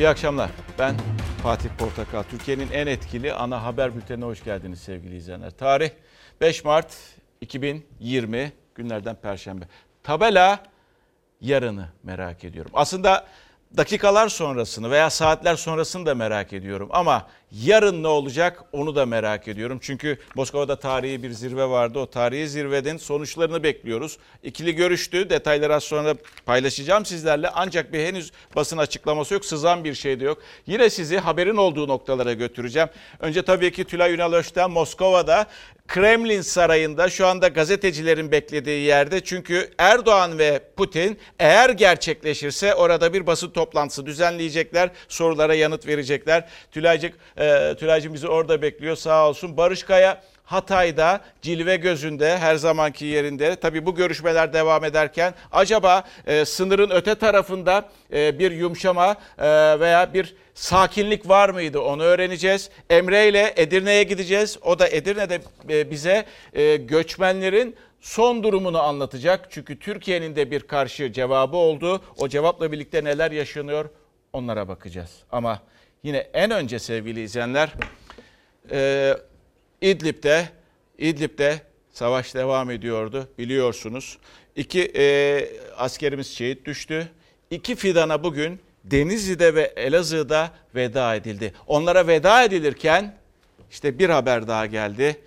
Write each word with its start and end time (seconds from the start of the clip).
İyi 0.00 0.08
akşamlar. 0.08 0.50
Ben 0.78 0.96
Fatih 1.42 1.68
Portakal. 1.78 2.22
Türkiye'nin 2.22 2.70
en 2.72 2.86
etkili 2.86 3.32
ana 3.32 3.62
haber 3.62 3.96
bültenine 3.96 4.24
hoş 4.24 4.44
geldiniz 4.44 4.80
sevgili 4.80 5.16
izleyenler. 5.16 5.50
Tarih 5.50 5.90
5 6.40 6.64
Mart 6.64 6.96
2020 7.40 8.52
günlerden 8.74 9.14
Perşembe. 9.14 9.64
Tabela 10.02 10.62
yarını 11.40 11.88
merak 12.02 12.44
ediyorum. 12.44 12.70
Aslında 12.74 13.26
dakikalar 13.76 14.28
sonrasını 14.28 14.90
veya 14.90 15.10
saatler 15.10 15.56
sonrasını 15.56 16.06
da 16.06 16.14
merak 16.14 16.52
ediyorum. 16.52 16.88
Ama 16.92 17.28
yarın 17.52 18.02
ne 18.02 18.08
olacak 18.08 18.64
onu 18.72 18.96
da 18.96 19.06
merak 19.06 19.48
ediyorum. 19.48 19.78
Çünkü 19.82 20.18
Moskova'da 20.34 20.76
tarihi 20.76 21.22
bir 21.22 21.30
zirve 21.30 21.64
vardı. 21.64 21.98
O 21.98 22.10
tarihi 22.10 22.48
zirvenin 22.48 22.96
sonuçlarını 22.96 23.62
bekliyoruz. 23.62 24.18
İkili 24.42 24.74
görüştü. 24.74 25.30
Detayları 25.30 25.74
az 25.74 25.84
sonra 25.84 26.14
paylaşacağım 26.46 27.04
sizlerle. 27.04 27.48
Ancak 27.48 27.92
bir 27.92 28.06
henüz 28.06 28.32
basın 28.56 28.78
açıklaması 28.78 29.34
yok. 29.34 29.44
Sızan 29.44 29.84
bir 29.84 29.94
şey 29.94 30.20
de 30.20 30.24
yok. 30.24 30.38
Yine 30.66 30.90
sizi 30.90 31.18
haberin 31.18 31.56
olduğu 31.56 31.88
noktalara 31.88 32.32
götüreceğim. 32.32 32.88
Önce 33.20 33.42
tabii 33.42 33.72
ki 33.72 33.84
Tülay 33.84 34.14
Ünal 34.14 34.32
Öç'ten 34.32 34.70
Moskova'da 34.70 35.46
Kremlin 35.90 36.40
Sarayı'nda 36.40 37.08
şu 37.08 37.26
anda 37.26 37.48
gazetecilerin 37.48 38.32
beklediği 38.32 38.82
yerde. 38.82 39.20
Çünkü 39.24 39.70
Erdoğan 39.78 40.38
ve 40.38 40.62
Putin 40.76 41.18
eğer 41.38 41.70
gerçekleşirse 41.70 42.74
orada 42.74 43.12
bir 43.12 43.26
basın 43.26 43.50
toplantısı 43.50 44.06
düzenleyecekler. 44.06 44.90
Sorulara 45.08 45.54
yanıt 45.54 45.86
verecekler. 45.86 46.48
Tülaycık, 46.72 47.14
e, 47.40 48.12
bizi 48.14 48.28
orada 48.28 48.62
bekliyor 48.62 48.96
sağ 48.96 49.28
olsun. 49.28 49.56
Barış 49.56 49.82
Kaya 49.82 50.22
Hatay'da 50.44 51.20
cilve 51.42 51.76
gözünde 51.76 52.38
her 52.38 52.56
zamanki 52.56 53.04
yerinde. 53.04 53.56
Tabii 53.56 53.86
bu 53.86 53.94
görüşmeler 53.94 54.52
devam 54.52 54.84
ederken 54.84 55.34
acaba 55.52 56.04
e, 56.26 56.44
sınırın 56.44 56.90
öte 56.90 57.14
tarafında 57.14 57.88
e, 58.12 58.38
bir 58.38 58.50
yumuşama 58.50 59.16
e, 59.38 59.80
veya 59.80 60.14
bir 60.14 60.34
sakinlik 60.54 61.28
var 61.28 61.48
mıydı 61.48 61.80
onu 61.80 62.02
öğreneceğiz. 62.02 62.70
Emre 62.90 63.28
ile 63.28 63.54
Edirne'ye 63.56 64.02
gideceğiz. 64.02 64.58
O 64.62 64.78
da 64.78 64.88
Edirne'de 64.88 65.40
e, 65.68 65.90
bize 65.90 66.24
e, 66.52 66.76
göçmenlerin 66.76 67.76
son 68.00 68.42
durumunu 68.42 68.82
anlatacak. 68.82 69.46
Çünkü 69.50 69.78
Türkiye'nin 69.78 70.36
de 70.36 70.50
bir 70.50 70.60
karşı 70.60 71.12
cevabı 71.12 71.56
oldu. 71.56 72.02
O 72.18 72.28
cevapla 72.28 72.72
birlikte 72.72 73.04
neler 73.04 73.30
yaşanıyor 73.30 73.88
onlara 74.32 74.68
bakacağız. 74.68 75.10
Ama 75.32 75.60
yine 76.02 76.18
en 76.18 76.50
önce 76.50 76.78
sevgili 76.78 77.22
izleyenler 77.22 77.72
e, 78.70 79.14
İdlib'de 79.80 80.48
İdlib'de 80.98 81.60
savaş 81.92 82.34
devam 82.34 82.70
ediyordu 82.70 83.28
biliyorsunuz. 83.38 84.18
İki 84.56 84.92
e, 84.96 85.48
askerimiz 85.76 86.26
şehit 86.26 86.64
düştü. 86.64 87.08
İki 87.50 87.74
fidana 87.74 88.24
bugün 88.24 88.60
Denizli'de 88.84 89.54
ve 89.54 89.72
Elazığ'da 89.76 90.50
veda 90.74 91.14
edildi. 91.14 91.54
Onlara 91.66 92.06
veda 92.06 92.44
edilirken 92.44 93.16
işte 93.70 93.98
bir 93.98 94.10
haber 94.10 94.48
daha 94.48 94.66
geldi. 94.66 95.20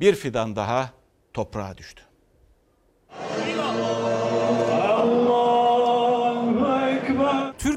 Bir 0.00 0.14
fidan 0.14 0.56
daha 0.56 0.92
toprağa 1.32 1.76
düştü. 1.76 2.02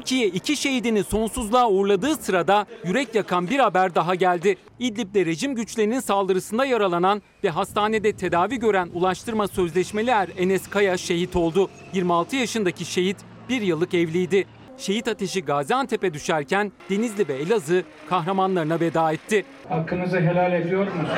Türkiye 0.08 0.28
iki 0.28 0.56
şehidini 0.56 1.04
sonsuzluğa 1.04 1.68
uğurladığı 1.68 2.16
sırada 2.16 2.66
yürek 2.84 3.14
yakan 3.14 3.50
bir 3.50 3.58
haber 3.58 3.94
daha 3.94 4.14
geldi. 4.14 4.56
İdlib'de 4.78 5.26
rejim 5.26 5.54
güçlerinin 5.54 6.00
saldırısında 6.00 6.64
yaralanan 6.64 7.22
ve 7.44 7.50
hastanede 7.50 8.12
tedavi 8.12 8.58
gören 8.58 8.90
Ulaştırma 8.94 9.48
Sözleşmeli 9.48 10.10
Er 10.10 10.28
Enes 10.38 10.68
Kaya 10.68 10.96
şehit 10.96 11.36
oldu. 11.36 11.70
26 11.92 12.36
yaşındaki 12.36 12.84
şehit 12.84 13.16
bir 13.48 13.62
yıllık 13.62 13.94
evliydi. 13.94 14.46
Şehit 14.78 15.08
ateşi 15.08 15.44
Gaziantep'e 15.44 16.14
düşerken 16.14 16.72
Denizli 16.90 17.28
ve 17.28 17.34
Elazığ 17.34 17.84
kahramanlarına 18.08 18.80
veda 18.80 19.12
etti. 19.12 19.44
Hakkınızı 19.68 20.20
helal 20.20 20.52
ediyor 20.52 20.86
musunuz? 20.86 21.08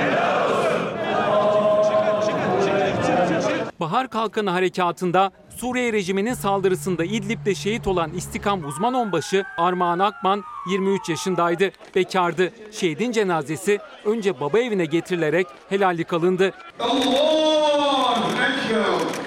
Bahar 3.81 4.11
Kalkanı 4.11 4.51
Harekatı'nda 4.51 5.33
Suriye 5.61 5.93
rejiminin 5.93 6.35
saldırısında 6.35 7.05
İdlib'de 7.05 7.55
şehit 7.55 7.87
olan 7.87 8.13
İstikam 8.13 8.65
uzman 8.65 8.95
onbaşı 8.95 9.45
Armağan 9.59 9.99
Akman 9.99 10.45
23 10.71 11.09
yaşındaydı. 11.09 11.71
Bekardı. 11.95 12.53
Şehidin 12.73 13.13
cenazesi 13.13 13.79
önce 14.05 14.41
baba 14.41 14.59
evine 14.59 14.85
getirilerek 14.85 15.47
helallik 15.69 16.13
alındı. 16.13 16.53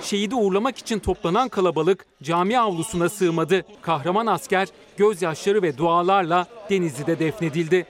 Şehidi 0.02 0.36
uğurlamak 0.36 0.78
için 0.78 1.00
toplanan 1.00 1.50
kalabalık 1.50 2.06
cami 2.24 2.60
avlusuna 2.60 3.10
sığmadı. 3.10 3.66
Kahraman 3.82 4.26
asker 4.26 4.68
gözyaşları 4.98 5.62
ve 5.62 5.78
dualarla 5.78 6.48
Denizli'de 6.70 7.20
defnedildi. 7.20 7.86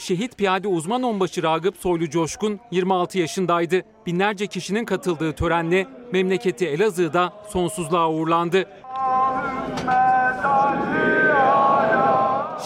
Şehit 0.00 0.38
piyade 0.38 0.68
uzman 0.68 1.02
onbaşı 1.02 1.42
Ragıp 1.42 1.76
Soylu 1.76 2.10
Coşkun 2.10 2.60
26 2.70 3.18
yaşındaydı. 3.18 3.82
Binlerce 4.06 4.46
kişinin 4.46 4.84
katıldığı 4.84 5.32
törenle 5.32 5.86
memleketi 6.12 6.66
Elazığ'da 6.66 7.32
sonsuzluğa 7.48 8.10
uğurlandı. 8.10 8.68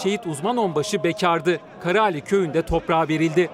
Şehit 0.03 0.27
uzman 0.27 0.57
onbaşı 0.57 1.03
bekardı. 1.03 1.59
Karaali 1.83 2.21
köyünde 2.21 2.61
toprağa 2.61 3.07
verildi. 3.07 3.49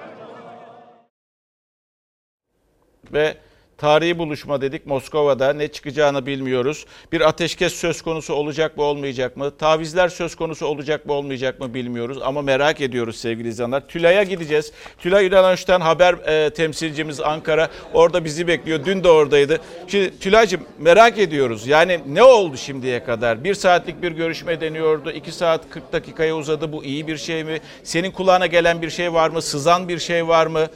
Ve 3.13 3.38
tarihi 3.81 4.18
buluşma 4.18 4.62
dedik 4.62 4.86
Moskova'da 4.86 5.53
ne 5.53 5.68
çıkacağını 5.68 6.25
bilmiyoruz. 6.25 6.86
Bir 7.12 7.22
ateşkes 7.22 7.74
söz 7.74 8.02
konusu 8.02 8.34
olacak 8.34 8.78
mı 8.78 8.84
olmayacak 8.84 9.38
mı? 9.38 9.58
Tavizler 9.58 10.09
söz 10.09 10.36
konusu 10.36 10.66
olacak 10.66 11.06
mı 11.06 11.14
olmayacak 11.14 11.59
mı 11.59 11.74
bilmiyoruz 11.74 12.18
ama 12.22 12.42
merak 12.42 12.81
ediyoruz 12.81 13.16
sevgili 13.16 13.47
izleyenler. 13.47 13.88
Tülay'a 13.88 14.24
gideceğiz. 14.24 14.72
Tülay 14.97 15.28
Ünalönç'ten 15.28 15.81
haber 15.81 16.14
e, 16.14 16.50
temsilcimiz 16.50 17.19
Ankara 17.22 17.69
orada 17.94 18.25
bizi 18.25 18.47
bekliyor. 18.47 18.86
Dün 18.86 19.03
de 19.03 19.09
oradaydı. 19.09 19.59
Şimdi 19.88 20.19
Tülay'cığım 20.19 20.62
merak 20.80 21.18
ediyoruz. 21.18 21.68
Yani 21.68 22.00
ne 22.08 22.24
oldu 22.24 22.58
şimdiye 22.58 23.03
kadar? 23.03 23.44
Bir 23.44 23.53
saatlik 23.53 24.02
bir 24.02 24.12
görüşme 24.12 24.62
deniyordu. 24.62 25.12
iki 25.12 25.31
saat 25.31 25.69
40 25.69 25.94
dakikaya 25.94 26.36
uzadı. 26.36 26.74
Bu 26.74 26.84
iyi 26.84 27.08
bir 27.08 27.18
şey 27.18 27.44
mi? 27.44 27.59
Senin 27.84 28.12
kulağına 28.12 28.46
gelen 28.46 28.81
bir 28.81 28.90
şey 28.90 29.13
var 29.13 29.30
mı? 29.30 29.42
Sızan 29.42 29.88
bir 29.88 30.00
şey 30.00 30.28
var 30.28 30.48
mı? 30.48 30.68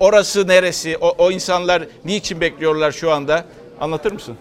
Orası 0.00 0.48
neresi? 0.48 0.98
O, 1.00 1.14
o 1.18 1.30
insanlar 1.30 1.82
niçin 2.04 2.33
bekliyorlar 2.40 2.92
şu 2.92 3.12
anda? 3.12 3.44
Anlatır 3.80 4.12
mısın? 4.12 4.36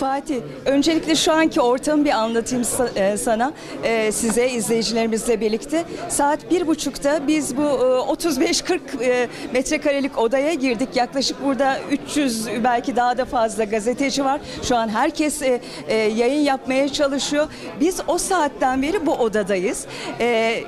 Fatih, 0.00 0.40
öncelikle 0.66 1.16
şu 1.16 1.32
anki 1.32 1.60
ortamı 1.60 2.04
bir 2.04 2.10
anlatayım 2.10 2.64
e, 2.96 3.16
sana, 3.16 3.52
e, 3.84 4.12
size, 4.12 4.50
izleyicilerimizle 4.50 5.40
birlikte. 5.40 5.84
Saat 6.08 6.50
bir 6.50 6.66
buçukta 6.66 7.26
biz 7.26 7.56
bu 7.56 7.62
e, 7.62 7.64
35-40 7.64 8.78
e, 9.02 9.28
metrekarelik 9.52 10.18
odaya 10.18 10.54
girdik. 10.54 10.88
Yaklaşık 10.96 11.44
burada 11.44 11.78
300 11.90 12.46
belki 12.64 12.96
daha 12.96 13.18
da 13.18 13.24
fazla 13.24 13.64
gazeteci 13.64 14.24
var. 14.24 14.40
Şu 14.62 14.76
an 14.76 14.88
herkes 14.88 15.42
yayın 16.16 16.40
yapmaya 16.40 16.88
çalışıyor. 16.88 17.48
Biz 17.80 18.00
o 18.06 18.18
saatten 18.18 18.82
beri 18.82 19.06
bu 19.06 19.12
odadayız. 19.12 19.86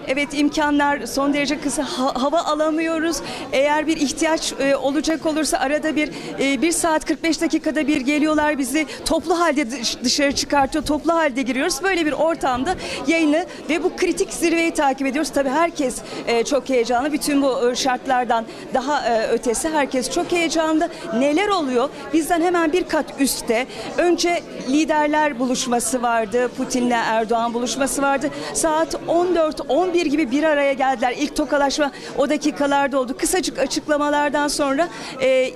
Evet 0.09 0.29
imkanlar 0.33 1.07
son 1.07 1.35
derece 1.35 1.61
kısa, 1.61 1.83
Ha- 1.83 2.23
hava 2.23 2.41
alamıyoruz. 2.41 3.17
Eğer 3.53 3.87
bir 3.87 3.97
ihtiyaç 3.97 4.55
olacak 4.83 5.27
olursa 5.27 5.59
arada 5.59 5.97
bir 5.97 6.11
e, 6.41 6.63
bir 6.63 6.73
saat 6.73 7.05
45 7.05 7.41
dakikada 7.41 7.87
bir 7.87 8.01
geliyorlar 8.01 8.59
bizi 8.59 8.87
toplu 9.23 9.41
halde 9.41 9.71
dış- 9.71 10.05
dışarı 10.05 10.33
çıkartıyor. 10.33 10.85
Toplu 10.85 11.13
halde 11.15 11.43
giriyoruz. 11.43 11.83
Böyle 11.83 12.07
bir 12.07 12.13
ortamda 12.13 12.75
yayını 13.07 13.47
ve 13.69 13.83
bu 13.83 13.97
kritik 13.97 14.33
zirveyi 14.33 14.75
takip 14.75 15.07
ediyoruz. 15.07 15.31
Tabii 15.35 15.49
herkes 15.49 15.99
e, 16.27 16.45
çok 16.45 16.69
heyecanlı. 16.69 17.13
Bütün 17.13 17.43
bu 17.43 17.71
e, 17.71 17.77
şartlardan 17.77 18.45
daha 18.75 19.07
e, 19.07 19.29
ötesi 19.29 19.69
herkes 19.69 20.11
çok 20.11 20.33
heyecanlı. 20.33 20.89
Neler 21.19 21.49
oluyor? 21.49 21.89
Bizden 22.13 22.43
hemen 22.43 22.73
bir 22.73 22.89
kat 22.89 23.07
üstte. 23.19 23.67
Önce 23.99 24.43
liderler 24.69 25.39
buluşması 25.39 26.03
vardı. 26.03 26.49
Putin'le 26.57 26.91
Erdoğan 26.91 27.55
buluşması 27.55 28.03
vardı. 28.03 28.31
Saat 28.55 28.95
14-11 28.95 30.09
gibi 30.09 30.31
bir 30.31 30.43
araya 30.43 30.73
geldiler. 30.73 31.15
İlk 31.19 31.37
tokalaşma 31.37 31.93
o 32.19 32.31
dakikalarda 32.31 32.99
oldu. 32.99 33.17
Kısacık 33.19 33.59
açıklamalardan 33.59 34.49
sonra 34.49 34.89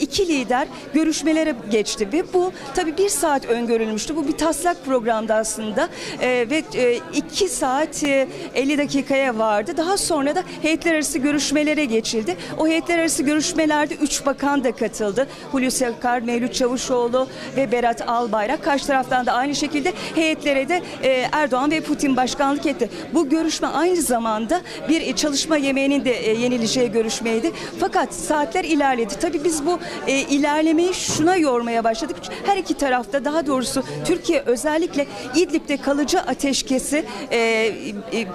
iki 0.01 0.29
lider 0.29 0.69
görüşmelere 0.95 1.55
geçti 1.71 2.09
ve 2.13 2.33
bu 2.35 2.53
tabii 2.75 2.97
bir 2.99 3.09
saat 3.09 3.45
öngörülmüştü. 3.57 4.17
Bu 4.17 4.29
bir 4.29 4.33
taslak 4.33 4.85
programdı 4.85 5.35
aslında 5.35 5.89
e, 6.21 6.47
ve 6.51 6.63
e, 6.75 7.01
2 7.15 7.49
saat 7.49 8.05
e, 8.05 8.29
50 8.55 8.79
dakikaya 8.79 9.39
vardı. 9.39 9.73
Daha 9.77 9.97
sonra 9.97 10.35
da 10.35 10.43
heyetler 10.63 10.95
arası 10.95 11.19
görüşmelere 11.19 11.85
geçildi. 11.85 12.37
O 12.59 12.69
heyetler 12.69 12.99
arası 12.99 13.23
görüşmelerde 13.23 13.95
3 13.95 14.27
bakan 14.27 14.65
da 14.65 14.73
katıldı. 14.73 15.29
Hulusi 15.53 15.87
Akar, 15.87 16.21
Mevlüt 16.21 16.55
Çavuşoğlu 16.55 17.29
ve 17.57 17.73
Berat 17.73 18.09
Albayrak. 18.09 18.65
Karşı 18.65 18.87
taraftan 18.87 19.27
da 19.27 19.33
aynı 19.33 19.55
şekilde 19.55 19.93
heyetlere 20.15 20.69
de 20.69 20.83
e, 21.03 21.29
Erdoğan 21.33 21.71
ve 21.71 21.81
Putin 21.81 22.17
başkanlık 22.17 22.67
etti. 22.67 22.91
Bu 23.15 23.29
görüşme 23.29 23.69
aynı 23.69 24.03
zamanda 24.03 24.61
bir 24.89 25.17
çalışma 25.17 25.57
yemeğinin 25.57 26.05
de 26.05 26.13
e, 26.13 26.41
yenileceği 26.41 26.93
görüşmeydi. 26.93 27.53
Fakat 27.81 28.15
saatler 28.15 28.65
ilerledi. 28.65 29.15
Tabii 29.21 29.45
biz 29.45 29.67
bu 29.67 29.79
e, 30.07 30.13
ilerlemeyi 30.21 30.95
şuna 30.95 31.37
yormaya 31.37 31.85
başladık. 31.85 32.17
Her 32.47 32.57
iki 32.57 32.75
tarafta 32.75 33.25
daha 33.25 33.46
doğrusu 33.47 33.83
Türkiye 34.05 34.43
özellikle 34.47 35.07
İdlib'de 35.35 35.77
kalıcı 35.77 36.21
ateşkesi 36.21 37.05
e, 37.31 37.39
e, 37.39 37.73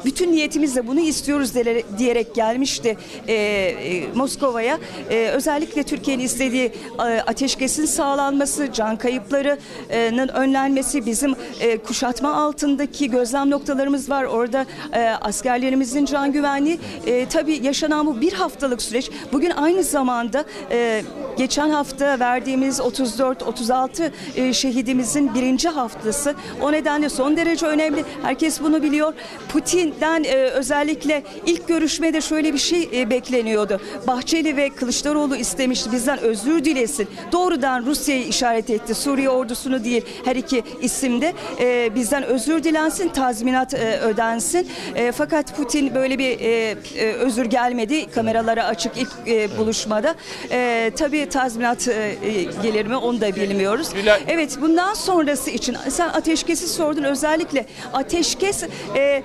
bütün 0.05 0.31
niyetimizle 0.31 0.87
bunu 0.87 0.99
istiyoruz 0.99 1.53
diyerek 1.97 2.35
gelmişti 2.35 2.97
e, 3.27 3.33
e, 3.33 4.07
Moskova'ya. 4.15 4.79
E, 5.09 5.27
özellikle 5.27 5.83
Türkiye'nin 5.83 6.23
istediği 6.23 6.71
e, 6.99 7.01
ateşkesin 7.01 7.85
sağlanması, 7.85 8.73
can 8.73 8.95
kayıplarının 8.95 10.27
önlenmesi, 10.27 11.05
bizim 11.05 11.35
e, 11.59 11.77
kuşatma 11.77 12.35
altındaki 12.35 13.09
gözlem 13.09 13.49
noktalarımız 13.49 14.09
var. 14.09 14.23
Orada 14.23 14.65
e, 14.93 14.99
askerlerimizin 15.09 16.05
can 16.05 16.31
güvenliği. 16.31 16.79
E, 17.05 17.25
tabii 17.25 17.59
yaşanan 17.63 18.07
bu 18.07 18.21
bir 18.21 18.33
haftalık 18.33 18.81
süreç. 18.81 19.11
Bugün 19.33 19.49
aynı 19.49 19.83
zamanda 19.83 20.45
e, 20.71 21.03
geçen 21.37 21.69
hafta 21.69 22.19
verdiğimiz 22.19 22.79
34-36 22.79 24.11
e, 24.35 24.53
şehidimizin 25.01 25.33
birinci 25.35 25.69
haftası. 25.69 26.35
O 26.61 26.71
nedenle 26.71 27.09
son 27.09 27.37
derece 27.37 27.65
önemli. 27.65 28.05
Herkes 28.23 28.61
bunu 28.61 28.83
biliyor. 28.83 29.13
Putin'den 29.49 30.23
e, 30.23 30.35
özellikle 30.35 31.23
ilk 31.45 31.67
görüşmede 31.67 32.21
şöyle 32.21 32.53
bir 32.53 32.57
şey 32.57 32.89
e, 32.93 33.09
bekleniyordu. 33.09 33.81
Bahçeli 34.07 34.57
ve 34.57 34.69
Kılıçdaroğlu 34.69 35.35
istemişti 35.35 35.91
bizden 35.91 36.19
özür 36.19 36.65
dilesin. 36.65 37.07
Doğrudan 37.31 37.85
Rusya'yı 37.85 38.27
işaret 38.27 38.69
etti. 38.69 38.95
Suriye 38.95 39.29
ordusunu 39.29 39.83
değil 39.83 40.05
her 40.25 40.35
iki 40.35 40.63
isimde 40.81 41.33
e, 41.59 41.95
bizden 41.95 42.23
özür 42.23 42.63
dilensin, 42.63 43.09
tazminat 43.09 43.73
e, 43.73 43.99
ödensin. 43.99 44.67
E, 44.95 45.11
fakat 45.11 45.57
Putin 45.57 45.95
böyle 45.95 46.19
bir 46.19 46.39
e, 46.39 46.75
e, 46.95 47.13
özür 47.13 47.45
gelmedi. 47.45 48.11
Kameralara 48.11 48.65
açık 48.65 48.97
ilk 48.97 49.09
e, 49.27 49.57
buluşmada. 49.57 50.15
E, 50.51 50.91
tabii 50.95 51.29
tazminat 51.29 51.87
e, 51.87 52.15
e, 52.23 52.43
gelir 52.63 52.85
mi 52.85 52.95
onu 52.95 53.21
da 53.21 53.35
bilmiyoruz. 53.35 53.89
Evet 54.27 54.57
bundan 54.61 54.80
sonrası 54.95 55.51
için 55.51 55.77
sen 55.89 56.09
ateşkesi 56.09 56.67
sordun 56.69 57.03
özellikle 57.03 57.65
ateşkes 57.93 58.63
e, 58.95 59.23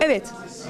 evet 0.00 0.22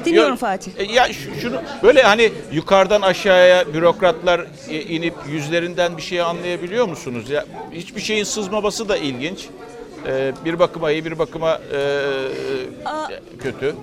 dinliyorum 0.05 0.31
Ya- 0.31 0.37
Fatih. 0.37 0.73
e, 0.77 0.83
Ya 0.85 1.13
şu- 1.13 1.35
şunu 1.41 1.63
böyle 1.83 2.03
hani 2.03 2.33
yukarıdan 2.53 3.03
aşağıya 3.03 3.75
bürokratlar 3.75 4.47
e, 4.69 4.81
inip 4.81 5.15
yüzlerinden 5.31 5.97
bir 5.97 6.03
şey 6.03 6.21
anlayabiliyor 6.21 6.89
musunuz? 6.89 7.31
Ya 7.31 7.45
hiçbir 7.73 8.01
şeyin 8.01 8.25
sızmaması 8.25 8.89
da 8.89 8.97
ilginç. 8.97 9.49
E, 10.07 10.33
bir 10.45 10.59
bakıma 10.59 10.91
iyi, 10.91 11.05
bir 11.05 11.19
bakıma 11.19 11.61
e, 11.73 11.79
Aa. 12.85 13.09
kötü. 13.43 13.75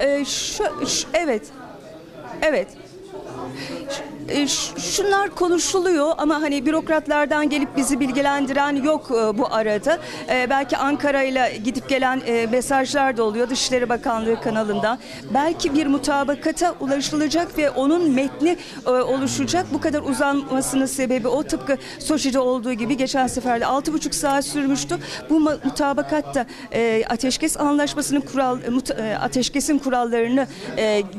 Ee, 0.00 0.24
şu, 0.24 0.64
şu- 0.88 1.08
evet. 1.14 1.42
Evet. 2.42 2.68
E, 4.28 4.46
ş- 4.48 4.80
Şunlar 4.80 5.30
konuşuluyor 5.30 6.12
ama 6.18 6.34
hani 6.42 6.66
bürokratlardan 6.66 7.48
gelip 7.50 7.76
bizi 7.76 8.00
bilgilendiren 8.00 8.76
yok 8.82 9.10
e, 9.10 9.38
bu 9.38 9.54
arada. 9.54 9.98
E, 10.28 10.50
belki 10.50 10.76
Ankara 10.76 11.22
ile 11.22 11.58
gidip 11.64 11.88
gelen 11.88 12.22
e, 12.26 12.46
mesajlar 12.46 13.16
da 13.16 13.22
oluyor 13.22 13.50
Dışişleri 13.50 13.88
Bakanlığı 13.88 14.40
kanalından. 14.40 14.98
Belki 15.34 15.74
bir 15.74 15.86
mutabakata 15.86 16.74
ulaşılacak 16.80 17.58
ve 17.58 17.70
onun 17.70 18.10
metni 18.10 18.56
e, 18.86 18.90
oluşacak. 18.90 19.66
Bu 19.72 19.80
kadar 19.80 20.00
uzanmasının 20.02 20.86
sebebi 20.86 21.28
o 21.28 21.42
tıpkı 21.42 21.76
Soçi'de 21.98 22.38
olduğu 22.38 22.72
gibi 22.72 22.96
geçen 22.96 23.26
seferde 23.26 23.64
6,5 23.64 24.12
saat 24.12 24.44
sürmüştü. 24.44 24.96
Bu 25.30 25.40
mutabakat 25.40 26.34
da 26.34 26.46
ateşkes 27.10 27.60
anlaşmasının 27.60 28.20
kural 28.20 28.58
ateşkesin 29.20 29.78
kurallarını 29.78 30.46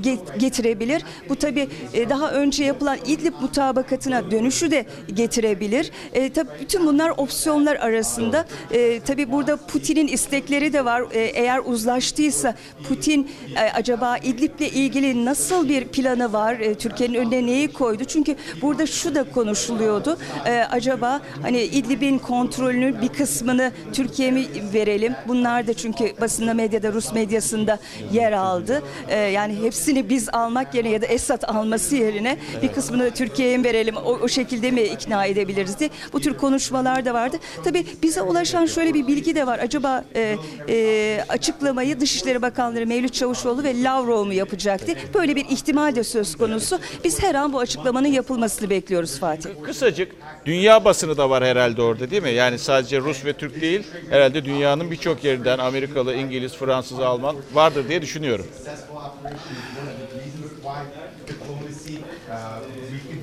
get- 0.03 0.37
getirebilir. 0.37 1.03
Bu 1.29 1.35
tabi 1.35 1.69
daha 2.09 2.31
önce 2.31 2.63
yapılan 2.63 2.97
İdlib 3.05 3.33
mutabakatına 3.41 4.31
dönüşü 4.31 4.71
de 4.71 4.85
getirebilir. 5.13 5.91
E, 6.13 6.29
tabi 6.33 6.49
bütün 6.61 6.85
bunlar 6.87 7.09
opsiyonlar 7.17 7.75
arasında. 7.75 8.45
E, 8.71 8.99
tabi 8.99 9.31
burada 9.31 9.57
Putin'in 9.57 10.07
istekleri 10.07 10.73
de 10.73 10.85
var. 10.85 11.03
E, 11.11 11.19
eğer 11.19 11.61
uzlaştıysa 11.65 12.55
Putin 12.87 13.31
e, 13.55 13.59
acaba 13.59 14.17
İdlib'le 14.17 14.73
ilgili 14.73 15.25
nasıl 15.25 15.69
bir 15.69 15.87
planı 15.87 16.33
var? 16.33 16.59
E, 16.59 16.75
Türkiye'nin 16.75 17.13
önüne 17.13 17.45
neyi 17.45 17.73
koydu? 17.73 18.03
Çünkü 18.03 18.35
burada 18.61 18.85
şu 18.85 19.15
da 19.15 19.23
konuşuluyordu. 19.31 20.17
E, 20.45 20.51
acaba 20.71 21.21
hani 21.41 21.61
İdlib'in 21.61 22.17
kontrolünü 22.17 23.01
bir 23.01 23.07
kısmını 23.07 23.71
Türkiye 23.93 24.31
mi 24.31 24.45
verelim? 24.73 25.15
Bunlar 25.27 25.67
da 25.67 25.73
çünkü 25.73 26.13
basında 26.21 26.53
medyada 26.53 26.93
Rus 26.93 27.13
medyasında 27.13 27.79
yer 28.11 28.31
aldı. 28.31 28.83
E, 29.07 29.19
yani 29.19 29.55
hepsini 29.63 30.09
biz 30.09 30.29
almak 30.29 30.75
yerine 30.75 30.89
ya 30.89 31.01
da 31.01 31.05
Esad 31.05 31.43
alması 31.43 31.94
yerine 31.97 32.37
bir 32.61 32.67
kısmını 32.67 33.11
Türkiye'ye 33.11 33.63
verelim? 33.63 33.95
O, 33.95 34.11
o 34.11 34.27
şekilde 34.27 34.71
mi 34.71 34.81
ikna 34.81 35.25
edebiliriz 35.25 35.79
diye. 35.79 35.89
Bu 36.13 36.19
tür 36.19 36.37
konuşmalar 36.37 37.05
da 37.05 37.13
vardı. 37.13 37.37
Tabii 37.63 37.85
bize 38.03 38.21
ulaşan 38.21 38.65
şöyle 38.65 38.93
bir 38.93 39.07
bilgi 39.07 39.35
de 39.35 39.47
var. 39.47 39.59
Acaba 39.59 40.05
e, 40.15 40.37
e, 40.69 41.25
açıklamayı 41.29 41.99
Dışişleri 41.99 42.41
Bakanları 42.41 42.87
Mevlüt 42.87 43.13
Çavuşoğlu 43.13 43.63
ve 43.63 43.83
Lavrov 43.83 44.25
mu 44.25 44.33
yapacaktı? 44.33 44.93
Böyle 45.13 45.35
bir 45.35 45.45
ihtimal 45.49 45.95
de 45.95 46.03
söz 46.03 46.35
konusu. 46.35 46.79
Biz 47.03 47.23
her 47.23 47.35
an 47.35 47.53
bu 47.53 47.59
açıklamanın 47.59 48.07
yapılmasını 48.07 48.69
bekliyoruz 48.69 49.19
Fatih. 49.19 49.49
Kısacık 49.63 50.11
dünya 50.45 50.85
basını 50.85 51.17
da 51.17 51.29
var 51.29 51.43
herhalde 51.43 51.81
orada 51.81 52.09
değil 52.11 52.23
mi? 52.23 52.31
Yani 52.31 52.59
sadece 52.59 52.99
Rus 52.99 53.25
ve 53.25 53.33
Türk 53.33 53.61
değil 53.61 53.83
herhalde 54.09 54.45
dünyanın 54.45 54.91
birçok 54.91 55.23
yerinden 55.23 55.57
Amerikalı, 55.59 56.15
İngiliz, 56.15 56.53
Fransız, 56.53 56.99
Alman 56.99 57.35
vardır 57.53 57.89
diye 57.89 58.01
düşünüyorum. 58.01 58.45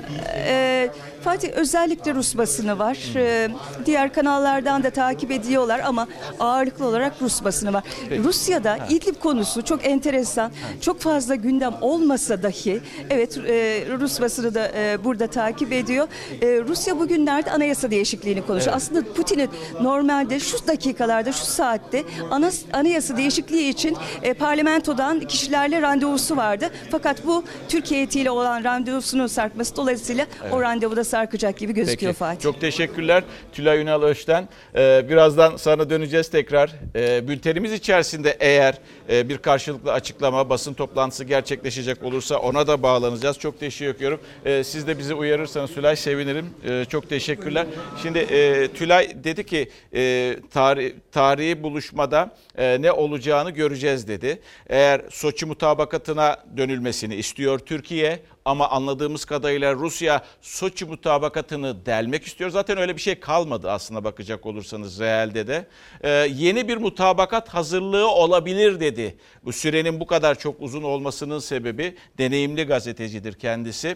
Ee, 0.08 0.90
Fatih 1.24 1.48
özellikle 1.52 2.14
Rus 2.14 2.36
basını 2.36 2.78
var. 2.78 2.98
Ee, 3.16 3.48
diğer 3.86 4.12
kanallardan 4.12 4.82
da 4.82 4.90
takip 4.90 5.30
ediyorlar 5.30 5.80
ama 5.84 6.08
ağırlıklı 6.40 6.86
olarak 6.86 7.12
Rus 7.22 7.44
basını 7.44 7.72
var. 7.72 7.82
Rusya'da 8.24 8.78
İdlib 8.90 9.20
konusu 9.20 9.64
çok 9.64 9.86
enteresan. 9.86 10.52
Çok 10.80 11.00
fazla 11.00 11.34
gündem 11.34 11.74
olmasa 11.80 12.42
dahi 12.42 12.80
evet 13.10 13.38
e, 13.38 13.84
Rus 14.00 14.20
basını 14.20 14.54
da 14.54 14.70
e, 14.74 15.04
burada 15.04 15.26
takip 15.26 15.72
ediyor. 15.72 16.08
E, 16.42 16.46
Rusya 16.46 16.98
bugünlerde 16.98 17.50
anayasa 17.50 17.90
değişikliğini 17.90 18.46
konuşuyor. 18.46 18.76
Aslında 18.76 19.12
Putin'in 19.12 19.50
normalde 19.80 20.40
şu 20.40 20.66
dakikalarda 20.66 21.32
şu 21.32 21.44
saatte 21.44 22.04
ana, 22.30 22.50
anayasa 22.72 23.16
değişikliği 23.16 23.68
için 23.68 23.96
e, 24.22 24.34
parlamentodan 24.34 25.20
kişilerle 25.20 25.82
randevusu 25.82 26.36
vardı. 26.36 26.70
Fakat 26.90 27.26
bu 27.26 27.44
Türkiye 27.68 27.98
heyetiyle 27.98 28.30
olan 28.30 28.64
randevusunun 28.64 29.26
sarkması 29.26 29.76
dolayısıyla 29.76 30.26
o 30.52 30.62
randevuda 30.62 31.04
sarkacak 31.12 31.58
gibi 31.58 31.72
gözüküyor 31.72 32.12
Fatih. 32.12 32.40
Çok 32.40 32.60
teşekkürler 32.60 33.24
Tülay 33.52 33.80
Ünal 33.80 34.02
Öç'ten. 34.02 34.48
Ee, 34.74 35.04
birazdan 35.08 35.56
sana 35.56 35.90
döneceğiz 35.90 36.30
tekrar. 36.30 36.72
Ee, 36.96 37.28
bültenimiz 37.28 37.72
içerisinde 37.72 38.36
eğer 38.40 38.74
e, 39.10 39.28
bir 39.28 39.38
karşılıklı 39.38 39.92
açıklama, 39.92 40.50
basın 40.50 40.74
toplantısı 40.74 41.24
gerçekleşecek 41.24 42.02
olursa 42.02 42.36
ona 42.36 42.66
da 42.66 42.82
bağlanacağız. 42.82 43.38
Çok 43.38 43.60
teşekkür 43.60 43.94
ediyorum. 43.94 44.20
Ee, 44.44 44.64
siz 44.64 44.86
de 44.86 44.98
bizi 44.98 45.14
uyarırsanız 45.14 45.74
Tülay 45.74 45.96
sevinirim. 45.96 46.46
Ee, 46.68 46.84
çok 46.88 47.08
teşekkürler. 47.08 47.66
Şimdi 48.02 48.18
e, 48.18 48.68
Tülay 48.68 49.24
dedi 49.24 49.46
ki 49.46 49.70
e, 49.94 50.36
tarih, 50.50 50.92
tarihi 51.12 51.62
buluşmada 51.62 52.36
e, 52.58 52.82
ne 52.82 52.92
olacağını 52.92 53.50
göreceğiz 53.50 54.08
dedi. 54.08 54.40
Eğer 54.68 55.02
Soçi 55.10 55.46
mutabakatına 55.46 56.36
dönülmesini 56.56 57.14
istiyor 57.14 57.58
Türkiye 57.58 58.20
ama 58.44 58.68
anladığımız 58.70 59.24
kadarıyla 59.24 59.74
Rusya 59.74 60.24
Soçi 60.40 60.84
mutabakatını 60.84 61.86
delmek 61.86 62.24
istiyor. 62.26 62.50
Zaten 62.50 62.78
öyle 62.78 62.96
bir 62.96 63.00
şey 63.00 63.20
kalmadı 63.20 63.70
aslında 63.70 64.04
bakacak 64.04 64.46
olursanız 64.46 65.00
realde 65.00 65.46
de. 65.46 65.66
Ee, 66.02 66.10
yeni 66.34 66.68
bir 66.68 66.76
mutabakat 66.76 67.48
hazırlığı 67.48 68.08
olabilir 68.08 68.80
dedi. 68.80 69.16
Bu 69.44 69.52
sürenin 69.52 70.00
bu 70.00 70.06
kadar 70.06 70.38
çok 70.38 70.60
uzun 70.62 70.82
olmasının 70.82 71.38
sebebi 71.38 71.96
deneyimli 72.18 72.64
gazetecidir 72.64 73.32
kendisi. 73.32 73.88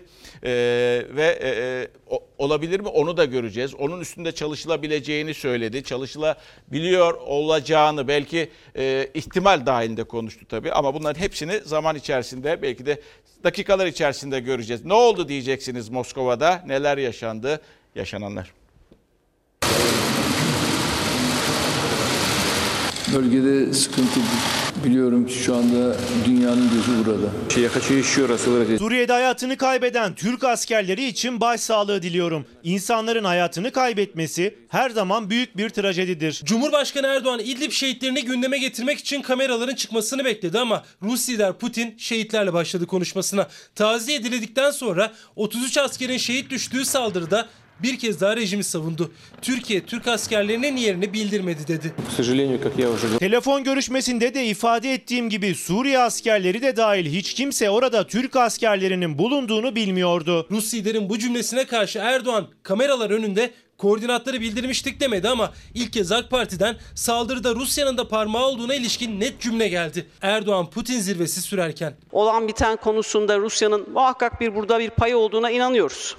Ee, 0.45 0.50
ve 1.11 1.38
e, 1.41 1.49
e, 1.49 1.88
o- 2.11 2.25
olabilir 2.38 2.81
mi 2.81 2.88
onu 2.88 3.17
da 3.17 3.25
göreceğiz. 3.25 3.75
Onun 3.75 4.00
üstünde 4.00 4.33
çalışılabileceğini 4.33 5.35
söyledi. 5.35 5.85
Çalışılabiliyor 5.85 7.15
olacağını 7.15 8.09
belki 8.09 8.50
e, 8.76 9.11
ihtimal 9.15 9.67
dahilinde 9.67 10.05
konuştu 10.05 10.47
tabii. 10.49 10.73
Ama 10.73 10.95
bunların 10.95 11.21
hepsini 11.21 11.61
zaman 11.65 11.97
içerisinde 11.97 12.62
belki 12.62 12.87
de 12.87 13.00
dakikalar 13.45 13.87
içerisinde 13.87 14.40
göreceğiz. 14.40 14.85
Ne 14.85 14.95
oldu 14.95 15.28
diyeceksiniz 15.28 15.88
Moskova'da? 15.88 16.62
Neler 16.66 16.99
yaşandı? 16.99 17.61
Yaşananlar. 17.95 18.52
Bölgede 23.14 23.73
sıkıntı 23.75 24.21
Biliyorum 24.85 25.26
ki 25.26 25.35
şu 25.35 25.56
anda 25.56 25.97
dünyanın 26.26 26.71
gözü 26.71 27.06
burada. 27.06 27.26
Suriye'de 28.78 29.12
hayatını 29.12 29.56
kaybeden 29.56 30.14
Türk 30.14 30.45
askerleri 30.45 31.04
için 31.04 31.40
başsağlığı 31.40 32.02
diliyorum. 32.02 32.47
İnsanların 32.62 33.25
hayatını 33.25 33.71
kaybetmesi 33.73 34.59
her 34.68 34.90
zaman 34.90 35.30
büyük 35.30 35.56
bir 35.56 35.68
trajedidir. 35.68 36.40
Cumhurbaşkanı 36.45 37.06
Erdoğan 37.06 37.40
İdlib 37.40 37.71
şehitlerini 37.73 38.25
gündeme 38.25 38.59
getirmek 38.59 38.99
için 38.99 39.23
kameraların 39.23 39.75
çıkmasını 39.75 40.25
bekledi 40.25 40.59
ama 40.59 40.83
Rus 41.02 41.28
lider 41.28 41.52
Putin 41.52 41.95
şehitlerle 41.99 42.52
başladı 42.52 42.87
konuşmasına. 42.87 43.49
Taziye 43.75 44.25
diledikten 44.25 44.71
sonra 44.71 45.12
33 45.37 45.78
askerin 45.78 46.18
şehit 46.18 46.50
düştüğü 46.50 46.85
saldırıda 46.85 47.49
bir 47.83 47.99
kez 47.99 48.21
daha 48.21 48.37
rejimi 48.37 48.64
savundu. 48.64 49.12
Türkiye 49.42 49.87
Türk 49.87 50.09
askerlerinin 50.09 50.76
yerini 50.76 51.12
bildirmedi 51.12 51.68
dedi. 51.68 51.92
Telefon 53.18 53.64
görüşmesinde 53.64 54.35
de 54.35 54.47
ifade 54.47 54.92
ettiğim 54.92 55.28
gibi 55.30 55.54
Suriye 55.54 55.99
askerleri 55.99 56.62
de 56.62 56.76
dahil 56.76 57.06
hiç 57.06 57.35
kimse 57.35 57.71
orada 57.71 58.06
Türk 58.06 58.37
askerlerinin 58.37 59.18
bulunduğunu 59.18 59.76
bilmiyordu. 59.76 60.47
Rus 60.50 60.75
liderin 60.75 61.09
bu 61.09 61.18
cümlesine 61.18 61.64
karşı 61.64 61.99
Erdoğan 61.99 62.47
kameralar 62.62 63.11
önünde 63.11 63.50
koordinatları 63.78 64.40
bildirmiştik 64.40 65.00
demedi 65.00 65.28
ama 65.28 65.52
ilk 65.75 65.92
kez 65.92 66.12
AK 66.12 66.30
Parti'den 66.30 66.76
saldırıda 66.95 67.54
Rusya'nın 67.54 67.99
da 67.99 68.09
parmağı 68.09 68.47
olduğuna 68.47 68.75
ilişkin 68.75 69.21
net 69.21 69.40
cümle 69.40 69.68
geldi. 69.68 70.06
Erdoğan 70.23 70.71
Putin 70.71 71.00
zirvesi 71.00 71.40
sürerken. 71.42 71.95
Olan 72.12 72.49
biten 72.49 72.76
konusunda 72.76 73.38
Rusya'nın 73.38 73.90
muhakkak 73.92 74.40
bir 74.40 74.54
burada 74.54 74.78
bir 74.78 74.90
pay 74.90 75.14
olduğuna 75.14 75.50
inanıyoruz. 75.50 76.16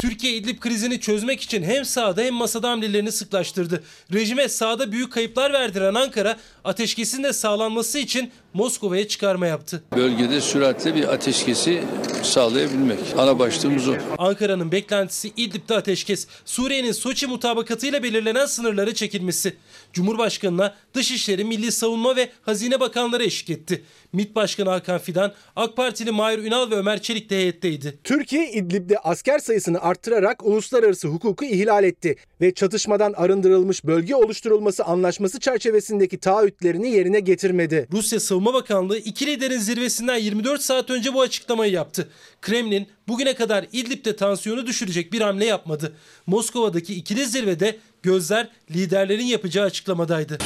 Türkiye 0.00 0.32
İdlib 0.34 0.58
krizini 0.58 1.00
çözmek 1.00 1.40
için 1.40 1.62
hem 1.62 1.84
sahada 1.84 2.22
hem 2.22 2.34
masada 2.34 2.70
hamlelerini 2.70 3.12
sıklaştırdı. 3.12 3.82
Rejime 4.12 4.48
sahada 4.48 4.92
büyük 4.92 5.12
kayıplar 5.12 5.52
verdiren 5.52 5.94
Ankara 5.94 6.36
ateşkesin 6.64 7.22
de 7.22 7.32
sağlanması 7.32 7.98
için 7.98 8.30
Moskova'ya 8.54 9.08
çıkarma 9.08 9.46
yaptı. 9.46 9.82
Bölgede 9.96 10.40
süratle 10.40 10.94
bir 10.94 11.04
ateşkesi 11.14 11.84
sağlayabilmek. 12.22 12.98
Ana 13.18 13.38
başlığımız 13.38 13.88
o. 13.88 13.94
Ankara'nın 14.18 14.72
beklentisi 14.72 15.32
İdlib'de 15.36 15.74
ateşkes, 15.76 16.26
Suriye'nin 16.44 16.92
Soçi 16.92 17.26
mutabakatıyla 17.26 18.02
belirlenen 18.02 18.46
sınırları 18.46 18.94
çekilmesi. 18.94 19.56
Cumhurbaşkanına 19.96 20.74
Dışişleri, 20.94 21.44
Milli 21.44 21.72
Savunma 21.72 22.16
ve 22.16 22.30
Hazine 22.42 22.80
Bakanları 22.80 23.24
eşlik 23.24 23.50
etti. 23.50 23.84
MİT 24.12 24.34
Başkanı 24.34 24.70
Hakan 24.70 24.98
Fidan, 24.98 25.32
AK 25.56 25.76
Partili 25.76 26.10
Mahir 26.10 26.38
Ünal 26.38 26.70
ve 26.70 26.74
Ömer 26.74 27.02
Çelik 27.02 27.30
de 27.30 27.36
heyetteydi. 27.36 27.98
Türkiye 28.04 28.50
İdlib'de 28.52 28.98
asker 28.98 29.38
sayısını 29.38 29.80
arttırarak 29.82 30.46
uluslararası 30.46 31.08
hukuku 31.08 31.44
ihlal 31.44 31.84
etti 31.84 32.16
ve 32.40 32.54
çatışmadan 32.54 33.12
arındırılmış 33.12 33.84
bölge 33.84 34.16
oluşturulması 34.16 34.84
anlaşması 34.84 35.40
çerçevesindeki 35.40 36.18
taahhütlerini 36.18 36.90
yerine 36.90 37.20
getirmedi. 37.20 37.88
Rusya 37.92 38.20
Savunma 38.20 38.54
Bakanlığı 38.54 38.98
iki 38.98 39.26
liderin 39.26 39.58
zirvesinden 39.58 40.18
24 40.18 40.62
saat 40.62 40.90
önce 40.90 41.14
bu 41.14 41.20
açıklamayı 41.20 41.72
yaptı. 41.72 42.08
Kremlin 42.42 42.86
bugüne 43.08 43.34
kadar 43.34 43.66
İdlib'de 43.72 44.16
tansiyonu 44.16 44.66
düşürecek 44.66 45.12
bir 45.12 45.20
hamle 45.20 45.44
yapmadı. 45.44 45.96
Moskova'daki 46.26 46.94
ikili 46.94 47.26
zirvede 47.26 47.78
Gözler 48.06 48.48
liderlerin 48.70 49.24
yapacağı 49.24 49.66
açıklamadaydı. 49.66 50.38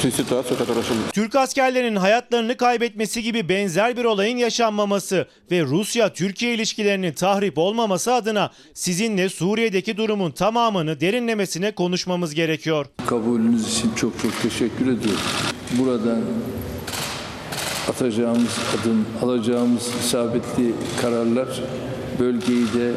Türk 1.13 1.35
askerlerinin 1.35 1.95
hayatlarını 1.95 2.57
kaybetmesi 2.57 3.23
gibi 3.23 3.49
benzer 3.49 3.97
bir 3.97 4.05
olayın 4.05 4.37
yaşanmaması 4.37 5.27
ve 5.51 5.61
Rusya-Türkiye 5.61 6.53
ilişkilerinin 6.53 7.13
tahrip 7.13 7.57
olmaması 7.57 8.13
adına 8.13 8.51
sizinle 8.73 9.29
Suriye'deki 9.29 9.97
durumun 9.97 10.31
tamamını 10.31 10.99
derinlemesine 10.99 11.71
konuşmamız 11.71 12.35
gerekiyor. 12.35 12.85
Kabulünüz 13.05 13.77
için 13.77 13.93
çok 13.95 14.21
çok 14.21 14.41
teşekkür 14.41 14.85
ediyorum. 14.85 15.21
Buradan 15.71 16.21
atacağımız 17.89 18.57
adım, 18.81 19.05
alacağımız 19.23 19.89
isabetli 20.05 20.73
kararlar 21.01 21.47
bölgeyi 22.19 22.65
de 22.73 22.91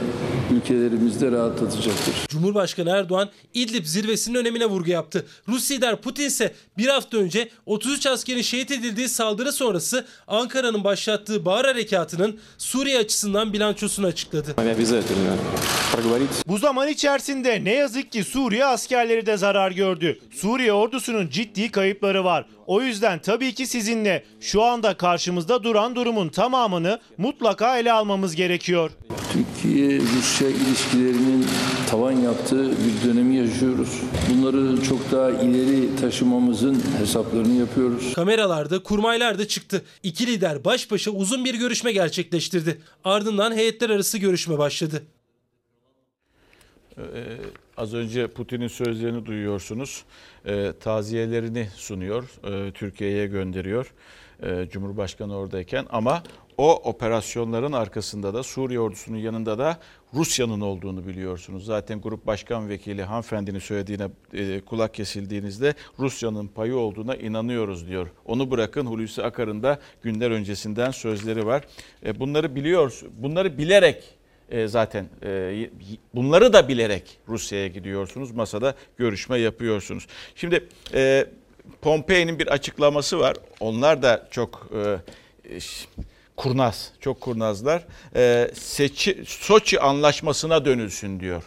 ülkelerimizde 0.57 1.33
rahatlatacaktır. 1.33 2.15
Cumhurbaşkanı 2.29 2.91
Erdoğan 2.91 3.31
İdlib 3.55 3.85
zirvesinin 3.85 4.39
önemine 4.39 4.67
vurgu 4.67 4.91
yaptı. 4.91 5.27
Rus 5.49 5.71
lider 5.71 6.01
Putin 6.01 6.25
ise 6.27 6.55
bir 6.79 6.87
hafta 6.87 7.17
önce 7.17 7.49
33 7.67 8.07
askerin 8.07 8.43
şehit 8.43 8.71
edildiği 8.71 9.09
saldırı 9.09 9.53
sonrası 9.53 10.07
Ankara'nın 10.27 10.85
başlattığı 10.85 11.45
Bahar 11.45 11.67
Harekatı'nın 11.67 12.41
Suriye 12.59 12.99
açısından 12.99 13.53
bilançosunu 13.53 14.07
açıkladı. 14.07 14.55
Bu 16.47 16.59
zaman 16.59 16.89
içerisinde 16.89 17.65
ne 17.65 17.75
yazık 17.75 18.13
ki 18.13 18.25
Suriye 18.25 18.65
askerleri 18.65 19.27
de 19.27 19.37
zarar 19.37 19.71
gördü. 19.71 20.19
Suriye 20.33 20.73
ordusunun 20.73 21.29
ciddi 21.29 21.71
kayıpları 21.71 22.25
var. 22.25 22.47
O 22.67 22.83
yüzden 22.83 23.19
tabii 23.19 23.55
ki 23.55 23.67
sizinle 23.67 24.25
şu 24.41 24.63
anda 24.63 24.97
karşımızda 24.97 25.63
duran 25.63 25.95
durumun 25.97 26.29
tamamını 26.29 27.01
mutlaka 27.19 27.79
ele 27.79 27.93
almamız 27.93 28.37
gerekiyor. 28.37 28.91
Türkiye-Rusya 29.33 30.49
ilişkilerinin 30.49 31.47
tavan 31.91 32.13
yaptığı 32.13 32.71
bir 32.71 33.09
dönemi 33.09 33.37
yaşıyoruz. 33.37 34.01
Bunları 34.31 34.83
çok 34.83 35.13
daha 35.13 35.31
ileri 35.31 35.97
taşımamızın 35.97 36.83
hesaplarını 36.99 37.55
yapıyoruz. 37.55 38.13
Kameralarda, 38.15 38.83
kurmaylar 38.83 39.39
da 39.39 39.49
çıktı. 39.49 39.85
İki 40.03 40.27
lider 40.27 40.65
baş 40.65 40.91
başa 40.91 41.11
uzun 41.11 41.45
bir 41.45 41.55
görüşme 41.55 41.93
gerçekleştirdi. 41.93 42.81
Ardından 43.05 43.55
heyetler 43.55 43.91
arası 43.91 44.19
görüşme 44.19 44.59
başladı. 44.59 45.03
Az 47.77 47.95
önce 47.95 48.27
Putin'in 48.27 48.69
sözlerini 48.69 49.27
duyuyorsunuz. 49.27 50.05
Ee, 50.47 50.73
taziyelerini 50.81 51.69
sunuyor, 51.75 52.25
e, 52.45 52.73
Türkiye'ye 52.73 53.27
gönderiyor 53.27 53.93
e, 54.43 54.69
Cumhurbaşkanı 54.71 55.37
oradayken. 55.37 55.87
Ama 55.91 56.23
o 56.59 56.75
operasyonların 56.75 57.73
arkasında 57.73 58.35
da 58.35 58.43
Suriye 58.43 58.81
ordusunun 58.81 59.17
yanında 59.17 59.59
da 59.59 59.79
Rusya'nın 60.15 60.61
olduğunu 60.61 61.07
biliyorsunuz. 61.07 61.65
Zaten 61.65 62.01
Grup 62.01 62.27
Başkan 62.27 62.69
Vekili 62.69 63.03
hanımefendinin 63.03 63.59
söylediğine 63.59 64.09
e, 64.33 64.61
kulak 64.61 64.95
kesildiğinizde 64.95 65.75
Rusya'nın 65.99 66.47
payı 66.47 66.77
olduğuna 66.77 67.17
inanıyoruz 67.17 67.89
diyor. 67.89 68.11
Onu 68.25 68.51
bırakın 68.51 68.87
Hulusi 68.87 69.23
Akar'ın 69.23 69.63
da 69.63 69.79
günler 70.03 70.31
öncesinden 70.31 70.91
sözleri 70.91 71.47
var. 71.47 71.65
E, 72.07 72.21
bunları 72.21 72.55
biliyor, 72.55 73.01
bunları 73.19 73.59
bilerek 73.59 73.97
e, 73.97 74.24
zaten 74.67 75.07
e, 75.23 75.71
bunları 76.15 76.53
da 76.53 76.69
bilerek 76.69 77.19
Rusya'ya 77.29 77.67
gidiyorsunuz. 77.67 78.31
Masada 78.31 78.75
görüşme 78.97 79.39
yapıyorsunuz. 79.39 80.07
Şimdi 80.35 80.69
e, 80.95 81.27
Pompei'nin 81.83 82.39
bir 82.39 82.47
açıklaması 82.47 83.19
var. 83.19 83.37
Onlar 83.61 84.03
da 84.03 84.29
çok 84.31 84.69
e, 84.75 85.59
kurnaz, 86.37 86.93
çok 87.01 87.21
kurnazlar. 87.21 87.85
E, 88.17 88.51
Seçi, 88.55 89.25
Soçi 89.27 89.81
anlaşmasına 89.81 90.65
dönülsün 90.65 91.21
diyor. 91.21 91.43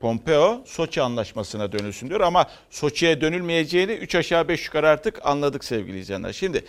Pompeo 0.00 0.62
Soçi 0.66 1.02
anlaşmasına 1.02 1.72
dönülsün 1.72 2.08
diyor 2.08 2.20
ama 2.20 2.46
Soçi'ye 2.70 3.20
dönülmeyeceğini 3.20 3.92
3 3.92 4.14
aşağı 4.14 4.48
5 4.48 4.66
yukarı 4.66 4.88
artık 4.88 5.26
anladık 5.26 5.64
sevgili 5.64 5.98
izleyenler. 5.98 6.32
Şimdi 6.32 6.64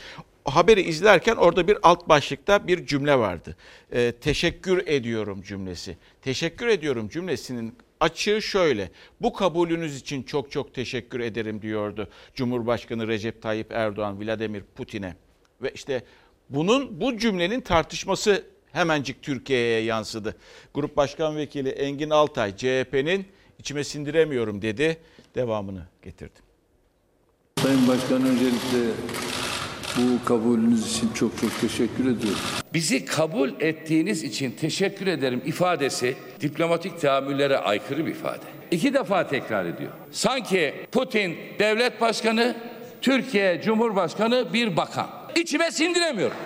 haberi 0.48 0.82
izlerken 0.82 1.36
orada 1.36 1.68
bir 1.68 1.78
alt 1.84 2.10
başlıkta 2.10 2.68
bir 2.68 2.86
cümle 2.86 3.20
vardı. 3.20 3.56
Ee, 3.94 4.14
teşekkür 4.22 4.88
ediyorum 4.88 5.42
cümlesi. 5.42 5.98
Teşekkür 6.22 6.68
ediyorum 6.68 7.10
cümlesinin 7.10 7.78
açığı 8.00 8.42
şöyle. 8.42 8.92
Bu 9.22 9.34
kabulünüz 9.34 9.98
için 9.98 10.24
çok 10.24 10.52
çok 10.52 10.74
teşekkür 10.74 11.20
ederim 11.20 11.62
diyordu 11.62 12.10
Cumhurbaşkanı 12.36 13.08
Recep 13.08 13.42
Tayyip 13.42 13.72
Erdoğan 13.72 14.22
Vladimir 14.22 14.64
Putin'e. 14.76 15.16
Ve 15.62 15.72
işte 15.76 16.04
bunun 16.50 17.02
bu 17.02 17.18
cümlenin 17.18 17.62
tartışması 17.62 18.44
hemencik 18.72 19.22
Türkiye'ye 19.22 19.82
yansıdı. 19.82 20.36
Grup 20.74 20.98
Başkan 20.98 21.38
Vekili 21.38 21.70
Engin 21.70 22.10
Altay 22.10 22.58
CHP'nin 22.58 23.28
içime 23.60 23.84
sindiremiyorum 23.84 24.62
dedi. 24.62 24.98
Devamını 25.36 25.86
getirdi. 26.04 26.40
Sayın 27.62 27.88
Başkan 27.88 28.26
öncelikle 28.26 28.80
bu 29.98 30.26
kabulünüz 30.26 30.92
için 30.92 31.14
çok 31.14 31.42
çok 31.42 31.62
teşekkür 31.62 32.04
ediyorum. 32.04 32.40
Bizi 32.74 33.06
kabul 33.06 33.50
ettiğiniz 33.60 34.24
için 34.24 34.52
teşekkür 34.52 35.08
ederim 35.08 35.42
ifadesi 35.46 36.16
diplomatik 36.42 37.02
tahammüllere 37.02 37.58
aykırı 37.58 38.06
bir 38.06 38.12
ifade. 38.12 38.40
İki 38.72 38.94
defa 38.94 39.28
tekrar 39.28 39.66
ediyor. 39.66 39.92
Sanki 40.12 40.74
Putin 40.92 41.38
devlet 41.60 42.02
başkanı, 42.02 42.56
Türkiye 43.02 43.62
Cumhurbaşkanı 43.62 44.54
bir 44.54 44.78
bakan. 44.78 45.08
İçime 45.36 45.72
sindiremiyorum. 45.72 46.38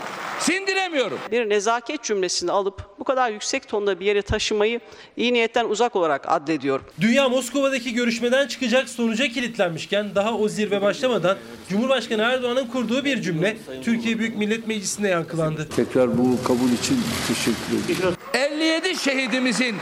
Sindiremiyorum. 0.41 1.19
Bir 1.31 1.49
nezaket 1.49 2.03
cümlesini 2.03 2.51
alıp 2.51 2.99
bu 2.99 3.03
kadar 3.03 3.31
yüksek 3.31 3.67
tonda 3.67 3.99
bir 3.99 4.05
yere 4.05 4.21
taşımayı 4.21 4.79
iyi 5.17 5.33
niyetten 5.33 5.65
uzak 5.65 5.95
olarak 5.95 6.29
addediyorum. 6.29 6.85
Dünya 7.01 7.29
Moskova'daki 7.29 7.93
görüşmeden 7.93 8.47
çıkacak 8.47 8.89
sonuca 8.89 9.27
kilitlenmişken 9.27 10.15
daha 10.15 10.33
o 10.33 10.47
zirve 10.47 10.81
başlamadan 10.81 11.37
Cumhurbaşkanı 11.69 12.21
Erdoğan'ın 12.21 12.67
kurduğu 12.67 13.05
bir 13.05 13.21
cümle 13.21 13.57
Türkiye 13.83 14.19
Büyük 14.19 14.37
Millet 14.37 14.67
Meclisi'nde 14.67 15.07
yankılandı. 15.07 15.69
Tekrar 15.75 16.17
bu 16.17 16.43
kabul 16.43 16.69
için 16.81 16.99
teşekkür 17.27 17.93
ediyorum. 17.95 18.17
57 18.33 18.95
şehidimizin 18.99 19.75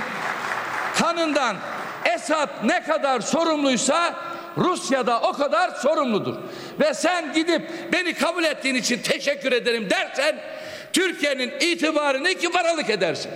kanından 1.00 1.56
Esad 2.16 2.50
ne 2.64 2.84
kadar 2.84 3.20
sorumluysa 3.20 4.16
Rusya 4.58 5.08
da 5.08 5.22
o 5.22 5.34
kadar 5.34 5.72
sorumludur. 5.72 6.36
Ve 6.80 6.94
sen 6.94 7.34
gidip 7.34 7.62
beni 7.94 8.14
kabul 8.14 8.44
ettiğin 8.44 8.76
için 8.76 9.00
teşekkür 9.00 9.52
ederim 9.52 9.90
dersen 9.90 10.40
Türkiye'nin 10.94 11.52
itibarını 11.60 12.30
iki 12.30 12.52
paralık 12.52 12.90
edersin. 12.90 13.32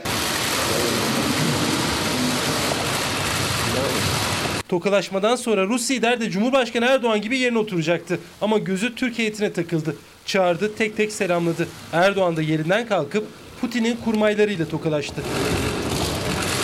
Tokalaşmadan 4.69 5.35
sonra 5.35 5.65
Rus 5.65 5.91
lider 5.91 6.21
de 6.21 6.29
Cumhurbaşkanı 6.29 6.85
Erdoğan 6.85 7.21
gibi 7.21 7.37
yerine 7.37 7.57
oturacaktı. 7.57 8.19
Ama 8.41 8.57
gözü 8.57 8.95
Türk 8.95 9.17
heyetine 9.19 9.53
takıldı. 9.53 9.95
Çağırdı, 10.25 10.75
tek 10.75 10.97
tek 10.97 11.11
selamladı. 11.11 11.67
Erdoğan 11.93 12.37
da 12.37 12.41
yerinden 12.41 12.87
kalkıp 12.87 13.27
Putin'in 13.61 13.97
kurmaylarıyla 14.05 14.67
tokalaştı. 14.67 15.21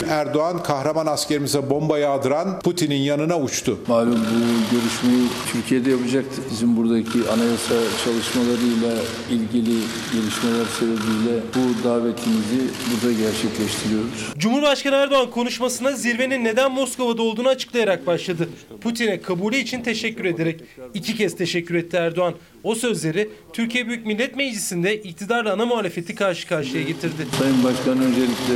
Erdoğan 0.09 0.63
kahraman 0.63 1.05
askerimize 1.05 1.69
bomba 1.69 1.97
yağdıran 1.97 2.59
Putin'in 2.59 3.01
yanına 3.01 3.39
uçtu. 3.39 3.79
Malum 3.87 4.15
bu 4.15 4.75
görüşmeyi 4.75 5.27
Türkiye'de 5.51 5.89
yapacaktık. 5.89 6.51
Bizim 6.51 6.77
buradaki 6.77 7.19
anayasa 7.33 7.75
çalışmalarıyla 8.05 9.01
ilgili 9.31 9.77
gelişmeler 10.13 10.65
sebebiyle 10.79 11.39
bu 11.55 11.83
davetimizi 11.83 12.61
burada 12.91 13.11
gerçekleştiriyoruz. 13.11 14.29
Cumhurbaşkanı 14.37 14.95
Erdoğan 14.95 15.31
konuşmasına 15.31 15.91
zirvenin 15.91 16.43
neden 16.43 16.71
Moskova'da 16.71 17.21
olduğunu 17.21 17.47
açıklayarak 17.47 18.07
başladı. 18.07 18.49
Putin'e 18.81 19.21
kabulü 19.21 19.55
için 19.55 19.81
teşekkür 19.81 20.25
ederek 20.25 20.59
iki 20.93 21.15
kez 21.15 21.35
teşekkür 21.35 21.75
etti 21.75 21.97
Erdoğan. 21.97 22.33
O 22.63 22.75
sözleri 22.75 23.29
Türkiye 23.53 23.87
Büyük 23.87 24.05
Millet 24.05 24.35
Meclisi'nde 24.35 24.97
iktidarla 24.97 25.53
ana 25.53 25.65
muhalefeti 25.65 26.15
karşı 26.15 26.47
karşıya 26.47 26.83
getirdi. 26.83 27.27
Sayın 27.39 27.63
Başkan 27.63 28.01
öncelikle 28.01 28.55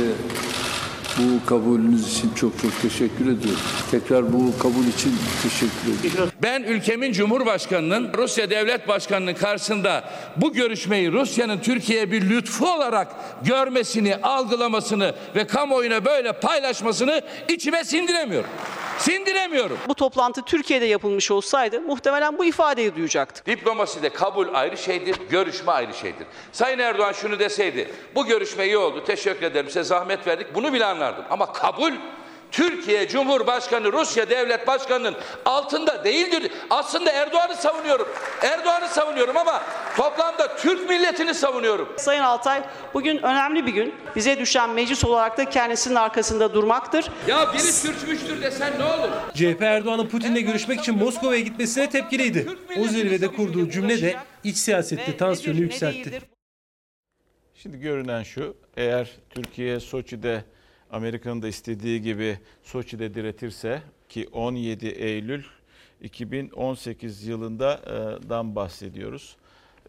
bu 1.18 1.46
kabulünüz 1.46 2.12
için 2.12 2.34
çok 2.34 2.58
çok 2.62 2.82
teşekkür 2.82 3.24
ediyorum. 3.24 3.60
Tekrar 3.90 4.32
bu 4.32 4.58
kabul 4.58 4.84
için 4.84 5.14
teşekkür 5.42 6.08
ediyorum. 6.08 6.32
Ben 6.42 6.62
ülkemin 6.62 7.12
Cumhurbaşkanı'nın 7.12 8.12
Rusya 8.14 8.50
Devlet 8.50 8.88
Başkanı'nın 8.88 9.34
karşısında 9.34 10.04
bu 10.36 10.52
görüşmeyi 10.52 11.12
Rusya'nın 11.12 11.58
Türkiye'ye 11.58 12.12
bir 12.12 12.30
lütfu 12.30 12.74
olarak 12.74 13.08
görmesini, 13.44 14.16
algılamasını 14.16 15.14
ve 15.36 15.46
kamuoyuna 15.46 16.04
böyle 16.04 16.32
paylaşmasını 16.32 17.22
içime 17.48 17.84
sindiremiyorum. 17.84 18.50
Sindiremiyorum. 18.98 19.78
Bu 19.88 19.94
toplantı 19.94 20.42
Türkiye'de 20.42 20.84
yapılmış 20.84 21.30
olsaydı 21.30 21.80
muhtemelen 21.80 22.38
bu 22.38 22.44
ifadeyi 22.44 22.96
duyacaktık. 22.96 23.46
Diplomaside 23.46 24.08
kabul 24.08 24.54
ayrı 24.54 24.76
şeydir, 24.76 25.16
görüşme 25.30 25.72
ayrı 25.72 25.94
şeydir. 25.94 26.26
Sayın 26.52 26.78
Erdoğan 26.78 27.12
şunu 27.12 27.38
deseydi, 27.38 27.90
bu 28.14 28.26
görüşme 28.26 28.64
iyi 28.64 28.78
oldu, 28.78 29.04
teşekkür 29.04 29.46
ederim, 29.46 29.66
size 29.66 29.82
zahmet 29.82 30.26
verdik, 30.26 30.54
bunu 30.54 30.72
bile 30.72 30.84
anlardım. 30.84 31.24
Ama 31.30 31.52
kabul, 31.52 31.92
Türkiye 32.54 33.08
Cumhurbaşkanı, 33.08 33.92
Rusya 33.92 34.30
Devlet 34.30 34.66
Başkanı'nın 34.66 35.14
altında 35.44 36.04
değildir. 36.04 36.52
Aslında 36.70 37.10
Erdoğan'ı 37.10 37.56
savunuyorum. 37.56 38.08
Erdoğan'ı 38.42 38.88
savunuyorum 38.88 39.36
ama 39.36 39.62
toplamda 39.96 40.56
Türk 40.56 40.88
milletini 40.88 41.34
savunuyorum. 41.34 41.88
Sayın 41.96 42.22
Altay 42.22 42.62
bugün 42.94 43.18
önemli 43.22 43.66
bir 43.66 43.72
gün. 43.72 43.94
Bize 44.16 44.38
düşen 44.38 44.70
meclis 44.70 45.04
olarak 45.04 45.38
da 45.38 45.50
kendisinin 45.50 45.94
arkasında 45.94 46.54
durmaktır. 46.54 47.10
Ya 47.26 47.52
biri 47.52 47.72
sürçmüştür 47.72 48.42
desen 48.42 48.72
ne 48.78 48.84
olur? 48.84 49.08
CHP 49.34 49.62
Erdoğan'ın 49.62 50.08
Putin'le 50.08 50.44
görüşmek 50.46 50.80
için 50.80 50.98
Moskova'ya 50.98 51.40
gitmesine 51.40 51.90
tepkiliydi. 51.90 52.46
O 52.78 52.84
zirvede 52.84 53.28
kurduğu 53.28 53.70
cümle 53.70 54.02
de 54.02 54.16
iç 54.44 54.56
siyasette 54.56 55.16
tansiyonu 55.16 55.60
yükseltti. 55.60 56.20
Şimdi 57.54 57.80
görünen 57.80 58.22
şu, 58.22 58.56
eğer 58.76 59.10
Türkiye 59.30 59.80
Soçi'de 59.80 60.44
Amerika'nın 60.94 61.42
da 61.42 61.48
istediği 61.48 62.02
gibi 62.02 62.38
Soçi'de 62.62 63.14
diretirse 63.14 63.82
ki 64.08 64.28
17 64.32 64.86
Eylül 64.86 65.42
2018 66.02 67.26
yılından 67.26 68.56
bahsediyoruz. 68.56 69.36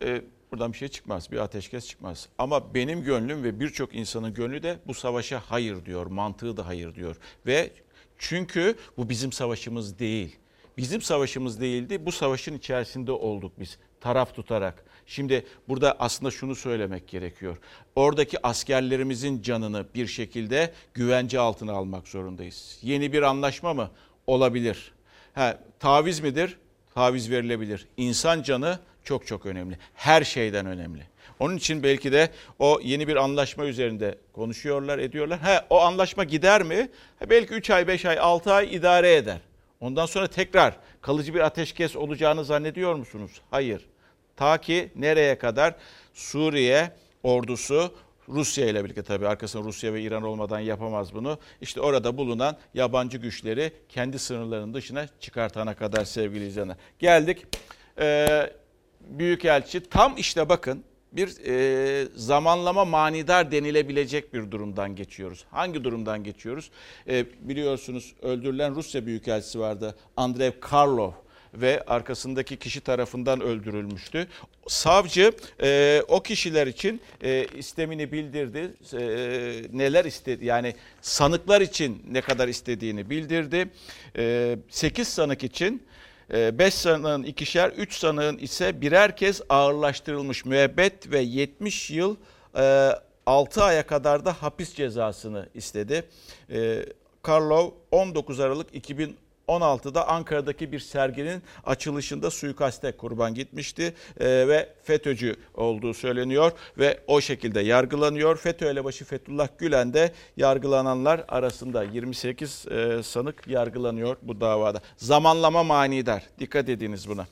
Ee, 0.01 0.21
buradan 0.51 0.74
bir 0.74 0.77
şey 0.77 0.88
çıkmaz, 0.88 1.31
bir 1.31 1.38
ateşkes 1.38 1.88
çıkmaz. 1.88 2.29
Ama 2.38 2.74
benim 2.74 3.03
gönlüm 3.03 3.43
ve 3.43 3.59
birçok 3.59 3.95
insanın 3.95 4.33
gönlü 4.33 4.63
de 4.63 4.79
bu 4.88 4.93
savaşa 4.93 5.41
hayır 5.45 5.85
diyor, 5.85 6.05
mantığı 6.05 6.57
da 6.57 6.67
hayır 6.67 6.95
diyor. 6.95 7.15
Ve 7.45 7.71
çünkü 8.17 8.75
bu 8.97 9.09
bizim 9.09 9.31
savaşımız 9.31 10.00
değil. 10.00 10.35
Bizim 10.77 11.01
savaşımız 11.01 11.62
değildi, 11.62 12.05
bu 12.05 12.12
savaşın 12.12 12.57
içerisinde 12.57 13.12
olduk 13.12 13.53
biz 13.59 13.77
taraf 14.01 14.35
tutarak. 14.35 14.85
Şimdi 15.07 15.45
burada 15.67 15.95
aslında 16.00 16.31
şunu 16.31 16.55
söylemek 16.55 17.07
gerekiyor. 17.07 17.57
Oradaki 17.95 18.47
askerlerimizin 18.47 19.41
canını 19.41 19.85
bir 19.95 20.07
şekilde 20.07 20.74
güvence 20.94 21.39
altına 21.39 21.74
almak 21.74 22.07
zorundayız. 22.07 22.79
Yeni 22.81 23.13
bir 23.13 23.22
anlaşma 23.22 23.74
mı? 23.74 23.91
Olabilir. 24.27 24.91
Ha, 25.33 25.59
taviz 25.79 26.20
midir? 26.20 26.57
Taviz 26.94 27.31
verilebilir. 27.31 27.87
İnsan 27.98 28.44
canı 28.44 28.79
çok 29.03 29.27
çok 29.27 29.46
önemli. 29.46 29.77
Her 29.94 30.24
şeyden 30.24 30.65
önemli. 30.65 31.03
Onun 31.39 31.57
için 31.57 31.83
belki 31.83 32.11
de 32.11 32.29
o 32.59 32.79
yeni 32.83 33.07
bir 33.07 33.15
anlaşma 33.15 33.65
üzerinde 33.65 34.18
konuşuyorlar, 34.33 35.00
ediyorlar. 35.00 35.39
Ha, 35.39 35.65
o 35.70 35.81
anlaşma 35.81 36.24
gider 36.24 36.63
mi? 36.63 36.89
Ha, 37.20 37.29
belki 37.29 37.53
3 37.53 37.70
ay, 37.70 37.87
5 37.87 38.05
ay, 38.05 38.20
6 38.20 38.53
ay 38.53 38.75
idare 38.75 39.15
eder. 39.15 39.39
Ondan 39.79 40.05
sonra 40.05 40.27
tekrar 40.27 40.77
kalıcı 41.01 41.33
bir 41.33 41.39
ateşkes 41.39 41.96
olacağını 41.96 42.46
zannediyor 42.46 42.96
musunuz? 42.96 43.41
Hayır. 43.51 43.85
Ta 44.35 44.57
ki 44.57 44.91
nereye 44.95 45.37
kadar 45.37 45.75
Suriye 46.13 46.91
ordusu 47.24 47.93
Rusya 48.29 48.67
ile 48.69 48.83
birlikte 48.83 49.03
tabii 49.03 49.27
arkasında 49.27 49.63
Rusya 49.63 49.93
ve 49.93 50.01
İran 50.01 50.24
olmadan 50.24 50.59
yapamaz 50.59 51.13
bunu. 51.13 51.39
İşte 51.61 51.81
orada 51.81 52.17
bulunan 52.17 52.57
yabancı 52.74 53.17
güçleri 53.17 53.74
kendi 53.89 54.19
sınırlarının 54.19 54.74
dışına 54.74 55.07
çıkartana 55.19 55.75
kadar 55.75 56.05
sevgili 56.05 56.48
izleyenler. 56.48 56.75
Geldik. 57.00 57.45
Ee, 58.00 58.50
Büyükelçi 59.09 59.89
tam 59.89 60.17
işte 60.17 60.50
bakın 60.50 60.83
bir 61.11 61.45
e, 61.45 62.07
zamanlama 62.15 62.85
manidar 62.85 63.51
denilebilecek 63.51 64.33
bir 64.33 64.51
durumdan 64.51 64.95
geçiyoruz. 64.95 65.45
Hangi 65.51 65.83
durumdan 65.83 66.24
geçiyoruz? 66.24 66.71
E, 67.07 67.25
biliyorsunuz 67.39 68.13
öldürülen 68.21 68.75
Rusya 68.75 69.05
Büyükelçisi 69.05 69.59
vardı 69.59 69.95
Andrev 70.17 70.51
Karlov 70.61 71.11
ve 71.61 71.83
arkasındaki 71.87 72.57
kişi 72.57 72.81
tarafından 72.81 73.41
öldürülmüştü. 73.41 74.27
Savcı 74.68 75.31
e, 75.63 76.01
o 76.07 76.24
kişiler 76.24 76.68
için 76.68 77.01
e, 77.22 77.46
istemini 77.57 78.11
bildirdi. 78.11 78.72
E, 78.94 79.00
neler 79.77 80.05
istedi 80.05 80.46
yani 80.46 80.75
sanıklar 81.01 81.61
için 81.61 82.03
ne 82.11 82.22
kadar 82.22 82.48
istediğini 82.48 83.09
bildirdi. 83.09 83.70
E, 84.18 84.57
8 84.70 85.07
sanık 85.07 85.44
için 85.44 85.83
5 86.29 86.74
sanığın 86.74 87.24
ikişer, 87.24 87.70
3 87.70 87.94
sanığın 87.94 88.37
ise 88.37 88.81
birer 88.81 89.18
kez 89.18 89.41
ağırlaştırılmış 89.50 90.46
müebbet 90.46 91.11
ve 91.11 91.20
70 91.20 91.91
yıl 91.91 92.15
6 93.25 93.63
aya 93.63 93.87
kadar 93.87 94.25
da 94.25 94.33
hapis 94.33 94.74
cezasını 94.75 95.50
istedi. 95.53 96.03
Karlov 97.24 97.72
19 97.91 98.39
Aralık 98.39 98.75
2010 98.75 99.25
16'da 99.48 100.08
Ankara'daki 100.08 100.72
bir 100.72 100.79
serginin 100.79 101.44
açılışında 101.66 102.31
suikaste 102.31 102.92
kurban 102.92 103.34
gitmişti 103.34 103.94
e, 104.20 104.48
ve 104.48 104.70
FETÖ'cü 104.84 105.36
olduğu 105.53 105.94
söyleniyor 105.94 106.51
ve 106.77 107.00
o 107.08 107.22
şekilde 107.22 107.62
yargılanıyor. 107.62 108.38
FETÖ 108.38 108.66
elebaşı 108.70 109.05
Fethullah 109.05 109.48
Gülen 109.58 109.94
de 109.94 110.12
yargılananlar 110.38 111.25
arasında 111.27 111.84
28 111.84 112.66
e, 112.68 113.03
sanık 113.03 113.48
yargılanıyor 113.48 114.18
bu 114.22 114.42
davada. 114.42 114.81
Zamanlama 114.98 115.64
manidar. 115.64 116.24
Dikkat 116.40 116.70
ediniz 116.70 117.10
buna. 117.10 117.27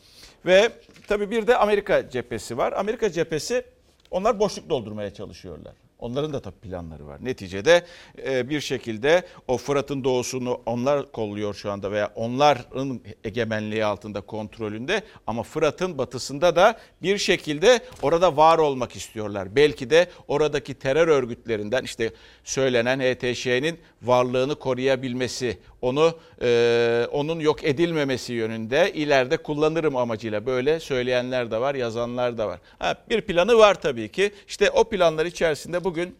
Ve 0.45 0.71
tabii 1.07 1.31
bir 1.31 1.47
de 1.47 1.57
Amerika 1.57 2.09
cephesi 2.09 2.57
var. 2.57 2.73
Amerika 2.73 3.11
cephesi 3.11 3.65
onlar 4.11 4.39
boşluk 4.39 4.69
doldurmaya 4.69 5.13
çalışıyorlar. 5.13 5.82
Onların 6.03 6.33
da 6.33 6.39
tabii 6.39 6.55
planları 6.55 7.07
var. 7.07 7.25
Neticede 7.25 7.83
e, 8.25 8.49
bir 8.49 8.61
şekilde 8.61 9.23
o 9.47 9.57
Fırat'ın 9.57 10.03
doğusunu 10.03 10.61
onlar 10.65 11.11
kolluyor 11.11 11.53
şu 11.53 11.71
anda 11.71 11.91
veya 11.91 12.11
onların 12.15 13.01
egemenliği 13.23 13.85
altında 13.85 14.21
kontrolünde 14.21 15.01
ama 15.27 15.43
Fırat'ın 15.43 15.97
batısında 15.97 16.55
da 16.55 16.77
bir 17.01 17.17
şekilde 17.17 17.79
orada 18.01 18.37
var 18.37 18.57
olmak 18.57 18.95
istiyorlar. 18.95 19.55
Belki 19.55 19.89
de 19.89 20.07
oradaki 20.27 20.73
terör 20.73 21.07
örgütlerinden 21.07 21.83
işte 21.83 22.11
söylenen 22.43 22.99
HTŞ'nin 22.99 23.79
varlığını 24.01 24.55
koruyabilmesi, 24.55 25.57
onu 25.81 26.17
e, 26.41 27.07
onun 27.11 27.39
yok 27.39 27.63
edilmemesi 27.63 28.33
yönünde 28.33 28.93
ileride 28.93 29.37
kullanırım 29.37 29.95
amacıyla 29.95 30.45
böyle 30.45 30.79
söyleyenler 30.79 31.51
de 31.51 31.61
var, 31.61 31.75
yazanlar 31.75 32.37
da 32.37 32.47
var. 32.47 32.59
Ha, 32.79 32.95
bir 33.09 33.21
planı 33.21 33.57
var 33.57 33.81
tabii 33.81 34.11
ki. 34.11 34.31
İşte 34.47 34.71
o 34.71 34.83
planlar 34.83 35.25
içerisinde 35.25 35.83
bugün 35.93 36.15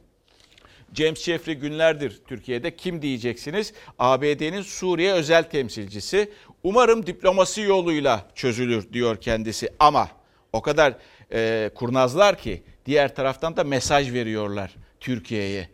James 0.94 1.24
Jeffrey 1.24 1.56
günlerdir 1.56 2.22
Türkiye'de 2.28 2.76
kim 2.76 3.02
diyeceksiniz? 3.02 3.74
ABD'nin 4.00 4.62
Suriye 4.62 5.14
özel 5.14 5.44
temsilcisi. 5.44 6.32
Umarım 6.64 7.06
diplomasi 7.06 7.62
yoluyla 7.62 8.30
çözülür 8.36 8.94
diyor 8.94 9.22
kendisi 9.22 9.70
ama 9.80 10.10
o 10.54 10.62
kadar 10.62 10.96
e, 11.32 11.70
kurnazlar 11.76 12.38
ki 12.38 12.64
diğer 12.86 13.16
taraftan 13.16 13.58
da 13.58 13.64
mesaj 13.64 14.14
veriyorlar 14.14 14.76
Türkiye'ye. 15.00 15.70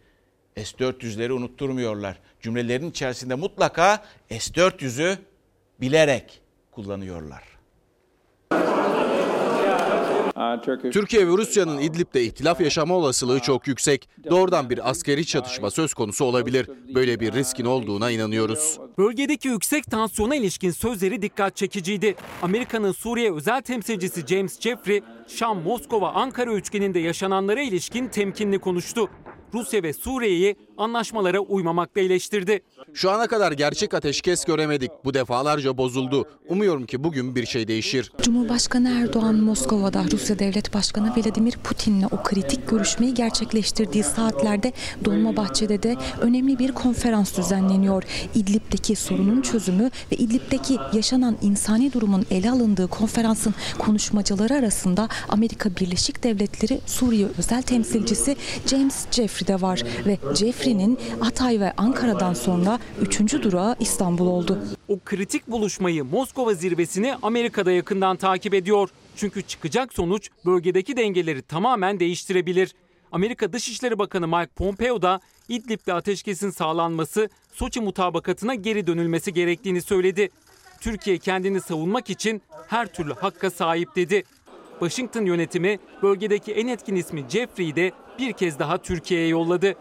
S-400'leri 0.55 1.31
unutturmuyorlar. 1.31 2.19
Cümlelerin 2.41 2.89
içerisinde 2.89 3.35
mutlaka 3.35 4.05
S-400'ü 4.29 5.17
bilerek 5.81 6.41
kullanıyorlar. 6.71 7.48
Türkiye 10.91 11.27
ve 11.27 11.31
Rusya'nın 11.31 11.77
İdlib'de 11.77 12.23
ihtilaf 12.23 12.61
yaşama 12.61 12.95
olasılığı 12.95 13.39
çok 13.39 13.67
yüksek. 13.67 14.09
Doğrudan 14.29 14.69
bir 14.69 14.89
askeri 14.89 15.25
çatışma 15.25 15.71
söz 15.71 15.93
konusu 15.93 16.25
olabilir. 16.25 16.69
Böyle 16.95 17.19
bir 17.19 17.33
riskin 17.33 17.65
olduğuna 17.65 18.11
inanıyoruz. 18.11 18.79
Bölgedeki 18.97 19.47
yüksek 19.47 19.91
tansiyona 19.91 20.35
ilişkin 20.35 20.71
sözleri 20.71 21.21
dikkat 21.21 21.55
çekiciydi. 21.55 22.15
Amerika'nın 22.41 22.91
Suriye 22.91 23.33
özel 23.33 23.61
temsilcisi 23.61 24.27
James 24.27 24.59
Jeffrey, 24.59 25.01
Şam, 25.27 25.61
Moskova, 25.61 26.11
Ankara 26.11 26.53
üçgeninde 26.53 26.99
yaşananlara 26.99 27.61
ilişkin 27.61 28.07
temkinli 28.07 28.59
konuştu. 28.59 29.09
Rusya 29.53 29.83
ve 29.83 29.93
Suriye'yi 29.93 30.55
anlaşmalara 30.79 31.39
uymamakla 31.39 32.01
eleştirdi. 32.01 32.61
Şu 32.93 33.11
ana 33.11 33.27
kadar 33.27 33.51
gerçek 33.51 33.93
ateşkes 33.93 34.45
göremedik. 34.45 34.91
Bu 35.05 35.13
defalarca 35.13 35.77
bozuldu. 35.77 36.25
Umuyorum 36.47 36.85
ki 36.85 37.03
bugün 37.03 37.35
bir 37.35 37.45
şey 37.45 37.67
değişir. 37.67 38.11
Cumhurbaşkanı 38.21 38.89
Erdoğan 38.89 39.35
Moskova'da 39.35 40.03
Rusya 40.11 40.39
Devlet 40.39 40.73
Başkanı 40.73 41.13
Vladimir 41.17 41.51
Putin'le 41.51 42.05
o 42.11 42.23
kritik 42.23 42.69
görüşmeyi 42.69 43.13
gerçekleştirdiği 43.13 44.03
saatlerde 44.03 44.73
Dolmabahçe'de 45.05 45.83
de 45.83 45.95
önemli 46.21 46.59
bir 46.59 46.71
konferans 46.71 47.37
düzenleniyor. 47.37 48.03
İdlib'deki 48.35 48.95
sorunun 48.95 49.41
çözümü 49.41 49.89
ve 50.11 50.15
İdlib'deki 50.15 50.77
yaşanan 50.93 51.37
insani 51.41 51.93
durumun 51.93 52.25
ele 52.31 52.51
alındığı 52.51 52.87
konferansın 52.87 53.53
konuşmacıları 53.79 54.53
arasında 54.53 55.09
Amerika 55.29 55.69
Birleşik 55.75 56.23
Devletleri 56.23 56.79
Suriye 56.85 57.27
özel 57.37 57.61
temsilcisi 57.61 58.35
James 58.67 59.05
Jeffrey 59.11 59.47
de 59.47 59.61
var 59.61 59.83
ve 60.05 60.17
Jeffrey'nin 60.69 60.99
Hatay 61.19 61.59
ve 61.59 61.73
Ankara'dan 61.77 62.33
sonra 62.33 62.79
üçüncü 63.01 63.43
durağı 63.43 63.75
İstanbul 63.79 64.27
oldu. 64.27 64.59
O 64.87 64.99
kritik 65.05 65.47
buluşmayı 65.47 66.03
Moskova 66.03 66.53
zirvesini 66.53 67.15
Amerika'da 67.21 67.71
yakından 67.71 68.17
takip 68.17 68.53
ediyor. 68.53 68.89
Çünkü 69.15 69.41
çıkacak 69.41 69.93
sonuç 69.93 70.29
bölgedeki 70.45 70.97
dengeleri 70.97 71.41
tamamen 71.41 71.99
değiştirebilir. 71.99 72.75
Amerika 73.11 73.53
Dışişleri 73.53 73.99
Bakanı 73.99 74.27
Mike 74.27 74.51
Pompeo 74.55 75.01
da 75.01 75.19
İdlib'de 75.47 75.93
ateşkesin 75.93 76.49
sağlanması, 76.49 77.29
Soçi 77.53 77.81
mutabakatına 77.81 78.55
geri 78.55 78.87
dönülmesi 78.87 79.33
gerektiğini 79.33 79.81
söyledi. 79.81 80.29
Türkiye 80.81 81.17
kendini 81.17 81.61
savunmak 81.61 82.09
için 82.09 82.41
her 82.67 82.87
türlü 82.87 83.13
hakka 83.13 83.49
sahip 83.49 83.95
dedi. 83.95 84.23
Washington 84.79 85.25
yönetimi 85.25 85.79
bölgedeki 86.03 86.53
en 86.53 86.67
etkin 86.67 86.95
ismi 86.95 87.25
Jeffrey'i 87.29 87.75
de 87.75 87.91
bir 88.19 88.33
kez 88.33 88.59
daha 88.59 88.77
Türkiye'ye 88.77 89.27
yolladı. 89.27 89.75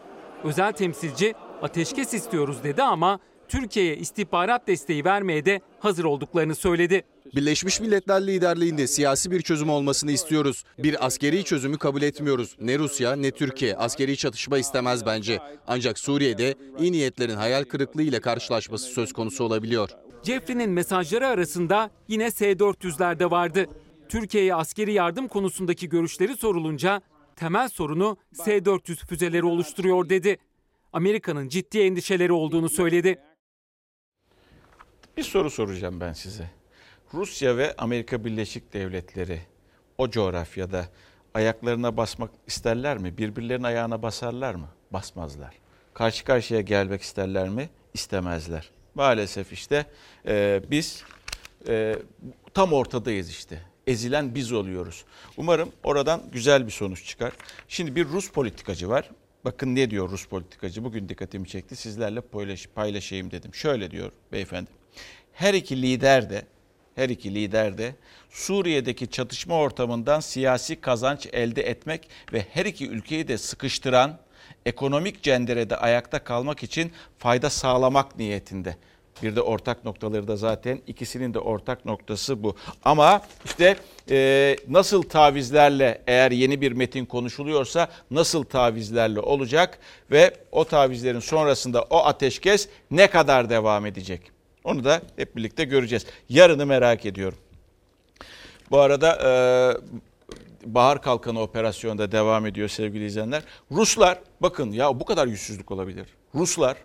Özel 0.44 0.72
temsilci 0.72 1.34
ateşkes 1.62 2.14
istiyoruz 2.14 2.64
dedi 2.64 2.82
ama 2.82 3.18
Türkiye'ye 3.48 3.96
istihbarat 3.96 4.66
desteği 4.66 5.04
vermeye 5.04 5.44
de 5.44 5.60
hazır 5.80 6.04
olduklarını 6.04 6.54
söyledi. 6.54 7.02
Birleşmiş 7.34 7.80
Milletler 7.80 8.26
liderliğinde 8.26 8.86
siyasi 8.86 9.30
bir 9.30 9.42
çözüm 9.42 9.70
olmasını 9.70 10.12
istiyoruz. 10.12 10.64
Bir 10.78 11.06
askeri 11.06 11.44
çözümü 11.44 11.78
kabul 11.78 12.02
etmiyoruz. 12.02 12.56
Ne 12.60 12.78
Rusya 12.78 13.16
ne 13.16 13.30
Türkiye 13.30 13.76
askeri 13.76 14.16
çatışma 14.16 14.58
istemez 14.58 15.06
bence. 15.06 15.38
Ancak 15.66 15.98
Suriye'de 15.98 16.54
iyi 16.78 16.92
niyetlerin 16.92 17.36
hayal 17.36 17.64
kırıklığı 17.64 18.02
ile 18.02 18.20
karşılaşması 18.20 18.86
söz 18.86 19.12
konusu 19.12 19.44
olabiliyor. 19.44 19.90
Jeffrey'nin 20.22 20.70
mesajları 20.70 21.26
arasında 21.26 21.90
yine 22.08 22.30
S-400'ler 22.30 23.18
de 23.18 23.30
vardı. 23.30 23.66
Türkiye'ye 24.08 24.54
askeri 24.54 24.92
yardım 24.92 25.28
konusundaki 25.28 25.88
görüşleri 25.88 26.36
sorulunca 26.36 27.02
temel 27.38 27.68
sorunu 27.68 28.16
S-400 28.32 29.06
füzeleri 29.06 29.44
oluşturuyor 29.44 30.08
dedi. 30.08 30.38
Amerika'nın 30.92 31.48
ciddi 31.48 31.78
endişeleri 31.78 32.32
olduğunu 32.32 32.68
söyledi. 32.68 33.18
Bir 35.16 35.22
soru 35.22 35.50
soracağım 35.50 36.00
ben 36.00 36.12
size. 36.12 36.50
Rusya 37.14 37.56
ve 37.56 37.74
Amerika 37.78 38.24
Birleşik 38.24 38.72
Devletleri 38.72 39.40
o 39.98 40.10
coğrafyada 40.10 40.88
ayaklarına 41.34 41.96
basmak 41.96 42.30
isterler 42.46 42.98
mi? 42.98 43.18
Birbirlerinin 43.18 43.64
ayağına 43.64 44.02
basarlar 44.02 44.54
mı? 44.54 44.68
Basmazlar. 44.90 45.54
Karşı 45.94 46.24
karşıya 46.24 46.60
gelmek 46.60 47.02
isterler 47.02 47.48
mi? 47.48 47.68
İstemezler. 47.94 48.70
Maalesef 48.94 49.52
işte 49.52 49.86
e, 50.26 50.62
biz 50.70 51.04
e, 51.68 51.96
tam 52.54 52.72
ortadayız 52.72 53.30
işte. 53.30 53.67
Ezilen 53.88 54.34
biz 54.34 54.52
oluyoruz. 54.52 55.04
Umarım 55.36 55.72
oradan 55.82 56.22
güzel 56.32 56.66
bir 56.66 56.72
sonuç 56.72 57.04
çıkar. 57.04 57.32
Şimdi 57.68 57.96
bir 57.96 58.04
Rus 58.04 58.30
politikacı 58.30 58.88
var. 58.88 59.10
Bakın 59.44 59.74
ne 59.74 59.90
diyor 59.90 60.10
Rus 60.10 60.26
politikacı? 60.26 60.84
Bugün 60.84 61.08
dikkatimi 61.08 61.48
çekti. 61.48 61.76
Sizlerle 61.76 62.20
paylaş, 62.20 62.66
paylaşayım 62.66 63.30
dedim. 63.30 63.54
Şöyle 63.54 63.90
diyor 63.90 64.12
beyefendi. 64.32 64.70
Her 65.32 65.54
iki 65.54 65.82
lider 65.82 66.30
de 66.30 66.46
her 66.94 67.08
iki 67.08 67.34
lider 67.34 67.78
de 67.78 67.94
Suriye'deki 68.30 69.10
çatışma 69.10 69.54
ortamından 69.54 70.20
siyasi 70.20 70.80
kazanç 70.80 71.26
elde 71.32 71.62
etmek 71.62 72.08
ve 72.32 72.46
her 72.52 72.66
iki 72.66 72.88
ülkeyi 72.88 73.28
de 73.28 73.38
sıkıştıran 73.38 74.18
ekonomik 74.66 75.22
cenderede 75.22 75.76
ayakta 75.76 76.24
kalmak 76.24 76.62
için 76.62 76.92
fayda 77.18 77.50
sağlamak 77.50 78.18
niyetinde. 78.18 78.76
Bir 79.22 79.36
de 79.36 79.42
ortak 79.42 79.84
noktaları 79.84 80.28
da 80.28 80.36
zaten 80.36 80.80
ikisinin 80.86 81.34
de 81.34 81.38
ortak 81.38 81.84
noktası 81.84 82.42
bu. 82.42 82.56
Ama 82.84 83.22
işte 83.44 83.76
e, 84.10 84.56
nasıl 84.68 85.02
tavizlerle 85.02 86.02
eğer 86.06 86.30
yeni 86.30 86.60
bir 86.60 86.72
metin 86.72 87.04
konuşuluyorsa 87.04 87.88
nasıl 88.10 88.44
tavizlerle 88.44 89.20
olacak 89.20 89.78
ve 90.10 90.34
o 90.52 90.64
tavizlerin 90.64 91.20
sonrasında 91.20 91.82
o 91.82 91.96
ateşkes 92.04 92.68
ne 92.90 93.10
kadar 93.10 93.50
devam 93.50 93.86
edecek? 93.86 94.30
Onu 94.64 94.84
da 94.84 95.02
hep 95.16 95.36
birlikte 95.36 95.64
göreceğiz. 95.64 96.06
Yarını 96.28 96.66
merak 96.66 97.06
ediyorum. 97.06 97.38
Bu 98.70 98.78
arada 98.78 99.18
e, 99.24 99.30
Bahar 100.74 101.02
Kalkanı 101.02 101.40
operasyonda 101.40 102.12
devam 102.12 102.46
ediyor 102.46 102.68
sevgili 102.68 103.06
izleyenler. 103.06 103.42
Ruslar 103.70 104.18
bakın 104.40 104.72
ya 104.72 105.00
bu 105.00 105.04
kadar 105.04 105.26
yüzsüzlük 105.26 105.70
olabilir. 105.70 106.06
Ruslar 106.34 106.76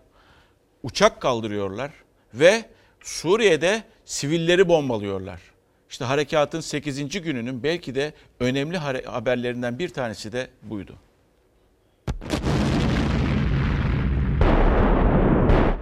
uçak 0.84 1.22
kaldırıyorlar 1.22 1.92
ve 2.34 2.66
Suriye'de 3.02 3.84
sivilleri 4.06 4.68
bombalıyorlar. 4.68 5.42
İşte 5.90 6.06
harekatın 6.06 6.60
8. 6.60 7.22
gününün 7.22 7.64
belki 7.64 7.96
de 7.96 8.14
önemli 8.40 8.78
haberlerinden 9.06 9.80
bir 9.80 9.90
tanesi 9.90 10.32
de 10.32 10.48
buydu. 10.64 10.96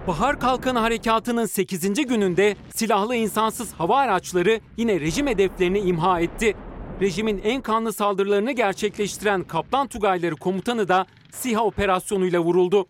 Bahar 0.06 0.40
Kalkanı 0.40 0.78
Harekatı'nın 0.78 1.46
8. 1.46 1.94
gününde 1.94 2.56
silahlı 2.74 3.16
insansız 3.16 3.72
hava 3.72 3.98
araçları 3.98 4.60
yine 4.76 5.00
rejim 5.00 5.26
hedeflerini 5.26 5.78
imha 5.78 6.20
etti. 6.20 6.54
Rejimin 7.00 7.40
en 7.44 7.62
kanlı 7.62 7.92
saldırılarını 7.92 8.52
gerçekleştiren 8.52 9.42
Kaplan 9.42 9.86
Tugayları 9.86 10.36
komutanı 10.36 10.88
da 10.88 11.06
SİHA 11.30 11.64
operasyonuyla 11.64 12.40
vuruldu. 12.40 12.86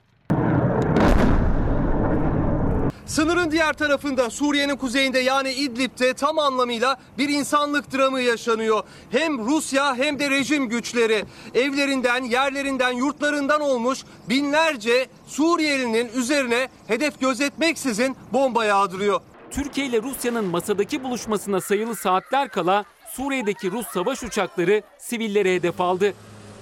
Sınırın 3.07 3.51
diğer 3.51 3.73
tarafında 3.73 4.31
Suriye'nin 4.31 4.77
kuzeyinde 4.77 5.19
yani 5.19 5.53
İdlib'de 5.53 6.15
tam 6.15 6.39
anlamıyla 6.39 6.97
bir 7.19 7.29
insanlık 7.29 7.95
dramı 7.95 8.21
yaşanıyor. 8.21 8.83
Hem 9.11 9.47
Rusya 9.47 9.97
hem 9.97 10.19
de 10.19 10.31
rejim 10.31 10.69
güçleri 10.69 11.25
evlerinden, 11.55 12.25
yerlerinden, 12.25 12.93
yurtlarından 12.93 13.61
olmuş 13.61 14.05
binlerce 14.29 15.07
Suriyelinin 15.27 16.11
üzerine 16.15 16.69
hedef 16.87 17.21
gözetmeksizin 17.21 18.17
bomba 18.33 18.65
yağdırıyor. 18.65 19.21
Türkiye 19.51 19.87
ile 19.87 20.03
Rusya'nın 20.03 20.45
masadaki 20.45 21.05
buluşmasına 21.05 21.61
sayılı 21.61 21.97
saatler 21.97 22.49
kala 22.49 22.85
Suriye'deki 23.11 23.73
Rus 23.73 23.87
savaş 23.87 24.23
uçakları 24.23 24.83
sivillere 24.99 25.55
hedef 25.55 25.81
aldı. 25.81 26.15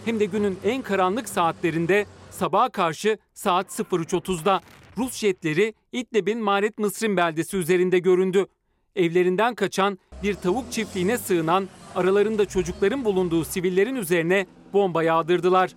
Hem 0.04 0.20
de 0.20 0.24
günün 0.24 0.58
en 0.64 0.82
karanlık 0.82 1.28
saatlerinde 1.28 2.06
sabaha 2.30 2.68
karşı 2.68 3.18
saat 3.34 3.66
03.30'da 3.66 4.60
Rus 5.00 5.16
jetleri 5.16 5.74
İdlib'in 5.92 6.38
Maret 6.38 6.78
Mısrin 6.78 7.16
beldesi 7.16 7.56
üzerinde 7.56 7.98
göründü. 7.98 8.46
Evlerinden 8.96 9.54
kaçan 9.54 9.98
bir 10.22 10.34
tavuk 10.34 10.72
çiftliğine 10.72 11.18
sığınan 11.18 11.68
aralarında 11.94 12.44
çocukların 12.44 13.04
bulunduğu 13.04 13.44
sivillerin 13.44 13.94
üzerine 13.94 14.46
bomba 14.72 15.02
yağdırdılar. 15.02 15.70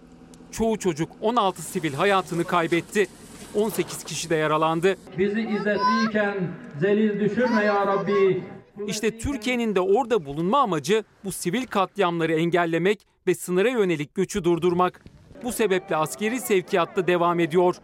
Çoğu 0.52 0.80
çocuk 0.80 1.12
16 1.22 1.62
sivil 1.62 1.94
hayatını 1.94 2.44
kaybetti. 2.44 3.08
18 3.56 4.04
kişi 4.04 4.30
de 4.30 4.36
yaralandı. 4.36 4.98
Bizi 5.18 5.42
izzetliyken 5.42 6.52
zelil 6.80 7.20
düşürme 7.20 7.64
ya 7.64 7.88
Rabbi. 7.88 8.44
İşte 8.88 9.18
Türkiye'nin 9.18 9.76
de 9.76 9.80
orada 9.80 10.26
bulunma 10.26 10.60
amacı 10.60 11.04
bu 11.24 11.32
sivil 11.32 11.66
katliamları 11.66 12.34
engellemek 12.34 13.08
ve 13.28 13.36
sınıra 13.36 13.70
yönelik 13.70 14.16
göçü 14.16 14.44
durdurmak. 14.44 15.06
Bu 15.44 15.52
sebeple 15.52 15.96
askeri 15.96 16.40
sevkiyatta 16.40 17.08
devam 17.08 17.40
ediyor. 17.40 17.76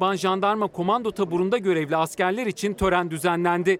Ban 0.00 0.16
Jandarma 0.16 0.66
Komando 0.66 1.10
Taburu'nda 1.10 1.58
görevli 1.58 1.96
askerler 1.96 2.46
için 2.46 2.74
tören 2.74 3.10
düzenlendi. 3.10 3.78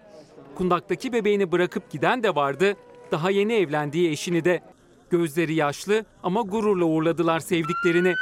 Kundaktaki 0.54 1.12
bebeğini 1.12 1.52
bırakıp 1.52 1.90
giden 1.90 2.22
de 2.22 2.34
vardı, 2.34 2.76
daha 3.10 3.30
yeni 3.30 3.52
evlendiği 3.52 4.10
eşini 4.10 4.44
de. 4.44 4.62
Gözleri 5.10 5.54
yaşlı 5.54 6.04
ama 6.22 6.42
gururla 6.42 6.84
uğurladılar 6.84 7.40
sevdiklerini. 7.40 8.14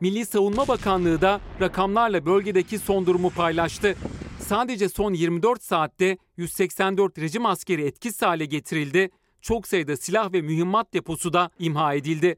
Milli 0.00 0.26
Savunma 0.26 0.68
Bakanlığı 0.68 1.20
da 1.20 1.40
rakamlarla 1.60 2.26
bölgedeki 2.26 2.78
son 2.78 3.06
durumu 3.06 3.30
paylaştı. 3.30 3.96
Sadece 4.40 4.88
son 4.88 5.12
24 5.12 5.62
saatte 5.62 6.18
184 6.36 7.18
rejim 7.18 7.46
askeri 7.46 7.82
etkisiz 7.86 8.22
hale 8.22 8.44
getirildi. 8.44 9.10
Çok 9.40 9.68
sayıda 9.68 9.96
silah 9.96 10.32
ve 10.32 10.40
mühimmat 10.42 10.94
deposu 10.94 11.32
da 11.32 11.50
imha 11.58 11.94
edildi. 11.94 12.36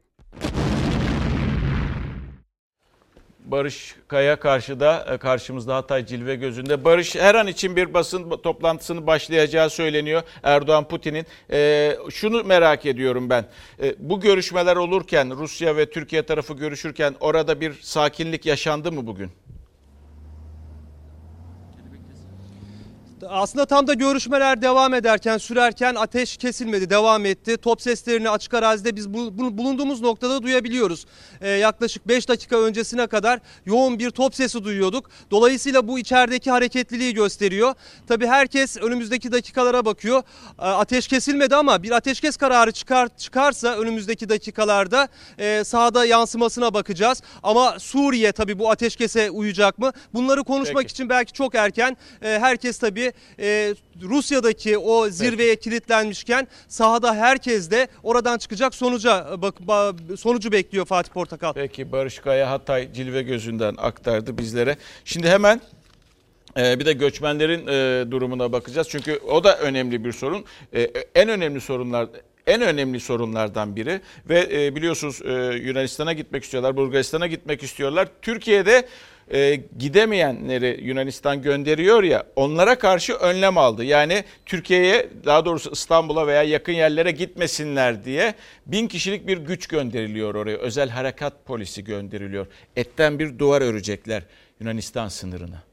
Barış 3.45 3.95
Kaya 4.07 4.39
karşıda 4.39 5.07
e, 5.13 5.17
karşımızda 5.17 5.75
Hatay 5.75 6.05
cilve 6.05 6.35
gözünde. 6.35 6.85
Barış 6.85 7.15
her 7.15 7.35
an 7.35 7.47
için 7.47 7.75
bir 7.75 7.93
basın 7.93 8.29
toplantısını 8.29 9.07
başlayacağı 9.07 9.69
söyleniyor 9.69 10.21
Erdoğan 10.43 10.87
Putin'in. 10.87 11.25
E, 11.51 11.97
şunu 12.09 12.43
merak 12.43 12.85
ediyorum 12.85 13.29
ben. 13.29 13.45
E, 13.83 13.95
bu 13.99 14.19
görüşmeler 14.19 14.75
olurken 14.75 15.37
Rusya 15.37 15.77
ve 15.77 15.89
Türkiye 15.89 16.23
tarafı 16.23 16.53
görüşürken 16.53 17.15
orada 17.19 17.61
bir 17.61 17.73
sakinlik 17.81 18.45
yaşandı 18.45 18.91
mı 18.91 19.07
bugün? 19.07 19.31
Aslında 23.27 23.65
tam 23.65 23.87
da 23.87 23.93
görüşmeler 23.93 24.61
devam 24.61 24.93
ederken, 24.93 25.37
sürerken 25.37 25.95
ateş 25.95 26.37
kesilmedi, 26.37 26.89
devam 26.89 27.25
etti. 27.25 27.57
Top 27.57 27.81
seslerini 27.81 28.29
açık 28.29 28.53
arazide 28.53 28.95
biz 28.95 29.13
bu, 29.13 29.37
bu- 29.37 29.57
bulunduğumuz 29.57 30.01
noktada 30.01 30.43
duyabiliyoruz. 30.43 31.05
Ee, 31.41 31.49
yaklaşık 31.49 32.07
5 32.07 32.29
dakika 32.29 32.57
öncesine 32.59 33.07
kadar 33.07 33.39
yoğun 33.65 33.99
bir 33.99 34.09
top 34.09 34.35
sesi 34.35 34.63
duyuyorduk. 34.63 35.09
Dolayısıyla 35.31 35.87
bu 35.87 35.99
içerideki 35.99 36.51
hareketliliği 36.51 37.13
gösteriyor. 37.13 37.73
Tabii 38.07 38.27
herkes 38.27 38.77
önümüzdeki 38.77 39.31
dakikalara 39.31 39.85
bakıyor. 39.85 40.23
Ee, 40.59 40.61
ateş 40.61 41.07
kesilmedi 41.07 41.55
ama 41.55 41.83
bir 41.83 41.91
ateşkes 41.91 42.37
kararı 42.37 42.71
çıkar 42.71 43.09
çıkarsa 43.17 43.75
önümüzdeki 43.75 44.29
dakikalarda 44.29 45.07
e, 45.37 45.63
sahada 45.63 46.05
yansımasına 46.05 46.73
bakacağız. 46.73 47.21
Ama 47.43 47.79
Suriye 47.79 48.31
tabii 48.31 48.59
bu 48.59 48.71
ateşkese 48.71 49.29
uyacak 49.29 49.77
mı? 49.79 49.91
Bunları 50.13 50.43
konuşmak 50.43 50.83
Peki. 50.83 50.91
için 50.91 51.09
belki 51.09 51.33
çok 51.33 51.55
erken. 51.55 51.97
Ee, 52.21 52.27
herkes 52.41 52.77
tabii 52.79 53.08
e, 53.39 53.75
Rusya'daki 54.01 54.77
o 54.77 55.09
zirveye 55.09 55.55
kilitlenmişken 55.55 56.47
sahada 56.67 57.15
herkes 57.15 57.71
de 57.71 57.87
oradan 58.03 58.37
çıkacak 58.37 58.75
sonuca 58.75 59.41
bak 59.41 59.55
ba- 59.67 60.17
sonucu 60.17 60.51
bekliyor 60.51 60.85
Fatih 60.85 61.11
Portakal. 61.11 61.53
Peki 61.53 61.91
Barış 61.91 62.19
Kaya 62.19 62.49
Hatay 62.51 62.93
cilve 62.93 63.21
gözünden 63.21 63.75
aktardı 63.77 64.37
bizlere. 64.37 64.77
Şimdi 65.05 65.29
hemen 65.29 65.61
e, 66.57 66.79
bir 66.79 66.85
de 66.85 66.93
göçmenlerin 66.93 67.67
e, 67.67 68.11
durumuna 68.11 68.51
bakacağız. 68.51 68.87
Çünkü 68.89 69.17
o 69.17 69.43
da 69.43 69.57
önemli 69.57 70.05
bir 70.05 70.11
sorun. 70.11 70.45
E, 70.73 70.81
En 71.15 71.29
önemli 71.29 71.61
sorunlar 71.61 72.07
en 72.47 72.61
önemli 72.61 72.99
sorunlardan 72.99 73.75
biri 73.75 74.01
ve 74.29 74.47
e, 74.65 74.75
biliyorsunuz 74.75 75.21
e, 75.25 75.31
Yunanistan'a 75.67 76.13
gitmek 76.13 76.43
istiyorlar, 76.43 76.75
Bulgaristan'a 76.77 77.27
gitmek 77.27 77.63
istiyorlar. 77.63 78.07
Türkiye'de 78.21 78.87
e, 79.33 79.61
gidemeyenleri 79.79 80.79
Yunanistan 80.83 81.41
gönderiyor 81.41 82.03
ya 82.03 82.23
onlara 82.35 82.77
karşı 82.77 83.13
önlem 83.13 83.57
aldı. 83.57 83.83
Yani 83.83 84.23
Türkiye'ye 84.45 85.09
daha 85.25 85.45
doğrusu 85.45 85.71
İstanbul'a 85.71 86.27
veya 86.27 86.43
yakın 86.43 86.73
yerlere 86.73 87.11
gitmesinler 87.11 88.05
diye 88.05 88.33
bin 88.65 88.87
kişilik 88.87 89.27
bir 89.27 89.37
güç 89.37 89.67
gönderiliyor 89.67 90.35
oraya. 90.35 90.57
Özel 90.57 90.89
harekat 90.89 91.45
polisi 91.45 91.83
gönderiliyor. 91.83 92.47
Etten 92.75 93.19
bir 93.19 93.39
duvar 93.39 93.61
örecekler 93.61 94.23
Yunanistan 94.59 95.07
sınırına. 95.07 95.63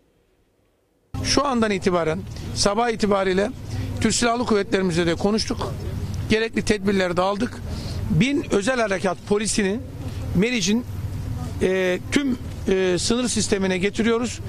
Şu 1.24 1.46
andan 1.46 1.70
itibaren 1.70 2.20
sabah 2.54 2.90
itibariyle 2.90 3.50
Türk 4.00 4.14
Silahlı 4.14 4.46
Kuvvetlerimizle 4.46 5.06
de 5.06 5.14
konuştuk. 5.14 5.74
Gerekli 6.30 6.64
tedbirleri 6.64 7.16
de 7.16 7.22
aldık. 7.22 7.62
Bin 8.10 8.46
özel 8.50 8.80
harekat 8.80 9.18
polisini 9.28 9.78
Meriç'in 10.34 10.84
e, 11.62 11.98
tüm 12.12 12.38
e, 12.68 12.98
sınır 12.98 13.28
sistemine 13.28 13.78
getiriyoruz 13.78 14.40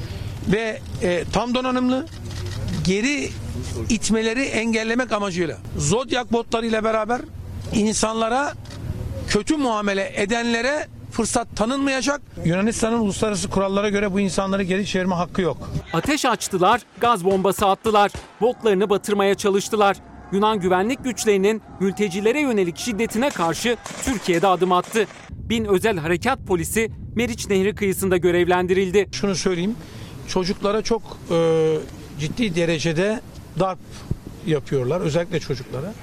ve 0.52 0.80
e, 1.04 1.24
tam 1.34 1.56
donanımlı 1.56 2.06
geri 2.86 3.30
itmeleri 3.90 4.42
engellemek 4.44 5.12
amacıyla 5.12 5.58
Zodyak 5.78 6.34
botlarıyla 6.34 6.84
beraber 6.84 7.22
insanlara 7.74 8.54
kötü 9.28 9.58
muamele 9.58 10.14
edenlere 10.16 10.88
fırsat 11.12 11.48
tanınmayacak. 11.56 12.22
Yunanistan'ın 12.46 13.00
uluslararası 13.00 13.50
kurallara 13.50 13.90
göre 13.90 14.14
bu 14.14 14.20
insanları 14.20 14.64
geri 14.64 14.86
çevirme 14.86 15.16
hakkı 15.16 15.42
yok. 15.42 15.70
Ateş 15.94 16.26
açtılar, 16.26 16.82
gaz 17.02 17.26
bombası 17.26 17.66
attılar, 17.66 18.12
botlarını 18.42 18.90
batırmaya 18.90 19.36
çalıştılar. 19.36 19.98
Yunan 20.32 20.60
güvenlik 20.60 21.04
güçlerinin 21.04 21.62
mültecilere 21.80 22.42
yönelik 22.42 22.78
şiddetine 22.78 23.30
karşı 23.30 23.78
Türkiye'de 24.06 24.48
adım 24.48 24.72
attı. 24.72 25.08
Bin 25.32 25.66
özel 25.66 25.98
harekat 25.98 26.40
polisi 26.48 26.92
Meriç 27.16 27.50
Nehri 27.50 27.76
kıyısında 27.76 28.18
görevlendirildi. 28.18 29.08
Şunu 29.12 29.36
söyleyeyim. 29.36 29.76
Çocuklara 30.28 30.82
çok 30.82 31.02
e, 31.32 31.78
ciddi 32.20 32.56
derecede 32.56 33.22
darp 33.60 33.80
yapıyorlar. 34.48 35.02
Özellikle 35.02 35.40
çocuklara. 35.40 35.94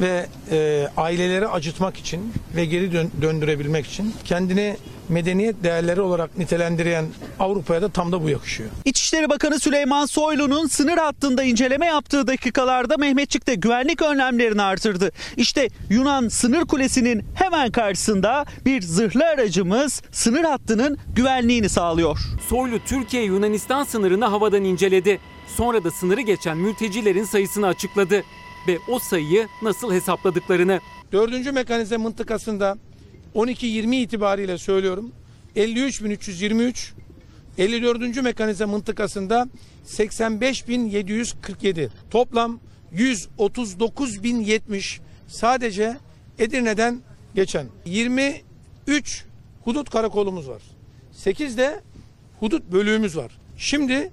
Ve 0.00 0.26
e, 0.50 0.88
aileleri 0.96 1.48
acıtmak 1.48 1.96
için 1.96 2.32
ve 2.56 2.64
geri 2.64 2.92
dön- 2.92 3.10
döndürebilmek 3.22 3.86
için 3.86 4.14
kendini 4.24 4.76
medeniyet 5.08 5.64
değerleri 5.64 6.00
olarak 6.00 6.38
nitelendiren 6.38 7.06
Avrupa'ya 7.38 7.82
da 7.82 7.88
tam 7.88 8.12
da 8.12 8.22
bu 8.22 8.28
yakışıyor. 8.30 8.68
İçişleri 8.84 9.30
Bakanı 9.30 9.60
Süleyman 9.60 10.06
Soylu'nun 10.06 10.66
sınır 10.66 10.98
hattında 10.98 11.42
inceleme 11.42 11.86
yaptığı 11.86 12.26
dakikalarda 12.26 12.96
Mehmetçik'te 12.96 13.54
güvenlik 13.54 14.02
önlemlerini 14.02 14.62
artırdı. 14.62 15.12
İşte 15.36 15.68
Yunan 15.90 16.28
sınır 16.28 16.66
kulesinin 16.66 17.24
hemen 17.34 17.70
karşısında 17.70 18.44
bir 18.66 18.82
zırhlı 18.82 19.24
aracımız 19.24 20.02
sınır 20.12 20.44
hattının 20.44 20.98
güvenliğini 21.16 21.68
sağlıyor. 21.68 22.18
Soylu 22.48 22.78
Türkiye-Yunanistan 22.86 23.84
sınırını 23.84 24.24
havadan 24.24 24.64
inceledi. 24.64 25.18
Sonra 25.56 25.84
da 25.84 25.90
sınırı 25.90 26.20
geçen 26.20 26.56
mültecilerin 26.56 27.24
sayısını 27.24 27.66
açıkladı 27.66 28.22
ve 28.68 28.78
o 28.88 28.98
sayıyı 28.98 29.48
nasıl 29.62 29.92
hesapladıklarını. 29.92 30.80
Dördüncü 31.12 31.52
mekanize 31.52 31.96
mıntıkasında 31.96 32.78
12-20 33.34 33.94
itibariyle 33.94 34.58
söylüyorum 34.58 35.12
53.323 35.56 36.92
54. 37.58 38.22
mekanize 38.22 38.64
mıntıkasında 38.64 39.48
85.747 39.86 41.88
toplam 42.10 42.60
139.070 42.94 44.98
sadece 45.28 45.96
Edirne'den 46.38 47.00
geçen 47.34 47.66
23 47.84 49.24
hudut 49.64 49.90
karakolumuz 49.90 50.48
var. 50.48 50.62
8 51.12 51.58
de 51.58 51.82
hudut 52.40 52.72
bölüğümüz 52.72 53.16
var. 53.16 53.38
Şimdi 53.56 54.10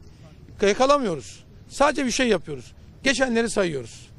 yakalamıyoruz. 0.62 1.44
Sadece 1.70 2.06
bir 2.06 2.12
şey 2.12 2.28
yapıyoruz. 2.28 2.74
Geçenleri 3.04 3.50
sayıyoruz. 3.50 4.10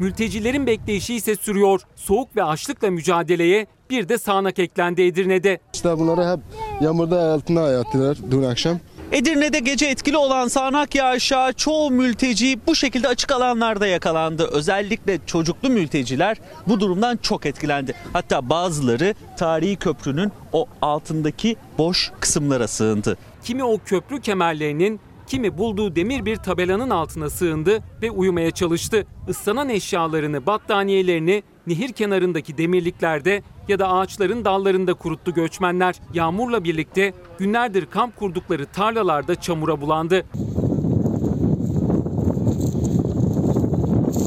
Mültecilerin 0.00 0.66
bekleyişi 0.66 1.14
ise 1.14 1.36
sürüyor. 1.36 1.80
Soğuk 1.96 2.36
ve 2.36 2.44
açlıkla 2.44 2.90
mücadeleye 2.90 3.66
bir 3.90 4.08
de 4.08 4.18
sağanak 4.18 4.58
eklendi 4.58 5.02
Edirne'de. 5.02 5.58
İşte 5.74 5.98
bunları 5.98 6.32
hep 6.32 6.40
yağmurda 6.80 7.32
altına 7.32 7.68
yattılar 7.68 8.18
dün 8.30 8.42
akşam. 8.42 8.78
Edirne'de 9.12 9.58
gece 9.58 9.86
etkili 9.86 10.16
olan 10.16 10.48
sağanak 10.48 10.94
yağışa 10.94 11.52
çoğu 11.52 11.90
mülteci 11.90 12.58
bu 12.66 12.74
şekilde 12.74 13.08
açık 13.08 13.32
alanlarda 13.32 13.86
yakalandı. 13.86 14.48
Özellikle 14.52 15.18
çocuklu 15.26 15.70
mülteciler 15.70 16.36
bu 16.68 16.80
durumdan 16.80 17.16
çok 17.16 17.46
etkilendi. 17.46 17.94
Hatta 18.12 18.50
bazıları 18.50 19.14
tarihi 19.36 19.76
köprünün 19.76 20.32
o 20.52 20.66
altındaki 20.82 21.56
boş 21.78 22.12
kısımlara 22.20 22.68
sığındı. 22.68 23.16
Kimi 23.44 23.64
o 23.64 23.78
köprü 23.84 24.20
kemerlerinin, 24.20 25.00
kimi 25.26 25.58
bulduğu 25.58 25.96
demir 25.96 26.24
bir 26.24 26.36
tabelanın 26.36 26.90
altına 26.90 27.30
sığındı 27.30 27.82
ve 28.02 28.10
uyumaya 28.10 28.50
çalıştı. 28.50 29.06
Islanan 29.28 29.68
eşyalarını, 29.68 30.46
battaniyelerini 30.46 31.42
nehir 31.66 31.92
kenarındaki 31.92 32.58
demirliklerde 32.58 33.42
ya 33.68 33.78
da 33.78 33.88
ağaçların 33.88 34.44
dallarında 34.44 34.94
kuruttu 34.94 35.34
göçmenler. 35.34 35.94
Yağmurla 36.14 36.64
birlikte 36.64 37.12
günlerdir 37.38 37.86
kamp 37.86 38.16
kurdukları 38.16 38.66
tarlalarda 38.66 39.34
çamura 39.34 39.80
bulandı. 39.80 40.26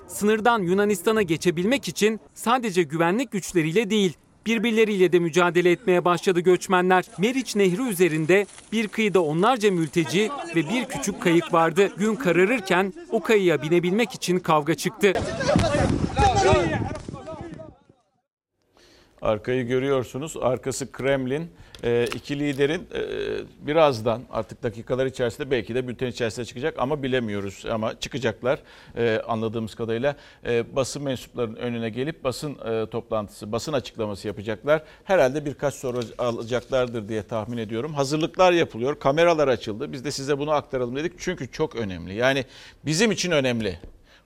Sınırdan 0.08 0.62
Yunanistan'a 0.62 1.22
geçebilmek 1.22 1.88
için 1.88 2.20
sadece 2.34 2.84
güvenlik 2.84 3.32
güçleriyle 3.32 3.90
değil, 3.90 4.14
birbirleriyle 4.46 5.12
de 5.12 5.20
mücadele 5.20 5.72
etmeye 5.72 6.06
başladı 6.06 6.40
göçmenler. 6.40 7.06
Meriç 7.18 7.56
Nehri 7.56 7.90
üzerinde 7.90 8.46
bir 8.72 8.88
kıyıda 8.88 9.24
onlarca 9.24 9.72
mülteci 9.72 10.30
ve 10.56 10.70
bir 10.70 10.86
küçük 10.86 11.22
kayık 11.22 11.54
vardı. 11.54 11.90
Gün 11.98 12.16
kararırken 12.16 12.94
o 13.12 13.20
kayıya 13.20 13.62
binebilmek 13.62 14.12
için 14.12 14.40
kavga 14.40 14.76
çıktı. 14.76 15.14
Arkayı 19.22 19.68
görüyorsunuz. 19.68 20.38
Arkası 20.42 20.92
Kremlin. 20.92 21.52
E, 21.84 22.08
iki 22.16 22.40
liderin 22.40 22.88
e, 22.96 23.02
birazdan 23.68 24.22
artık 24.32 24.64
dakikalar 24.64 25.06
içerisinde 25.06 25.52
belki 25.52 25.76
de 25.76 25.88
bülten 25.88 26.08
içerisinde 26.08 26.46
çıkacak 26.46 26.76
ama 26.78 27.04
bilemiyoruz. 27.04 27.66
Ama 27.72 28.00
çıkacaklar 28.00 28.60
e, 28.98 29.22
anladığımız 29.28 29.76
kadarıyla. 29.76 30.16
E, 30.46 30.76
basın 30.76 31.04
mensuplarının 31.04 31.56
önüne 31.56 31.90
gelip 31.90 32.24
basın 32.24 32.58
e, 32.66 32.86
toplantısı, 32.90 33.52
basın 33.52 33.74
açıklaması 33.74 34.28
yapacaklar. 34.28 34.84
Herhalde 35.04 35.46
birkaç 35.46 35.74
soru 35.74 36.00
alacaklardır 36.18 37.10
diye 37.10 37.24
tahmin 37.24 37.58
ediyorum. 37.58 37.94
Hazırlıklar 37.94 38.52
yapılıyor. 38.52 39.00
Kameralar 39.00 39.48
açıldı. 39.48 39.92
Biz 39.92 40.06
de 40.06 40.12
size 40.12 40.38
bunu 40.38 40.52
aktaralım 40.52 40.96
dedik. 40.96 41.14
Çünkü 41.18 41.52
çok 41.52 41.76
önemli. 41.76 42.14
Yani 42.14 42.46
bizim 42.86 43.12
için 43.12 43.32
önemli. 43.32 43.80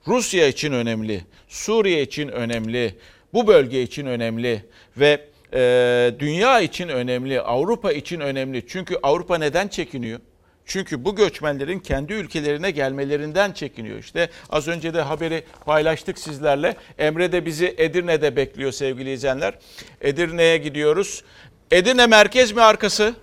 Rusya 0.06 0.48
için 0.48 0.72
önemli. 0.72 1.24
Suriye 1.48 2.02
için 2.02 2.28
önemli. 2.28 2.94
Bu 3.32 3.46
bölge 3.46 3.82
için 3.82 4.06
önemli 4.06 4.64
ve 4.96 5.33
e, 5.54 6.14
dünya 6.18 6.60
için 6.60 6.88
önemli, 6.88 7.40
Avrupa 7.40 7.92
için 7.92 8.20
önemli. 8.20 8.66
Çünkü 8.66 8.96
Avrupa 9.02 9.38
neden 9.38 9.68
çekiniyor? 9.68 10.20
Çünkü 10.66 11.04
bu 11.04 11.16
göçmenlerin 11.16 11.78
kendi 11.78 12.12
ülkelerine 12.12 12.70
gelmelerinden 12.70 13.52
çekiniyor. 13.52 13.98
İşte 13.98 14.30
az 14.50 14.68
önce 14.68 14.94
de 14.94 15.00
haberi 15.00 15.44
paylaştık 15.64 16.18
sizlerle. 16.18 16.76
Emre 16.98 17.32
de 17.32 17.46
bizi 17.46 17.74
Edirne'de 17.78 18.36
bekliyor 18.36 18.72
sevgili 18.72 19.12
izleyenler. 19.12 19.54
Edirne'ye 20.00 20.56
gidiyoruz. 20.56 21.24
Edirne 21.70 22.06
merkez 22.06 22.52
mi 22.52 22.62
arkası? 22.62 23.14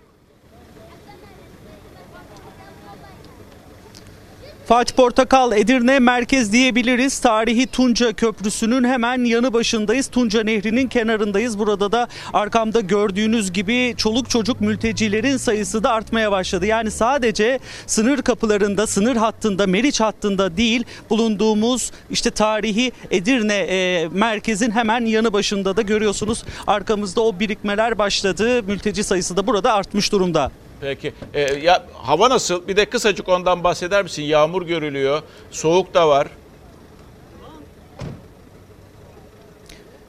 Fatih 4.71 4.95
Portakal 4.95 5.51
Edirne 5.51 5.99
merkez 5.99 6.51
diyebiliriz. 6.51 7.19
Tarihi 7.19 7.67
Tunca 7.67 8.13
Köprüsü'nün 8.13 8.83
hemen 8.83 9.25
yanı 9.25 9.53
başındayız. 9.53 10.07
Tunca 10.07 10.43
Nehri'nin 10.43 10.87
kenarındayız. 10.87 11.59
Burada 11.59 11.91
da 11.91 12.07
arkamda 12.33 12.81
gördüğünüz 12.81 13.53
gibi 13.53 13.93
çoluk 13.97 14.29
çocuk 14.29 14.61
mültecilerin 14.61 15.37
sayısı 15.37 15.83
da 15.83 15.91
artmaya 15.91 16.31
başladı. 16.31 16.65
Yani 16.65 16.91
sadece 16.91 17.59
sınır 17.87 18.21
kapılarında, 18.21 18.87
sınır 18.87 19.15
hattında, 19.15 19.67
Meriç 19.67 20.01
hattında 20.01 20.57
değil 20.57 20.83
bulunduğumuz 21.09 21.91
işte 22.09 22.31
tarihi 22.31 22.91
Edirne 23.11 23.57
e, 23.57 24.07
merkezin 24.07 24.71
hemen 24.71 25.05
yanı 25.05 25.33
başında 25.33 25.77
da 25.77 25.81
görüyorsunuz. 25.81 26.43
Arkamızda 26.67 27.21
o 27.21 27.39
birikmeler 27.39 27.97
başladı. 27.97 28.63
Mülteci 28.63 29.03
sayısı 29.03 29.37
da 29.37 29.47
burada 29.47 29.73
artmış 29.73 30.11
durumda. 30.11 30.51
Peki. 30.81 31.13
Ee, 31.33 31.41
ya 31.41 31.85
hava 31.93 32.29
nasıl? 32.29 32.67
Bir 32.67 32.77
de 32.77 32.85
kısacık 32.85 33.29
ondan 33.29 33.63
bahseder 33.63 34.03
misin? 34.03 34.23
Yağmur 34.23 34.61
görülüyor. 34.61 35.21
Soğuk 35.51 35.93
da 35.93 36.09
var. 36.09 36.27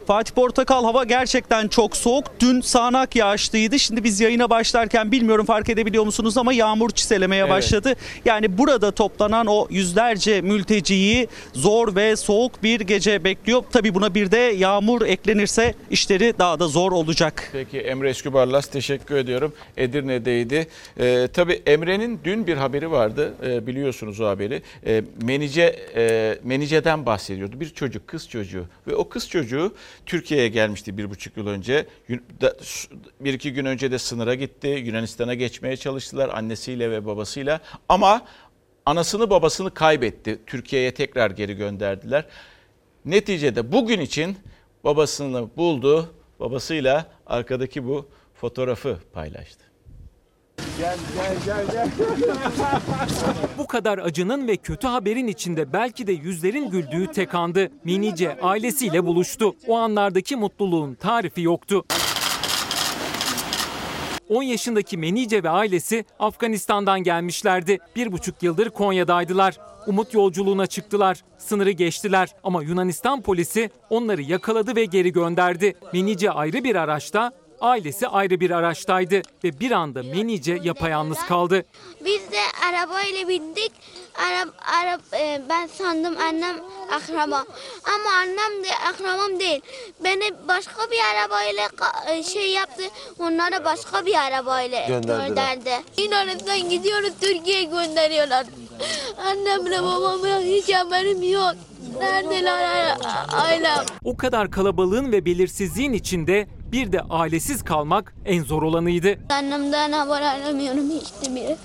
Fatih 0.06 0.34
Portakal 0.34 0.84
hava 0.84 1.04
gerçekten 1.04 1.68
çok 1.68 1.96
soğuk. 1.96 2.24
Dün 2.40 2.60
sağanak 2.60 3.16
yağışlıydı. 3.16 3.78
Şimdi 3.78 4.04
biz 4.04 4.20
yayına 4.20 4.50
başlarken 4.50 5.12
bilmiyorum 5.12 5.46
fark 5.46 5.68
edebiliyor 5.68 6.04
musunuz 6.04 6.38
ama 6.38 6.52
yağmur 6.52 6.90
çiselemeye 6.90 7.40
Evet. 7.42 7.50
başladı. 7.50 7.94
Yani 8.24 8.58
burada 8.58 8.90
toplanan 8.90 9.46
o 9.46 9.66
yüzlerce 9.70 10.40
mülteciyi 10.40 11.28
zor 11.52 11.96
ve 11.96 12.16
soğuk 12.16 12.62
bir 12.62 12.80
gece 12.80 13.24
bekliyor. 13.24 13.62
Tabii 13.72 13.94
buna 13.94 14.14
bir 14.14 14.30
de 14.30 14.36
yağmur 14.36 15.02
eklenirse 15.02 15.74
işleri 15.90 16.34
daha 16.38 16.60
da 16.60 16.68
zor 16.68 16.92
olacak. 16.92 17.48
Peki 17.52 17.78
Emre 17.80 18.10
Eskübarlas 18.10 18.66
teşekkür 18.66 19.16
ediyorum. 19.16 19.52
Edirne'deydi. 19.76 20.66
Ee, 21.00 21.28
tabii 21.32 21.62
Emre'nin 21.66 22.20
dün 22.24 22.46
bir 22.46 22.56
haberi 22.56 22.90
vardı. 22.90 23.34
Ee, 23.46 23.66
biliyorsunuz 23.66 24.20
o 24.20 24.26
haberi. 24.26 24.62
Ee, 24.86 25.02
Menice 25.22 25.76
e, 25.96 26.38
Menice'den 26.44 27.06
bahsediyordu. 27.06 27.60
Bir 27.60 27.68
çocuk, 27.70 28.06
kız 28.06 28.28
çocuğu 28.28 28.64
ve 28.86 28.94
o 28.94 29.08
kız 29.08 29.28
çocuğu 29.28 29.74
Türkiye'ye 30.07 30.48
gelmişti 30.48 30.98
bir 30.98 31.11
buçuk 31.11 31.37
yıl 31.37 31.46
önce. 31.46 31.87
Bir 33.20 33.35
iki 33.35 33.52
gün 33.52 33.64
önce 33.64 33.90
de 33.90 33.98
sınıra 33.98 34.35
gitti. 34.35 34.68
Yunanistan'a 34.68 35.35
geçmeye 35.35 35.76
çalıştılar 35.76 36.28
annesiyle 36.28 36.90
ve 36.90 37.07
babasıyla. 37.07 37.61
Ama 37.88 38.26
anasını 38.87 39.31
babasını 39.31 39.74
kaybetti. 39.74 40.38
Türkiye'ye 40.46 40.94
tekrar 40.94 41.31
geri 41.31 41.55
gönderdiler. 41.55 42.26
Neticede 43.05 43.72
bugün 43.72 44.00
için 44.00 44.37
babasını 44.85 45.57
buldu. 45.57 46.14
Babasıyla 46.40 47.07
arkadaki 47.26 47.87
bu 47.87 48.09
fotoğrafı 48.35 48.98
paylaştı. 49.12 49.71
Gel 50.79 50.96
gel 51.14 51.37
gel 51.46 51.66
gel. 51.72 51.88
Bu 53.59 53.66
kadar 53.66 53.98
acının 53.98 54.48
ve 54.48 54.57
kötü 54.57 54.87
haberin 54.87 55.27
içinde 55.27 55.72
belki 55.72 56.07
de 56.07 56.12
yüzlerin 56.12 56.70
güldüğü 56.70 57.07
tek 57.07 57.35
andı. 57.35 57.70
Minice 57.85 58.40
ailesiyle 58.42 59.07
buluştu. 59.07 59.55
O 59.66 59.77
anlardaki 59.77 60.37
mutluluğun 60.37 60.94
tarifi 60.94 61.42
yoktu. 61.42 61.85
10 64.29 64.42
yaşındaki 64.42 64.98
Menice 64.98 65.42
ve 65.42 65.51
ailesi 65.51 66.05
Afganistan'dan 66.18 67.03
gelmişlerdi. 67.03 67.79
Bir 67.96 68.12
buçuk 68.12 68.42
yıldır 68.42 68.70
Konya'daydılar. 68.70 69.59
Umut 69.87 70.14
yolculuğuna 70.14 70.66
çıktılar. 70.66 71.25
Sınırı 71.38 71.70
geçtiler 71.70 72.29
ama 72.44 72.62
Yunanistan 72.62 73.22
polisi 73.22 73.70
onları 73.90 74.22
yakaladı 74.22 74.77
ve 74.77 74.85
geri 74.85 75.12
gönderdi. 75.12 75.75
Menice 75.92 76.31
ayrı 76.31 76.64
bir 76.64 76.77
araçta, 76.77 77.33
ailesi 77.62 78.09
ayrı 78.09 78.40
bir 78.40 78.51
araçtaydı 78.51 79.22
ve 79.44 79.61
bir 79.61 79.70
anda 79.70 80.03
Menice 80.03 80.59
yapayalnız 80.62 81.27
kaldı. 81.27 81.64
Biz 82.05 82.33
de 82.33 82.40
arabayla 82.68 83.29
bindik. 83.29 83.72
Arab, 84.14 84.48
arab, 84.83 85.01
e, 85.12 85.42
ben 85.48 85.66
sandım 85.66 86.16
annem 86.16 86.57
akraba. 86.92 87.44
Ama 87.94 88.11
annem 88.20 88.64
de 88.64 88.68
akrabam 88.88 89.40
değil. 89.40 89.61
Beni 90.05 90.48
başka 90.48 90.90
bir 90.90 90.98
arabayla 91.14 91.68
e, 92.09 92.22
şey 92.22 92.51
yaptı. 92.53 92.83
Onları 93.18 93.64
başka 93.64 94.07
bir 94.07 94.14
arabayla 94.14 94.87
Gönderdiler. 94.87 95.27
gönderdi. 95.29 95.70
Yunanistan'dan 95.98 96.70
gidiyoruz 96.70 97.12
Türkiye'ye 97.20 97.64
gönderiyorlar. 97.64 98.46
Annemle 99.27 99.83
babamla 99.83 100.40
hiç 100.40 100.75
haberim 100.75 101.33
yok. 101.33 101.55
Neredeler 101.98 102.96
ailem? 103.33 103.85
O 104.05 104.16
kadar 104.16 104.51
kalabalığın 104.51 105.12
ve 105.12 105.25
belirsizliğin 105.25 105.92
içinde 105.92 106.46
bir 106.72 106.92
de 106.92 107.00
ailesiz 107.00 107.62
kalmak 107.64 108.14
en 108.24 108.42
zor 108.42 108.62
olanıydı. 108.62 109.18
Annemden 109.30 109.92
haber 109.92 110.22
alamıyorum 110.22 110.90
hiçbir 110.90 111.35
biri. 111.35 111.56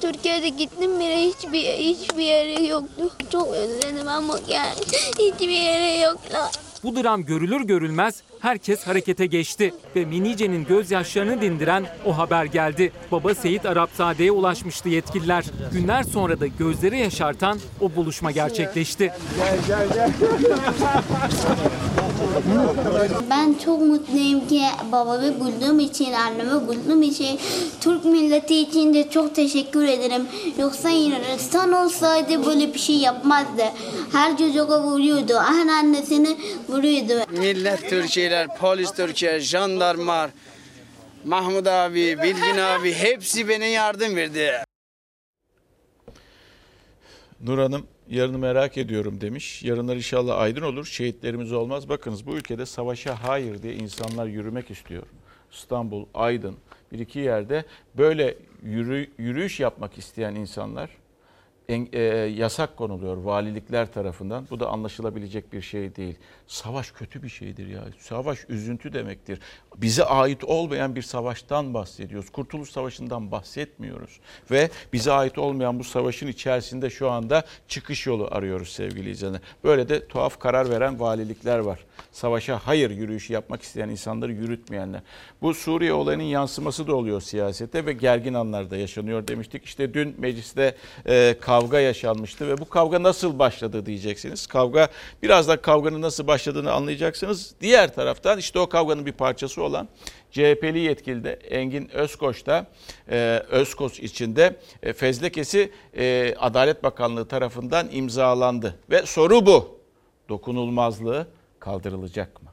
Türkiye'de 0.00 0.48
gittim 0.48 1.00
bile 1.00 1.16
hiçbir 1.16 1.62
hiçbir 1.62 2.22
yeri 2.22 2.66
yoktu. 2.66 3.10
Çok 3.32 3.48
özledim 3.54 4.08
ama 4.08 4.38
yani 4.48 4.74
hiçbir 5.18 5.48
yeri 5.48 6.00
yoklar. 6.00 6.50
Bu 6.84 6.96
dram 6.96 7.24
görülür 7.24 7.60
görülmez 7.60 8.22
herkes 8.40 8.86
harekete 8.86 9.26
geçti 9.26 9.74
ve 9.96 10.04
Minice'nin 10.04 10.64
gözyaşlarını 10.64 11.40
dindiren 11.40 11.86
o 12.06 12.18
haber 12.18 12.44
geldi. 12.44 12.92
Baba 13.12 13.34
Seyit 13.34 13.66
Arapzade'ye 13.66 14.32
ulaşmıştı 14.32 14.88
yetkililer. 14.88 15.44
Günler 15.72 16.02
sonra 16.02 16.40
da 16.40 16.46
gözleri 16.46 16.98
yaşartan 16.98 17.58
o 17.80 17.96
buluşma 17.96 18.30
gerçekleşti. 18.30 19.12
Gel 19.38 19.58
gel 19.68 19.88
gel. 19.94 20.10
Ben 23.30 23.54
çok 23.64 23.80
mutluyum 23.80 24.48
ki 24.48 24.62
babamı 24.92 25.40
bulduğum 25.40 25.80
için, 25.80 26.12
annemi 26.12 26.68
bulduğum 26.68 27.02
için, 27.02 27.38
Türk 27.80 28.04
milleti 28.04 28.56
için 28.56 28.94
de 28.94 29.10
çok 29.10 29.34
teşekkür 29.34 29.84
ederim. 29.84 30.22
Yoksa 30.58 30.88
Yunanistan 30.88 31.72
olsaydı 31.72 32.46
böyle 32.46 32.74
bir 32.74 32.78
şey 32.78 32.96
yapmazdı. 32.96 33.64
Her 34.12 34.38
çocuğa 34.38 34.82
vuruyordu, 34.82 35.34
her 35.34 35.66
annesini 35.68 36.36
vuruyordu. 36.68 37.12
Millet 37.40 37.90
Türkiye'ler, 38.30 38.56
polis 38.58 38.92
Türkiye, 38.92 39.40
jandarmalar, 39.40 40.30
Mahmut 41.24 41.66
abi, 41.66 42.18
Bilgin 42.22 42.58
abi 42.58 42.94
hepsi 42.94 43.48
bana 43.48 43.64
yardım 43.64 44.16
verdi. 44.16 44.52
Nur 47.40 47.58
Hanım 47.58 47.86
yarını 48.08 48.38
merak 48.38 48.78
ediyorum 48.78 49.20
demiş. 49.20 49.62
Yarınlar 49.62 49.96
inşallah 49.96 50.38
aydın 50.38 50.62
olur. 50.62 50.86
Şehitlerimiz 50.86 51.52
olmaz. 51.52 51.88
Bakınız 51.88 52.26
bu 52.26 52.34
ülkede 52.34 52.66
savaşa 52.66 53.24
hayır 53.24 53.62
diye 53.62 53.74
insanlar 53.74 54.26
yürümek 54.26 54.70
istiyor. 54.70 55.02
İstanbul, 55.52 56.06
Aydın 56.14 56.56
bir 56.92 56.98
iki 56.98 57.18
yerde 57.18 57.64
böyle 57.94 58.34
yürü, 58.62 59.10
yürüyüş 59.18 59.60
yapmak 59.60 59.98
isteyen 59.98 60.34
insanlar 60.34 60.90
e, 61.92 62.00
yasak 62.36 62.76
konuluyor 62.76 63.16
valilikler 63.16 63.92
tarafından. 63.92 64.46
Bu 64.50 64.60
da 64.60 64.68
anlaşılabilecek 64.68 65.52
bir 65.52 65.62
şey 65.62 65.96
değil. 65.96 66.14
Savaş 66.46 66.90
kötü 66.90 67.22
bir 67.22 67.28
şeydir 67.28 67.66
ya. 67.66 67.84
Savaş 67.98 68.38
üzüntü 68.48 68.92
demektir. 68.92 69.38
Bize 69.76 70.04
ait 70.04 70.44
olmayan 70.44 70.96
bir 70.96 71.02
savaştan 71.02 71.74
bahsediyoruz. 71.74 72.30
Kurtuluş 72.30 72.70
Savaşı'ndan 72.70 73.30
bahsetmiyoruz. 73.30 74.20
Ve 74.50 74.70
bize 74.92 75.12
ait 75.12 75.38
olmayan 75.38 75.78
bu 75.78 75.84
savaşın 75.84 76.26
içerisinde 76.26 76.90
şu 76.90 77.10
anda 77.10 77.44
çıkış 77.68 78.06
yolu 78.06 78.28
arıyoruz 78.30 78.68
sevgili 78.68 79.10
izleyenler. 79.10 79.40
Böyle 79.64 79.88
de 79.88 80.06
tuhaf 80.06 80.38
karar 80.38 80.70
veren 80.70 81.00
valilikler 81.00 81.58
var. 81.58 81.78
Savaşa 82.12 82.60
hayır 82.64 82.90
yürüyüşü 82.90 83.32
yapmak 83.32 83.62
isteyen 83.62 83.88
insanları 83.88 84.32
yürütmeyenler. 84.32 85.00
Bu 85.42 85.54
Suriye 85.54 85.92
olayının 85.92 86.22
yansıması 86.22 86.86
da 86.86 86.94
oluyor 86.94 87.20
siyasete 87.20 87.86
ve 87.86 87.92
gergin 87.92 88.34
anlarda 88.34 88.76
yaşanıyor 88.76 89.28
demiştik. 89.28 89.64
İşte 89.64 89.94
dün 89.94 90.14
mecliste 90.18 90.74
e, 91.06 91.36
kavga 91.40 91.59
kavga 91.60 91.80
yaşanmıştı 91.80 92.48
ve 92.48 92.58
bu 92.58 92.68
kavga 92.68 93.02
nasıl 93.02 93.38
başladı 93.38 93.86
diyeceksiniz. 93.86 94.46
Kavga 94.46 94.88
birazdan 95.22 95.62
kavganın 95.62 96.02
nasıl 96.02 96.26
başladığını 96.26 96.72
anlayacaksınız. 96.72 97.54
Diğer 97.60 97.94
taraftan 97.94 98.38
işte 98.38 98.58
o 98.58 98.68
kavganın 98.68 99.06
bir 99.06 99.12
parçası 99.12 99.62
olan 99.62 99.88
CHP'li 100.30 100.78
yetkili 100.78 101.24
de 101.24 101.32
Engin 101.32 101.88
Özkoç 101.88 102.46
da 102.46 102.66
e, 103.10 103.42
Özkoç 103.48 104.00
içinde 104.00 104.56
e, 104.82 104.92
fezlekesi 104.92 105.72
e, 105.96 106.34
Adalet 106.38 106.82
Bakanlığı 106.82 107.28
tarafından 107.28 107.88
imzalandı. 107.92 108.78
Ve 108.90 109.06
soru 109.06 109.46
bu. 109.46 109.80
Dokunulmazlığı 110.28 111.26
kaldırılacak 111.58 112.42
mı? 112.42 112.50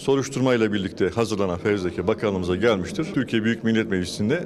Soruşturmayla 0.00 0.72
birlikte 0.72 1.10
hazırlanan 1.10 1.58
fezleke 1.58 2.06
bakanlığımıza 2.06 2.56
gelmiştir. 2.56 3.06
Türkiye 3.14 3.44
Büyük 3.44 3.64
Millet 3.64 3.90
Meclisi'ne 3.90 4.34
e, 4.34 4.38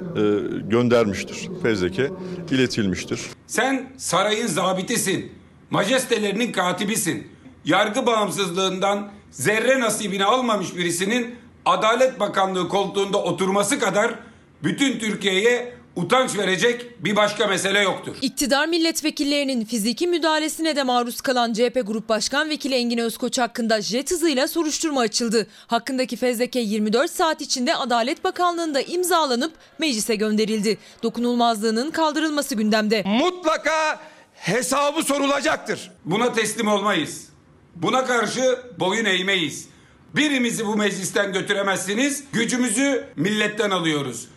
göndermiştir. 0.69 1.49
Fezleke 1.63 2.11
iletilmiştir. 2.51 3.21
Sen 3.47 3.89
sarayın 3.97 4.47
zabitisin. 4.47 5.31
Majestelerinin 5.69 6.51
katibisin. 6.51 7.27
Yargı 7.65 8.05
bağımsızlığından 8.05 9.11
zerre 9.31 9.79
nasibini 9.79 10.25
almamış 10.25 10.75
birisinin 10.75 11.35
Adalet 11.65 12.19
Bakanlığı 12.19 12.69
koltuğunda 12.69 13.17
oturması 13.17 13.79
kadar 13.79 14.15
bütün 14.63 14.99
Türkiye'ye 14.99 15.73
utanç 15.95 16.37
verecek 16.37 17.03
bir 17.05 17.15
başka 17.15 17.47
mesele 17.47 17.79
yoktur. 17.79 18.15
İktidar 18.21 18.67
milletvekillerinin 18.67 19.65
fiziki 19.65 20.07
müdahalesine 20.07 20.75
de 20.75 20.83
maruz 20.83 21.21
kalan 21.21 21.53
CHP 21.53 21.81
Grup 21.87 22.09
Başkan 22.09 22.49
Vekili 22.49 22.75
Engin 22.75 22.97
Özkoç 22.97 23.37
hakkında 23.37 23.81
jet 23.81 24.11
hızıyla 24.11 24.47
soruşturma 24.47 25.01
açıldı. 25.01 25.47
Hakkındaki 25.67 26.17
fezleke 26.17 26.59
24 26.59 27.11
saat 27.11 27.41
içinde 27.41 27.75
Adalet 27.75 28.23
Bakanlığı'nda 28.23 28.81
imzalanıp 28.81 29.51
meclise 29.79 30.15
gönderildi. 30.15 30.77
Dokunulmazlığının 31.03 31.91
kaldırılması 31.91 32.55
gündemde. 32.55 33.03
Mutlaka 33.05 33.99
hesabı 34.33 35.03
sorulacaktır. 35.03 35.91
Buna 36.05 36.33
teslim 36.33 36.67
olmayız. 36.67 37.29
Buna 37.75 38.05
karşı 38.05 38.59
boyun 38.79 39.05
eğmeyiz. 39.05 39.67
Birimizi 40.15 40.65
bu 40.65 40.75
meclisten 40.75 41.33
götüremezsiniz. 41.33 42.23
Gücümüzü 42.33 43.05
milletten 43.15 43.69
alıyoruz. 43.69 44.27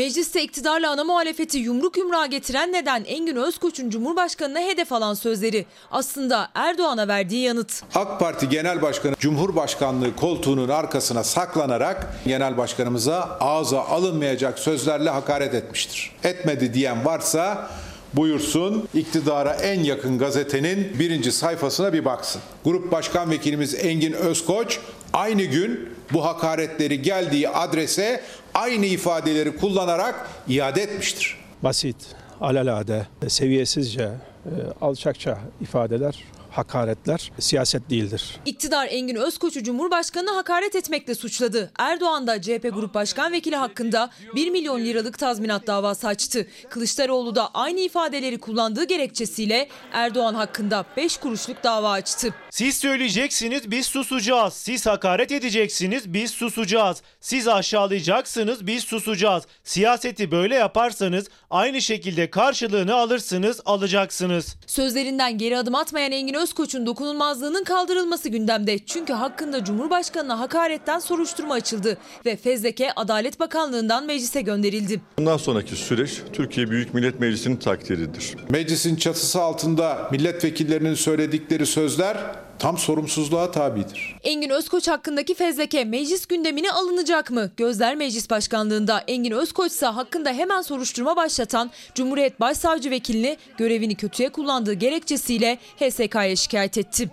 Mecliste 0.00 0.42
iktidarla 0.42 0.90
ana 0.90 1.04
muhalefeti 1.04 1.58
yumruk 1.58 1.96
yumruğa 1.96 2.26
getiren 2.26 2.72
neden 2.72 3.04
Engin 3.04 3.36
Özkoç'un 3.36 3.90
Cumhurbaşkanı'na 3.90 4.60
hedef 4.60 4.92
alan 4.92 5.14
sözleri 5.14 5.66
aslında 5.90 6.48
Erdoğan'a 6.54 7.08
verdiği 7.08 7.42
yanıt. 7.42 7.82
AK 7.94 8.20
Parti 8.20 8.48
Genel 8.48 8.82
Başkanı 8.82 9.14
Cumhurbaşkanlığı 9.18 10.16
koltuğunun 10.16 10.68
arkasına 10.68 11.24
saklanarak 11.24 12.14
Genel 12.26 12.56
Başkanımıza 12.56 13.38
ağza 13.40 13.80
alınmayacak 13.80 14.58
sözlerle 14.58 15.10
hakaret 15.10 15.54
etmiştir. 15.54 16.12
Etmedi 16.24 16.74
diyen 16.74 17.04
varsa 17.04 17.70
buyursun 18.14 18.88
iktidara 18.94 19.52
en 19.52 19.82
yakın 19.82 20.18
gazetenin 20.18 20.98
birinci 20.98 21.32
sayfasına 21.32 21.92
bir 21.92 22.04
baksın. 22.04 22.42
Grup 22.64 22.92
Başkan 22.92 23.30
Vekilimiz 23.30 23.74
Engin 23.74 24.12
Özkoç 24.12 24.80
aynı 25.12 25.42
gün 25.42 25.88
bu 26.12 26.24
hakaretleri 26.24 27.02
geldiği 27.02 27.48
adrese 27.48 28.20
aynı 28.54 28.86
ifadeleri 28.86 29.56
kullanarak 29.56 30.28
iade 30.48 30.82
etmiştir. 30.82 31.36
Basit, 31.62 31.96
alalade, 32.40 33.06
seviyesizce, 33.28 34.02
e, 34.02 34.50
alçakça 34.80 35.38
ifadeler 35.60 36.24
hakaretler 36.50 37.32
siyaset 37.38 37.90
değildir. 37.90 38.36
İktidar 38.46 38.86
Engin 38.90 39.16
Özkoç'u 39.16 39.62
Cumhurbaşkanı 39.62 40.30
hakaret 40.30 40.74
etmekle 40.74 41.14
suçladı. 41.14 41.72
Erdoğan 41.78 42.26
da 42.26 42.42
CHP 42.42 42.70
Grup 42.74 42.94
Başkan 42.94 43.32
Vekili 43.32 43.56
hakkında 43.56 44.10
1 44.34 44.50
milyon 44.50 44.80
liralık 44.80 45.18
tazminat 45.18 45.66
davası 45.66 46.08
açtı. 46.08 46.46
Kılıçdaroğlu 46.70 47.34
da 47.34 47.50
aynı 47.54 47.80
ifadeleri 47.80 48.38
kullandığı 48.38 48.84
gerekçesiyle 48.84 49.68
Erdoğan 49.92 50.34
hakkında 50.34 50.84
5 50.96 51.16
kuruşluk 51.16 51.64
dava 51.64 51.90
açtı. 51.90 52.34
Siz 52.50 52.78
söyleyeceksiniz 52.78 53.70
biz 53.70 53.86
susacağız. 53.86 54.54
Siz 54.54 54.86
hakaret 54.86 55.32
edeceksiniz 55.32 56.12
biz 56.14 56.30
susacağız. 56.30 57.02
Siz 57.20 57.48
aşağılayacaksınız 57.48 58.66
biz 58.66 58.84
susacağız. 58.84 59.44
Siyaseti 59.64 60.30
böyle 60.30 60.54
yaparsanız 60.54 61.26
aynı 61.50 61.82
şekilde 61.82 62.30
karşılığını 62.30 62.94
alırsınız 62.94 63.60
alacaksınız. 63.64 64.56
Sözlerinden 64.66 65.38
geri 65.38 65.58
adım 65.58 65.74
atmayan 65.74 66.12
Engin 66.12 66.34
Özkoç'un 66.40 66.86
dokunulmazlığının 66.86 67.64
kaldırılması 67.64 68.28
gündemde. 68.28 68.78
Çünkü 68.78 69.12
hakkında 69.12 69.64
Cumhurbaşkanı'na 69.64 70.38
hakaretten 70.38 70.98
soruşturma 70.98 71.54
açıldı 71.54 71.98
ve 72.26 72.36
fezleke 72.36 72.92
Adalet 72.92 73.40
Bakanlığı'ndan 73.40 74.06
meclise 74.06 74.40
gönderildi. 74.40 75.00
Bundan 75.18 75.36
sonraki 75.36 75.76
süreç 75.76 76.20
Türkiye 76.32 76.70
Büyük 76.70 76.94
Millet 76.94 77.20
Meclisi'nin 77.20 77.56
takdiridir. 77.56 78.36
Meclisin 78.50 78.96
çatısı 78.96 79.42
altında 79.42 80.08
milletvekillerinin 80.10 80.94
söyledikleri 80.94 81.66
sözler 81.66 82.16
tam 82.60 82.78
sorumsuzluğa 82.78 83.50
tabidir. 83.50 84.16
Engin 84.24 84.50
Özkoç 84.50 84.88
hakkındaki 84.88 85.34
fezleke 85.34 85.84
meclis 85.84 86.26
gündemine 86.26 86.72
alınacak 86.72 87.30
mı? 87.30 87.50
Gözler 87.56 87.96
Meclis 87.96 88.30
Başkanlığında 88.30 88.98
Engin 88.98 89.32
Özkoç 89.32 89.72
ise 89.72 89.86
hakkında 89.86 90.32
hemen 90.32 90.62
soruşturma 90.62 91.16
başlatan 91.16 91.70
Cumhuriyet 91.94 92.40
Başsavcı 92.40 92.90
Vekilini 92.90 93.36
görevini 93.58 93.94
kötüye 93.94 94.28
kullandığı 94.28 94.72
gerekçesiyle 94.72 95.58
HSK'ya 95.76 96.36
şikayet 96.36 96.78
etti. 96.78 97.10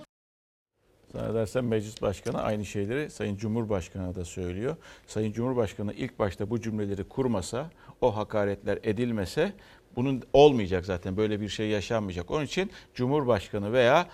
Zannedersem 1.13 1.67
meclis 1.67 2.01
başkanı 2.01 2.41
aynı 2.41 2.65
şeyleri 2.65 3.09
Sayın 3.09 3.37
Cumhurbaşkanı 3.37 4.15
da 4.15 4.25
söylüyor. 4.25 4.75
Sayın 5.07 5.31
Cumhurbaşkanı 5.31 5.93
ilk 5.93 6.19
başta 6.19 6.49
bu 6.49 6.61
cümleleri 6.61 7.03
kurmasa, 7.03 7.69
o 8.01 8.15
hakaretler 8.15 8.79
edilmese 8.83 9.53
bunun 9.95 10.23
olmayacak 10.33 10.85
zaten 10.85 11.17
böyle 11.17 11.41
bir 11.41 11.49
şey 11.49 11.67
yaşanmayacak. 11.67 12.31
Onun 12.31 12.45
için 12.45 12.71
Cumhurbaşkanı 12.93 13.73
veya 13.73 14.07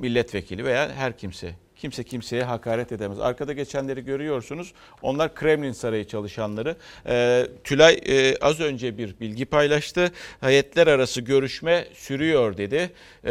milletvekili 0.00 0.64
veya 0.64 0.92
her 0.92 1.18
kimse 1.18 1.54
kimse 1.80 2.04
kimseye 2.04 2.44
hakaret 2.44 2.92
edemez. 2.92 3.20
Arkada 3.20 3.52
geçenleri 3.52 4.04
görüyorsunuz. 4.04 4.72
Onlar 5.02 5.34
Kremlin 5.34 5.72
Sarayı 5.72 6.06
çalışanları. 6.06 6.76
Ee, 7.06 7.46
Tülay 7.64 8.00
e, 8.06 8.36
az 8.36 8.60
önce 8.60 8.98
bir 8.98 9.20
bilgi 9.20 9.44
paylaştı. 9.44 10.12
Hayetler 10.40 10.86
arası 10.86 11.20
görüşme 11.20 11.86
sürüyor 11.94 12.56
dedi. 12.56 12.90
Ee, 13.24 13.30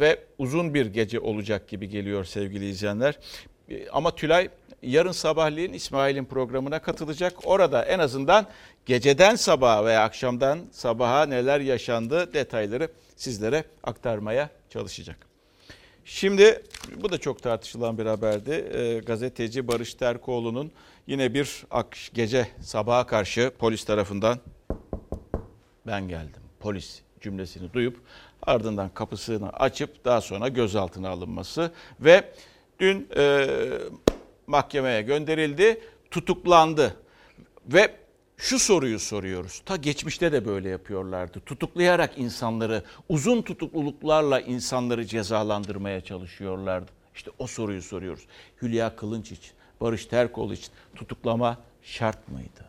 ve 0.00 0.18
uzun 0.38 0.74
bir 0.74 0.86
gece 0.86 1.20
olacak 1.20 1.68
gibi 1.68 1.88
geliyor 1.88 2.24
sevgili 2.24 2.68
izleyenler. 2.68 3.18
Ee, 3.70 3.88
ama 3.88 4.14
Tülay 4.14 4.48
yarın 4.82 5.12
sabahleyin 5.12 5.72
İsmail'in 5.72 6.24
programına 6.24 6.78
katılacak. 6.78 7.32
Orada 7.44 7.84
en 7.84 7.98
azından 7.98 8.46
geceden 8.86 9.34
sabaha 9.34 9.84
veya 9.84 10.04
akşamdan 10.04 10.58
sabaha 10.72 11.26
neler 11.26 11.60
yaşandı 11.60 12.34
detayları 12.34 12.88
sizlere 13.16 13.64
aktarmaya 13.84 14.50
çalışacak. 14.70 15.27
Şimdi 16.10 16.62
bu 16.96 17.12
da 17.12 17.18
çok 17.18 17.42
tartışılan 17.42 17.98
bir 17.98 18.06
haberdi. 18.06 18.50
E, 18.50 18.98
gazeteci 18.98 19.68
Barış 19.68 19.94
Terkoğlu'nun 19.94 20.72
yine 21.06 21.34
bir 21.34 21.64
ak 21.70 21.96
gece 22.14 22.48
sabaha 22.60 23.06
karşı 23.06 23.52
polis 23.58 23.84
tarafından 23.84 24.38
ben 25.86 26.08
geldim 26.08 26.42
polis 26.60 27.00
cümlesini 27.20 27.72
duyup 27.72 27.96
ardından 28.42 28.88
kapısını 28.88 29.50
açıp 29.50 30.04
daha 30.04 30.20
sonra 30.20 30.48
gözaltına 30.48 31.08
alınması 31.08 31.72
ve 32.00 32.32
dün 32.80 33.08
e, 33.16 33.46
mahkemeye 34.46 35.02
gönderildi, 35.02 35.80
tutuklandı 36.10 36.96
ve 37.66 37.94
şu 38.38 38.58
soruyu 38.58 38.98
soruyoruz. 38.98 39.62
Ta 39.66 39.76
geçmişte 39.76 40.32
de 40.32 40.46
böyle 40.46 40.68
yapıyorlardı. 40.68 41.40
Tutuklayarak 41.40 42.18
insanları, 42.18 42.82
uzun 43.08 43.42
tutukluluklarla 43.42 44.40
insanları 44.40 45.06
cezalandırmaya 45.06 46.00
çalışıyorlardı. 46.00 46.90
İşte 47.14 47.30
o 47.38 47.46
soruyu 47.46 47.82
soruyoruz. 47.82 48.26
Hülya 48.62 48.96
Kılınç 48.96 49.32
için, 49.32 49.52
Barış 49.80 50.06
Terkoğlu 50.06 50.54
için 50.54 50.72
tutuklama 50.94 51.58
şart 51.82 52.28
mıydı? 52.28 52.68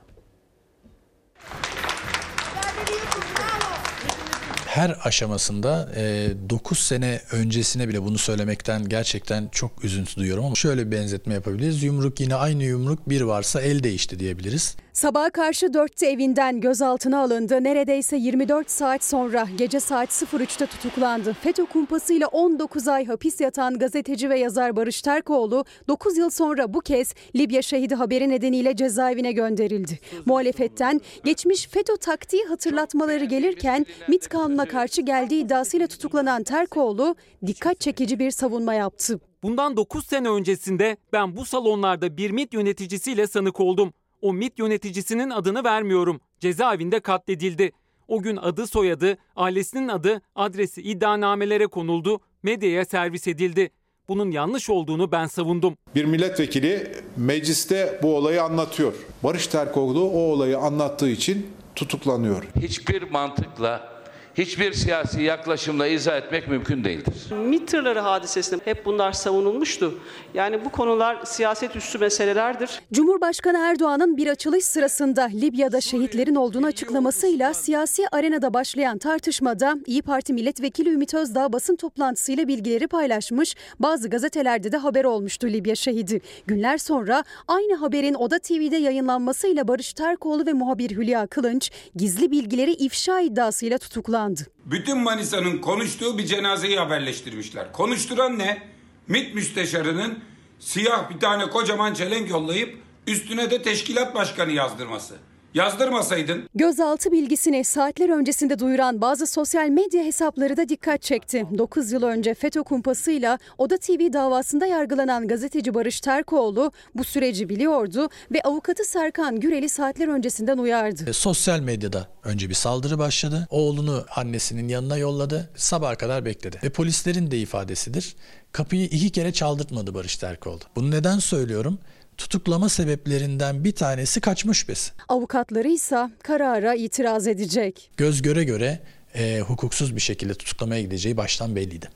Her 4.79 4.97
aşamasında 5.03 5.89
e, 5.95 6.27
9 6.49 6.79
sene 6.79 7.21
öncesine 7.31 7.89
bile 7.89 8.03
bunu 8.03 8.17
söylemekten 8.17 8.89
gerçekten 8.89 9.47
çok 9.51 9.83
üzüntü 9.83 10.15
duyuyorum 10.15 10.45
ama 10.45 10.55
şöyle 10.55 10.87
bir 10.87 10.91
benzetme 10.91 11.33
yapabiliriz. 11.33 11.83
Yumruk 11.83 12.19
yine 12.19 12.35
aynı 12.35 12.63
yumruk 12.63 13.09
bir 13.09 13.21
varsa 13.21 13.61
el 13.61 13.83
değişti 13.83 14.19
diyebiliriz. 14.19 14.75
Sabaha 14.93 15.29
karşı 15.29 15.65
4'te 15.65 16.07
evinden 16.07 16.61
gözaltına 16.61 17.19
alındı. 17.21 17.63
Neredeyse 17.63 18.17
24 18.17 18.71
saat 18.71 19.03
sonra 19.03 19.47
gece 19.57 19.79
saat 19.79 20.09
03'te 20.09 20.65
tutuklandı. 20.65 21.33
FETÖ 21.33 21.65
kumpasıyla 21.65 22.27
19 22.27 22.87
ay 22.87 23.05
hapis 23.05 23.41
yatan 23.41 23.79
gazeteci 23.79 24.29
ve 24.29 24.39
yazar 24.39 24.75
Barış 24.75 25.01
Terkoğlu 25.01 25.65
9 25.87 26.17
yıl 26.17 26.29
sonra 26.29 26.73
bu 26.73 26.81
kez 26.81 27.13
Libya 27.35 27.61
şehidi 27.61 27.95
haberi 27.95 28.29
nedeniyle 28.29 28.75
cezaevine 28.75 29.31
gönderildi. 29.31 29.99
Muhalefetten 30.25 31.01
geçmiş 31.23 31.67
FETÖ 31.67 31.97
taktiği 31.97 32.43
hatırlatmaları 32.45 33.25
gelirken 33.25 33.85
MİT 34.07 34.27
kanuna 34.27 34.65
karşı 34.69 35.01
geldiği 35.01 35.43
iddiasıyla 35.43 35.87
tutuklanan 35.87 36.43
Terkoğlu 36.43 37.15
dikkat 37.45 37.79
çekici 37.79 38.19
bir 38.19 38.31
savunma 38.31 38.73
yaptı. 38.73 39.19
Bundan 39.43 39.77
9 39.77 40.05
sene 40.05 40.29
öncesinde 40.29 40.97
ben 41.13 41.35
bu 41.35 41.45
salonlarda 41.45 42.17
bir 42.17 42.31
MIT 42.31 42.53
yöneticisiyle 42.53 43.27
sanık 43.27 43.59
oldum. 43.59 43.93
O 44.21 44.33
MIT 44.33 44.59
yöneticisinin 44.59 45.29
adını 45.29 45.63
vermiyorum. 45.63 46.21
Cezaevinde 46.39 46.99
katledildi. 46.99 47.71
O 48.07 48.21
gün 48.21 48.37
adı 48.37 48.67
soyadı, 48.67 49.17
ailesinin 49.35 49.87
adı, 49.87 50.21
adresi 50.35 50.81
iddianamelere 50.81 51.67
konuldu, 51.67 52.19
medyaya 52.43 52.85
servis 52.85 53.27
edildi. 53.27 53.71
Bunun 54.07 54.31
yanlış 54.31 54.69
olduğunu 54.69 55.11
ben 55.11 55.25
savundum. 55.25 55.77
Bir 55.95 56.05
milletvekili 56.05 56.91
mecliste 57.17 57.99
bu 58.03 58.15
olayı 58.15 58.43
anlatıyor. 58.43 58.93
Barış 59.23 59.47
Terkoğlu 59.47 60.03
o 60.03 60.17
olayı 60.19 60.57
anlattığı 60.57 61.09
için 61.09 61.47
tutuklanıyor. 61.75 62.43
Hiçbir 62.61 63.11
mantıkla, 63.11 63.98
hiçbir 64.35 64.73
siyasi 64.73 65.21
yaklaşımla 65.21 65.87
izah 65.87 66.17
etmek 66.17 66.47
mümkün 66.47 66.83
değildir. 66.83 67.13
MİT 67.31 67.67
tırları 67.67 67.99
hadisesinde 67.99 68.61
hep 68.65 68.85
bunlar 68.85 69.11
savunulmuştu. 69.11 69.99
Yani 70.33 70.65
bu 70.65 70.69
konular 70.69 71.25
siyaset 71.25 71.75
üstü 71.75 71.97
meselelerdir. 71.97 72.81
Cumhurbaşkanı 72.93 73.57
Erdoğan'ın 73.57 74.17
bir 74.17 74.27
açılış 74.27 74.65
sırasında 74.65 75.23
Libya'da 75.23 75.81
şehitlerin 75.81 76.35
olduğunu 76.35 76.65
açıklamasıyla 76.65 77.53
siyasi 77.53 78.03
arenada 78.11 78.53
başlayan 78.53 78.97
tartışmada 78.97 79.75
İyi 79.85 80.01
Parti 80.01 80.33
milletvekili 80.33 80.89
Ümit 80.89 81.13
Özdağ 81.13 81.53
basın 81.53 81.75
toplantısıyla 81.75 82.47
bilgileri 82.47 82.87
paylaşmış. 82.87 83.55
Bazı 83.79 84.09
gazetelerde 84.09 84.71
de 84.71 84.77
haber 84.77 85.03
olmuştu 85.05 85.47
Libya 85.47 85.75
şehidi. 85.75 86.21
Günler 86.47 86.77
sonra 86.77 87.23
aynı 87.47 87.75
haberin 87.75 88.13
Oda 88.13 88.39
TV'de 88.39 88.77
yayınlanmasıyla 88.77 89.67
Barış 89.67 89.93
Terkoğlu 89.93 90.45
ve 90.45 90.53
muhabir 90.53 90.91
Hülya 90.91 91.27
Kılınç 91.27 91.71
gizli 91.95 92.31
bilgileri 92.31 92.71
ifşa 92.71 93.19
iddiasıyla 93.19 93.77
tutuklandı. 93.77 94.18
Bütün 94.65 94.97
Manisa'nın 94.97 95.57
konuştuğu 95.57 96.17
bir 96.17 96.25
cenazeyi 96.25 96.77
haberleştirmişler. 96.77 97.71
Konuşturan 97.73 98.39
ne? 98.39 98.63
MİT 99.07 99.35
müsteşarının 99.35 100.19
siyah 100.59 101.09
bir 101.09 101.19
tane 101.19 101.49
kocaman 101.49 101.93
çelenk 101.93 102.29
yollayıp 102.29 102.77
üstüne 103.07 103.51
de 103.51 103.61
teşkilat 103.61 104.15
başkanı 104.15 104.51
yazdırması. 104.51 105.15
Yazdırmasaydın 105.53 106.49
Gözaltı 106.55 107.11
bilgisini 107.11 107.63
saatler 107.63 108.09
öncesinde 108.09 108.59
duyuran 108.59 109.01
bazı 109.01 109.27
sosyal 109.27 109.69
medya 109.69 110.03
hesapları 110.03 110.57
da 110.57 110.69
dikkat 110.69 111.01
çekti. 111.01 111.45
9 111.57 111.91
yıl 111.91 112.03
önce 112.03 112.33
FETÖ 112.33 112.63
kumpasıyla 112.63 113.39
Oda 113.57 113.77
TV 113.77 114.13
davasında 114.13 114.65
yargılanan 114.65 115.27
gazeteci 115.27 115.73
Barış 115.73 116.01
Terkoğlu 116.01 116.71
bu 116.95 117.03
süreci 117.03 117.49
biliyordu 117.49 118.09
ve 118.31 118.41
avukatı 118.41 118.83
Serkan 118.83 119.39
Gürel'i 119.39 119.69
saatler 119.69 120.07
öncesinden 120.07 120.57
uyardı. 120.57 121.09
E, 121.09 121.13
Sosyal 121.13 121.59
medyada 121.59 122.07
önce 122.23 122.49
bir 122.49 122.53
saldırı 122.53 122.99
başladı. 122.99 123.47
Oğlunu 123.49 124.05
annesinin 124.15 124.67
yanına 124.67 124.97
yolladı. 124.97 125.49
Sabaha 125.55 125.95
kadar 125.95 126.25
bekledi. 126.25 126.59
Ve 126.63 126.69
polislerin 126.69 127.31
de 127.31 127.37
ifadesidir. 127.39 128.15
Kapıyı 128.51 128.85
iki 128.85 129.09
kere 129.09 129.33
çaldırtmadı 129.33 129.93
Barış 129.93 130.17
Terkoğlu. 130.17 130.59
Bunu 130.75 130.91
neden 130.91 131.19
söylüyorum? 131.19 131.79
Tutuklama 132.19 132.69
sebeplerinden 132.69 133.63
bir 133.63 133.71
tanesi 133.71 134.21
kaçma 134.21 134.53
şüphesi. 134.53 134.91
Avukatları 135.07 135.67
ise 135.67 136.09
karara 136.23 136.75
itiraz 136.75 137.27
edecek. 137.27 137.91
Göz 137.97 138.21
göre 138.21 138.43
göre 138.43 138.79
e, 139.13 139.39
hukuksuz 139.39 139.95
bir 139.95 140.01
şekilde 140.01 140.33
tutuklamaya 140.33 140.81
gideceği 140.81 141.17
baştan 141.17 141.55
belliydi. 141.55 141.89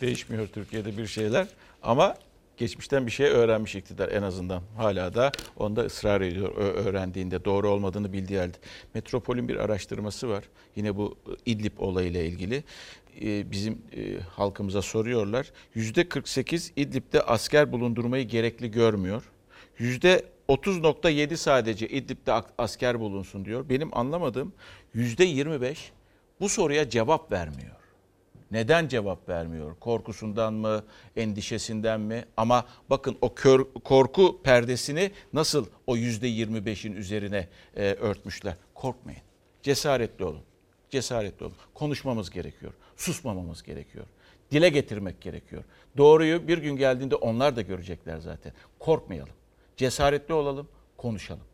Değişmiyor 0.00 0.48
Türkiye'de 0.48 0.96
bir 0.96 1.06
şeyler 1.06 1.46
ama 1.82 2.16
geçmişten 2.56 3.06
bir 3.06 3.10
şey 3.10 3.26
öğrenmiş 3.26 3.74
iktidar 3.74 4.08
en 4.08 4.22
azından. 4.22 4.62
Hala 4.76 5.14
da 5.14 5.32
onda 5.56 5.80
ısrar 5.80 6.20
ediyor 6.20 6.56
öğrendiğinde 6.56 7.44
doğru 7.44 7.70
olmadığını 7.70 8.12
bildiği 8.12 8.38
halde. 8.38 8.56
Metropol'ün 8.94 9.48
bir 9.48 9.56
araştırması 9.56 10.28
var. 10.28 10.44
Yine 10.76 10.96
bu 10.96 11.16
İdlib 11.46 11.78
olayıyla 11.78 12.22
ilgili. 12.22 12.64
Bizim 13.50 13.82
halkımıza 14.36 14.82
soruyorlar. 14.82 15.52
%48 15.76 16.72
İdlib'de 16.76 17.22
asker 17.22 17.72
bulundurmayı 17.72 18.28
gerekli 18.28 18.70
görmüyor. 18.70 19.22
%30.7 19.78 21.36
sadece 21.36 21.88
İdlib'de 21.88 22.32
asker 22.58 23.00
bulunsun 23.00 23.44
diyor. 23.44 23.68
Benim 23.68 23.98
anlamadığım 23.98 24.52
%25 24.94 25.76
bu 26.40 26.48
soruya 26.48 26.90
cevap 26.90 27.32
vermiyor. 27.32 27.75
Neden 28.50 28.88
cevap 28.88 29.28
vermiyor? 29.28 29.76
Korkusundan 29.80 30.54
mı, 30.54 30.84
endişesinden 31.16 32.00
mi? 32.00 32.24
Ama 32.36 32.66
bakın 32.90 33.18
o 33.20 33.34
kör, 33.34 33.64
korku 33.84 34.42
perdesini 34.42 35.10
nasıl 35.32 35.66
o 35.86 35.96
yüzde 35.96 36.28
25'in 36.28 36.92
üzerine 36.92 37.48
e, 37.76 37.82
örtmüşler. 37.82 38.54
Korkmayın. 38.74 39.20
Cesaretli 39.62 40.24
olun. 40.24 40.42
Cesaretli 40.90 41.44
olun. 41.44 41.56
Konuşmamız 41.74 42.30
gerekiyor. 42.30 42.72
Susmamamız 42.96 43.62
gerekiyor. 43.62 44.04
Dile 44.50 44.68
getirmek 44.68 45.20
gerekiyor. 45.20 45.64
Doğruyu 45.96 46.48
bir 46.48 46.58
gün 46.58 46.76
geldiğinde 46.76 47.14
onlar 47.14 47.56
da 47.56 47.62
görecekler 47.62 48.18
zaten. 48.18 48.52
Korkmayalım. 48.78 49.34
Cesaretli 49.76 50.34
olalım, 50.34 50.68
konuşalım. 50.96 51.44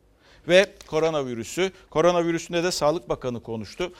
Ve 0.49 0.66
koronavirüsü, 0.86 1.72
koronavirüsünde 1.90 2.64
de 2.64 2.70
Sağlık 2.70 3.09
Bakanı 3.09 3.43
konuştu 3.43 3.93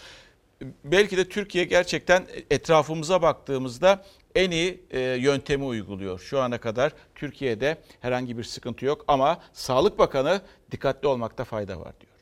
belki 0.85 1.17
de 1.17 1.29
Türkiye 1.29 1.65
gerçekten 1.65 2.27
etrafımıza 2.51 3.23
baktığımızda 3.23 4.05
en 4.35 4.51
iyi 4.51 4.81
e, 4.91 5.01
yöntemi 5.01 5.65
uyguluyor. 5.65 6.19
Şu 6.19 6.41
ana 6.41 6.59
kadar 6.59 6.93
Türkiye'de 7.15 7.77
herhangi 8.01 8.39
bir 8.39 8.45
sıkıntı 8.45 8.85
yok 8.85 9.05
ama 9.09 9.41
Sağlık 9.53 9.99
Bakanı 9.99 10.41
dikkatli 10.71 11.09
olmakta 11.09 11.45
fayda 11.45 11.81
var 11.81 11.93
diyor. 12.01 12.13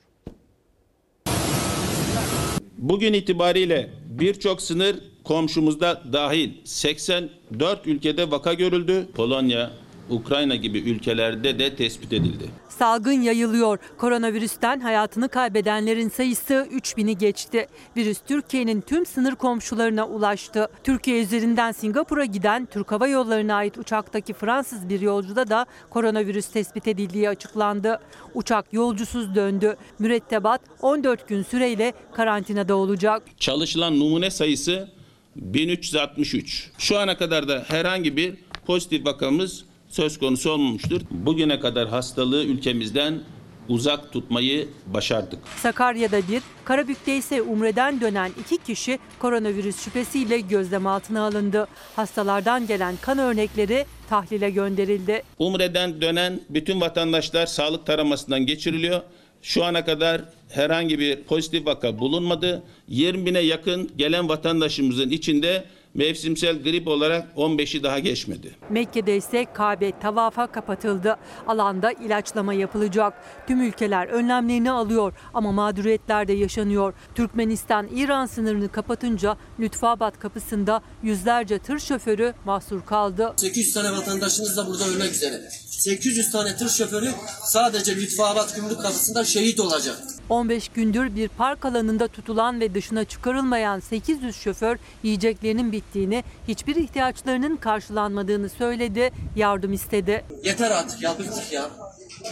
Bugün 2.78 3.12
itibariyle 3.12 3.90
birçok 4.06 4.62
sınır 4.62 4.96
komşumuzda 5.24 6.02
dahil 6.12 6.50
84 6.64 7.86
ülkede 7.86 8.30
vaka 8.30 8.54
görüldü. 8.54 9.08
Polonya, 9.14 9.70
Ukrayna 10.10 10.56
gibi 10.56 10.78
ülkelerde 10.78 11.58
de 11.58 11.76
tespit 11.76 12.12
edildi. 12.12 12.44
Salgın 12.68 13.22
yayılıyor. 13.22 13.78
Koronavirüsten 13.98 14.80
hayatını 14.80 15.28
kaybedenlerin 15.28 16.08
sayısı 16.08 16.68
3000'i 16.72 17.18
geçti. 17.18 17.66
Virüs 17.96 18.18
Türkiye'nin 18.28 18.80
tüm 18.80 19.06
sınır 19.06 19.34
komşularına 19.34 20.06
ulaştı. 20.06 20.68
Türkiye 20.84 21.22
üzerinden 21.22 21.72
Singapur'a 21.72 22.24
giden 22.24 22.66
Türk 22.66 22.92
Hava 22.92 23.08
Yolları'na 23.08 23.54
ait 23.54 23.78
uçaktaki 23.78 24.32
Fransız 24.32 24.88
bir 24.88 25.00
yolcuda 25.00 25.48
da 25.48 25.66
koronavirüs 25.90 26.46
tespit 26.48 26.88
edildiği 26.88 27.28
açıklandı. 27.28 28.00
Uçak 28.34 28.72
yolcusuz 28.72 29.34
döndü. 29.34 29.76
Mürettebat 29.98 30.60
14 30.82 31.28
gün 31.28 31.42
süreyle 31.42 31.92
karantinada 32.12 32.76
olacak. 32.76 33.22
Çalışılan 33.38 34.00
numune 34.00 34.30
sayısı 34.30 34.88
1363. 35.36 36.70
Şu 36.78 36.98
ana 36.98 37.16
kadar 37.16 37.48
da 37.48 37.64
herhangi 37.68 38.16
bir 38.16 38.34
pozitif 38.66 39.06
vakamız 39.06 39.64
söz 39.90 40.18
konusu 40.18 40.50
olmamıştır. 40.50 41.02
Bugüne 41.10 41.60
kadar 41.60 41.88
hastalığı 41.88 42.44
ülkemizden 42.44 43.20
uzak 43.68 44.12
tutmayı 44.12 44.68
başardık. 44.86 45.38
Sakarya'da 45.56 46.18
bir, 46.28 46.42
Karabük'te 46.64 47.16
ise 47.16 47.42
Umre'den 47.42 48.00
dönen 48.00 48.30
iki 48.40 48.56
kişi 48.56 48.98
koronavirüs 49.18 49.84
şüphesiyle 49.84 50.40
gözlem 50.40 50.86
altına 50.86 51.22
alındı. 51.26 51.68
Hastalardan 51.96 52.66
gelen 52.66 52.94
kan 53.02 53.18
örnekleri 53.18 53.86
tahlile 54.08 54.50
gönderildi. 54.50 55.22
Umre'den 55.38 56.00
dönen 56.00 56.40
bütün 56.50 56.80
vatandaşlar 56.80 57.46
sağlık 57.46 57.86
taramasından 57.86 58.46
geçiriliyor. 58.46 59.00
Şu 59.42 59.64
ana 59.64 59.84
kadar 59.84 60.20
herhangi 60.48 60.98
bir 60.98 61.22
pozitif 61.22 61.66
vaka 61.66 61.98
bulunmadı. 61.98 62.62
20 62.88 63.26
bine 63.26 63.40
yakın 63.40 63.90
gelen 63.96 64.28
vatandaşımızın 64.28 65.10
içinde 65.10 65.64
mevsimsel 65.94 66.62
grip 66.62 66.88
olarak 66.88 67.28
15'i 67.36 67.82
daha 67.82 67.98
geçmedi. 67.98 68.50
Mekke'de 68.70 69.16
ise 69.16 69.46
Kabe 69.54 69.92
tavafa 70.00 70.46
kapatıldı. 70.46 71.16
Alanda 71.46 71.92
ilaçlama 71.92 72.54
yapılacak. 72.54 73.14
Tüm 73.46 73.60
ülkeler 73.62 74.06
önlemlerini 74.06 74.70
alıyor 74.70 75.12
ama 75.34 75.52
mağduriyetler 75.52 76.28
de 76.28 76.32
yaşanıyor. 76.32 76.94
Türkmenistan 77.14 77.88
İran 77.94 78.26
sınırını 78.26 78.68
kapatınca 78.68 79.36
Lütfabat 79.60 80.18
kapısında 80.18 80.82
yüzlerce 81.02 81.58
tır 81.58 81.78
şoförü 81.78 82.34
mahsur 82.44 82.84
kaldı. 82.86 83.32
800 83.36 83.74
tane 83.74 83.92
vatandaşımız 83.96 84.56
da 84.56 84.66
burada 84.66 84.84
ölmek 84.88 85.10
üzere. 85.10 85.40
800 85.80 86.30
tane 86.30 86.56
tır 86.56 86.68
şoförü 86.68 87.10
sadece 87.44 87.96
Lütfabat 87.96 88.56
Gümrük 88.56 88.80
kapısında 88.80 89.24
şehit 89.24 89.60
olacak. 89.60 89.96
15 90.28 90.68
gündür 90.68 91.16
bir 91.16 91.28
park 91.28 91.64
alanında 91.64 92.08
tutulan 92.08 92.60
ve 92.60 92.74
dışına 92.74 93.04
çıkarılmayan 93.04 93.80
800 93.80 94.36
şoför 94.36 94.76
yiyeceklerinin 95.02 95.72
bittiğini, 95.72 96.24
hiçbir 96.48 96.76
ihtiyaçlarının 96.76 97.56
karşılanmadığını 97.56 98.48
söyledi, 98.48 99.10
yardım 99.36 99.72
istedi. 99.72 100.24
Yeter 100.44 100.70
artık 100.70 101.02
ya 101.02 101.18
bıktık 101.18 101.52
ya. 101.52 101.70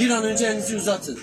Bir 0.01 0.11
an 0.11 0.25
önce 0.25 0.47
elinizi 0.47 0.77
uzatın. 0.77 1.19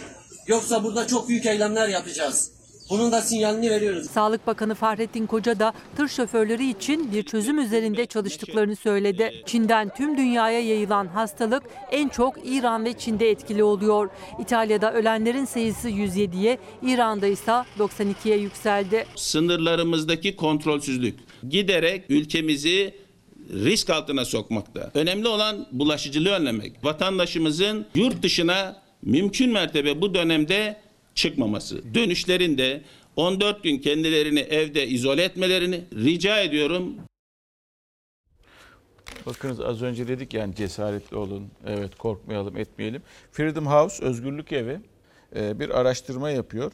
Yoksa 0.48 0.84
burada 0.84 1.08
çok 1.08 1.30
büyük 1.30 1.46
eylemler 1.46 1.88
yapacağız. 1.88 2.55
Bunun 2.90 3.12
da 3.12 3.22
sinyalini 3.22 3.70
veriyoruz. 3.70 4.10
Sağlık 4.10 4.48
Bakanı 4.48 4.76
Fahrettin 4.76 5.28
Koca 5.28 5.60
da 5.60 5.74
tır 5.98 6.08
şoförleri 6.08 6.70
için 6.70 7.12
bir 7.12 7.24
çözüm 7.24 7.60
üzerinde 7.60 8.06
çalıştıklarını 8.06 8.76
söyledi. 8.76 9.44
Çin'den 9.46 9.90
tüm 9.98 10.18
dünyaya 10.18 10.60
yayılan 10.60 11.08
hastalık 11.08 11.64
en 11.92 12.10
çok 12.10 12.36
İran 12.46 12.86
ve 12.86 12.94
Çin'de 12.94 13.30
etkili 13.30 13.64
oluyor. 13.64 14.10
İtalya'da 14.42 14.94
ölenlerin 14.94 15.46
sayısı 15.46 15.90
107'ye, 15.90 16.58
İran'da 16.84 17.28
ise 17.28 17.52
92'ye 17.80 18.38
yükseldi. 18.38 19.06
Sınırlarımızdaki 19.16 20.36
kontrolsüzlük 20.36 21.20
giderek 21.50 22.04
ülkemizi 22.10 22.94
risk 23.54 23.90
altına 23.90 24.26
sokmakta. 24.26 24.92
Önemli 24.94 25.28
olan 25.28 25.68
bulaşıcılığı 25.72 26.30
önlemek. 26.30 26.84
Vatandaşımızın 26.84 27.86
yurt 27.96 28.24
dışına 28.24 28.82
mümkün 29.02 29.52
mertebe 29.52 30.02
bu 30.02 30.14
dönemde 30.14 30.85
çıkmaması. 31.16 31.94
Dönüşlerinde 31.94 32.82
14 33.16 33.64
gün 33.64 33.78
kendilerini 33.78 34.40
evde 34.40 34.88
izole 34.88 35.24
etmelerini 35.24 35.84
rica 35.94 36.40
ediyorum. 36.40 36.96
Bakınız 39.26 39.60
az 39.60 39.82
önce 39.82 40.08
dedik 40.08 40.34
yani 40.34 40.56
cesaretli 40.56 41.18
olun, 41.18 41.48
evet 41.68 41.96
korkmayalım, 41.96 42.58
etmeyelim. 42.58 43.02
Freedom 43.32 43.66
House, 43.66 44.06
Özgürlük 44.06 44.52
Evi 44.52 44.80
e, 45.36 45.60
bir 45.60 45.70
araştırma 45.80 46.30
yapıyor. 46.30 46.72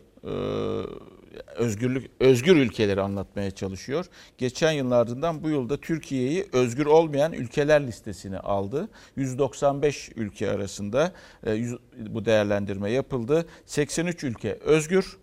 Özgürlük, 1.55 2.11
özgür 2.19 2.55
ülkeleri 2.55 3.01
anlatmaya 3.01 3.51
çalışıyor. 3.51 4.05
Geçen 4.37 4.71
yıllardan 4.71 5.43
bu 5.43 5.49
yılda 5.49 5.77
Türkiye'yi 5.77 6.47
özgür 6.53 6.85
olmayan 6.85 7.33
ülkeler 7.33 7.87
listesine 7.87 8.39
aldı. 8.39 8.89
195 9.15 10.09
ülke 10.15 10.51
arasında 10.51 11.11
e, 11.47 11.63
bu 11.97 12.25
değerlendirme 12.25 12.91
yapıldı. 12.91 13.45
83 13.65 14.23
ülke 14.23 14.53
özgür, 14.53 15.17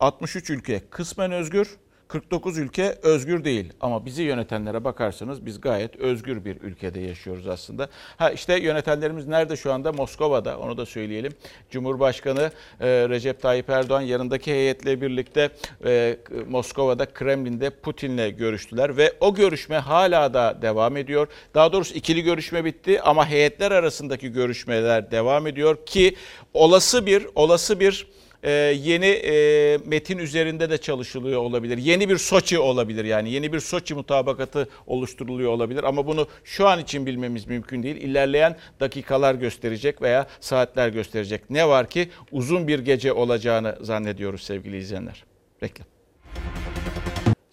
63 0.00 0.50
ülke 0.50 0.82
kısmen 0.90 1.32
özgür, 1.32 1.76
49 2.08 2.58
ülke 2.58 2.98
özgür 3.02 3.44
değil 3.44 3.72
ama 3.80 4.06
bizi 4.06 4.22
yönetenlere 4.22 4.84
bakarsanız 4.84 5.46
biz 5.46 5.60
gayet 5.60 5.96
özgür 5.96 6.44
bir 6.44 6.60
ülkede 6.60 7.00
yaşıyoruz 7.00 7.48
aslında. 7.48 7.88
Ha 8.16 8.30
işte 8.30 8.60
yönetenlerimiz 8.60 9.26
nerede 9.26 9.56
şu 9.56 9.72
anda? 9.72 9.92
Moskova'da 9.92 10.58
onu 10.58 10.78
da 10.78 10.86
söyleyelim. 10.86 11.32
Cumhurbaşkanı 11.70 12.50
e, 12.80 12.86
Recep 13.08 13.42
Tayyip 13.42 13.70
Erdoğan 13.70 14.00
yanındaki 14.00 14.52
heyetle 14.52 15.00
birlikte 15.00 15.50
e, 15.84 16.16
Moskova'da 16.48 17.06
Kremlin'de 17.06 17.70
Putin'le 17.70 18.36
görüştüler 18.36 18.96
ve 18.96 19.12
o 19.20 19.34
görüşme 19.34 19.76
hala 19.76 20.34
da 20.34 20.58
devam 20.62 20.96
ediyor. 20.96 21.28
Daha 21.54 21.72
doğrusu 21.72 21.94
ikili 21.94 22.22
görüşme 22.22 22.64
bitti 22.64 23.02
ama 23.02 23.28
heyetler 23.28 23.70
arasındaki 23.70 24.32
görüşmeler 24.32 25.10
devam 25.10 25.46
ediyor 25.46 25.86
ki 25.86 26.16
olası 26.54 27.06
bir 27.06 27.26
olası 27.34 27.80
bir 27.80 28.15
e, 28.42 28.50
yeni 28.52 29.06
e, 29.06 29.78
metin 29.84 30.18
üzerinde 30.18 30.70
de 30.70 30.78
çalışılıyor 30.78 31.40
olabilir. 31.40 31.78
Yeni 31.78 32.08
bir 32.08 32.18
Soçi 32.18 32.58
olabilir 32.58 33.04
yani 33.04 33.30
yeni 33.30 33.52
bir 33.52 33.60
Soçi 33.60 33.94
mutabakatı 33.94 34.68
oluşturuluyor 34.86 35.50
olabilir 35.50 35.84
ama 35.84 36.06
bunu 36.06 36.28
şu 36.44 36.68
an 36.68 36.80
için 36.80 37.06
bilmemiz 37.06 37.46
mümkün 37.46 37.82
değil. 37.82 37.96
İlerleyen 37.96 38.56
dakikalar 38.80 39.34
gösterecek 39.34 40.02
veya 40.02 40.26
saatler 40.40 40.88
gösterecek. 40.88 41.50
Ne 41.50 41.68
var 41.68 41.90
ki 41.90 42.08
uzun 42.32 42.68
bir 42.68 42.78
gece 42.78 43.12
olacağını 43.12 43.78
zannediyoruz 43.80 44.42
sevgili 44.42 44.76
izleyenler. 44.76 45.24
Reklam. 45.62 45.86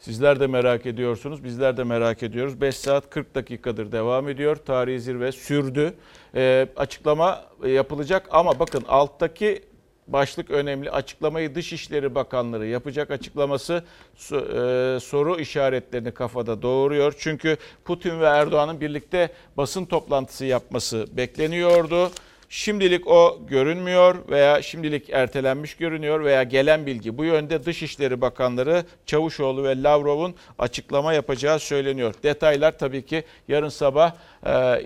Sizler 0.03 0.39
de 0.39 0.47
merak 0.47 0.85
ediyorsunuz, 0.85 1.43
bizler 1.43 1.77
de 1.77 1.83
merak 1.83 2.23
ediyoruz. 2.23 2.61
5 2.61 2.75
saat 2.75 3.09
40 3.09 3.35
dakikadır 3.35 3.91
devam 3.91 4.29
ediyor. 4.29 4.55
Tarihi 4.55 4.99
zirve 4.99 5.31
sürdü. 5.31 5.93
Ee, 6.35 6.67
açıklama 6.75 7.45
yapılacak 7.65 8.27
ama 8.31 8.59
bakın 8.59 8.83
alttaki 8.87 9.63
başlık 10.07 10.51
önemli. 10.51 10.91
Açıklamayı 10.91 11.55
Dışişleri 11.55 12.15
Bakanları 12.15 12.67
yapacak 12.67 13.11
açıklaması 13.11 13.83
e, 14.31 14.97
soru 15.01 15.39
işaretlerini 15.39 16.11
kafada 16.11 16.61
doğuruyor. 16.61 17.13
Çünkü 17.17 17.57
Putin 17.85 18.19
ve 18.19 18.25
Erdoğan'ın 18.25 18.81
birlikte 18.81 19.29
basın 19.57 19.85
toplantısı 19.85 20.45
yapması 20.45 21.07
bekleniyordu. 21.11 22.11
Şimdilik 22.53 23.07
o 23.07 23.39
görünmüyor 23.47 24.15
veya 24.29 24.61
şimdilik 24.61 25.09
ertelenmiş 25.09 25.75
görünüyor 25.77 26.23
veya 26.23 26.43
gelen 26.43 26.85
bilgi 26.85 27.17
bu 27.17 27.25
yönde 27.25 27.65
Dışişleri 27.65 28.21
Bakanları 28.21 28.85
Çavuşoğlu 29.05 29.63
ve 29.63 29.83
Lavrov'un 29.83 30.35
açıklama 30.59 31.13
yapacağı 31.13 31.59
söyleniyor. 31.59 32.13
Detaylar 32.23 32.77
tabii 32.77 33.05
ki 33.05 33.23
yarın 33.47 33.69
sabah 33.69 34.11
e, 34.45 34.81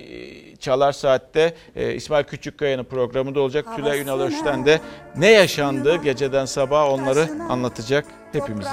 Çalar 0.59 0.91
Saat'te 0.91 1.53
e, 1.75 1.93
İsmail 1.93 2.23
Küçükkaya'nın 2.23 2.83
programında 2.83 3.39
olacak. 3.39 3.75
Tülay 3.75 4.01
Ünal 4.01 4.19
Öşten 4.19 4.65
de 4.65 4.79
ne 5.15 5.31
yaşandı 5.31 5.95
geceden 6.03 6.45
sabaha 6.45 6.91
onları 6.91 7.29
anlatacak 7.49 8.05
hepimize. 8.31 8.69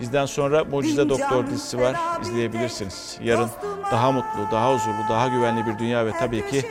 Bizden 0.00 0.26
sonra 0.26 0.64
Mucize 0.64 1.08
Doktor 1.08 1.46
dizisi 1.46 1.78
var. 1.78 1.96
izleyebilirsiniz. 2.22 3.18
Yarın 3.22 3.50
daha 3.92 4.12
mutlu, 4.12 4.40
daha 4.52 4.74
huzurlu, 4.74 5.08
daha 5.10 5.28
güvenli 5.28 5.66
bir 5.66 5.78
dünya 5.78 6.06
ve 6.06 6.10
tabii 6.20 6.50
ki 6.50 6.64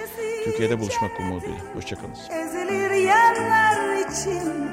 Türkiye'de 0.43 0.79
buluşmak 0.79 1.19
umuduyla. 1.19 1.57
Hoşçakalın. 1.75 2.13
Ezilir 2.13 2.91
yerler 2.91 3.97
için 3.97 4.63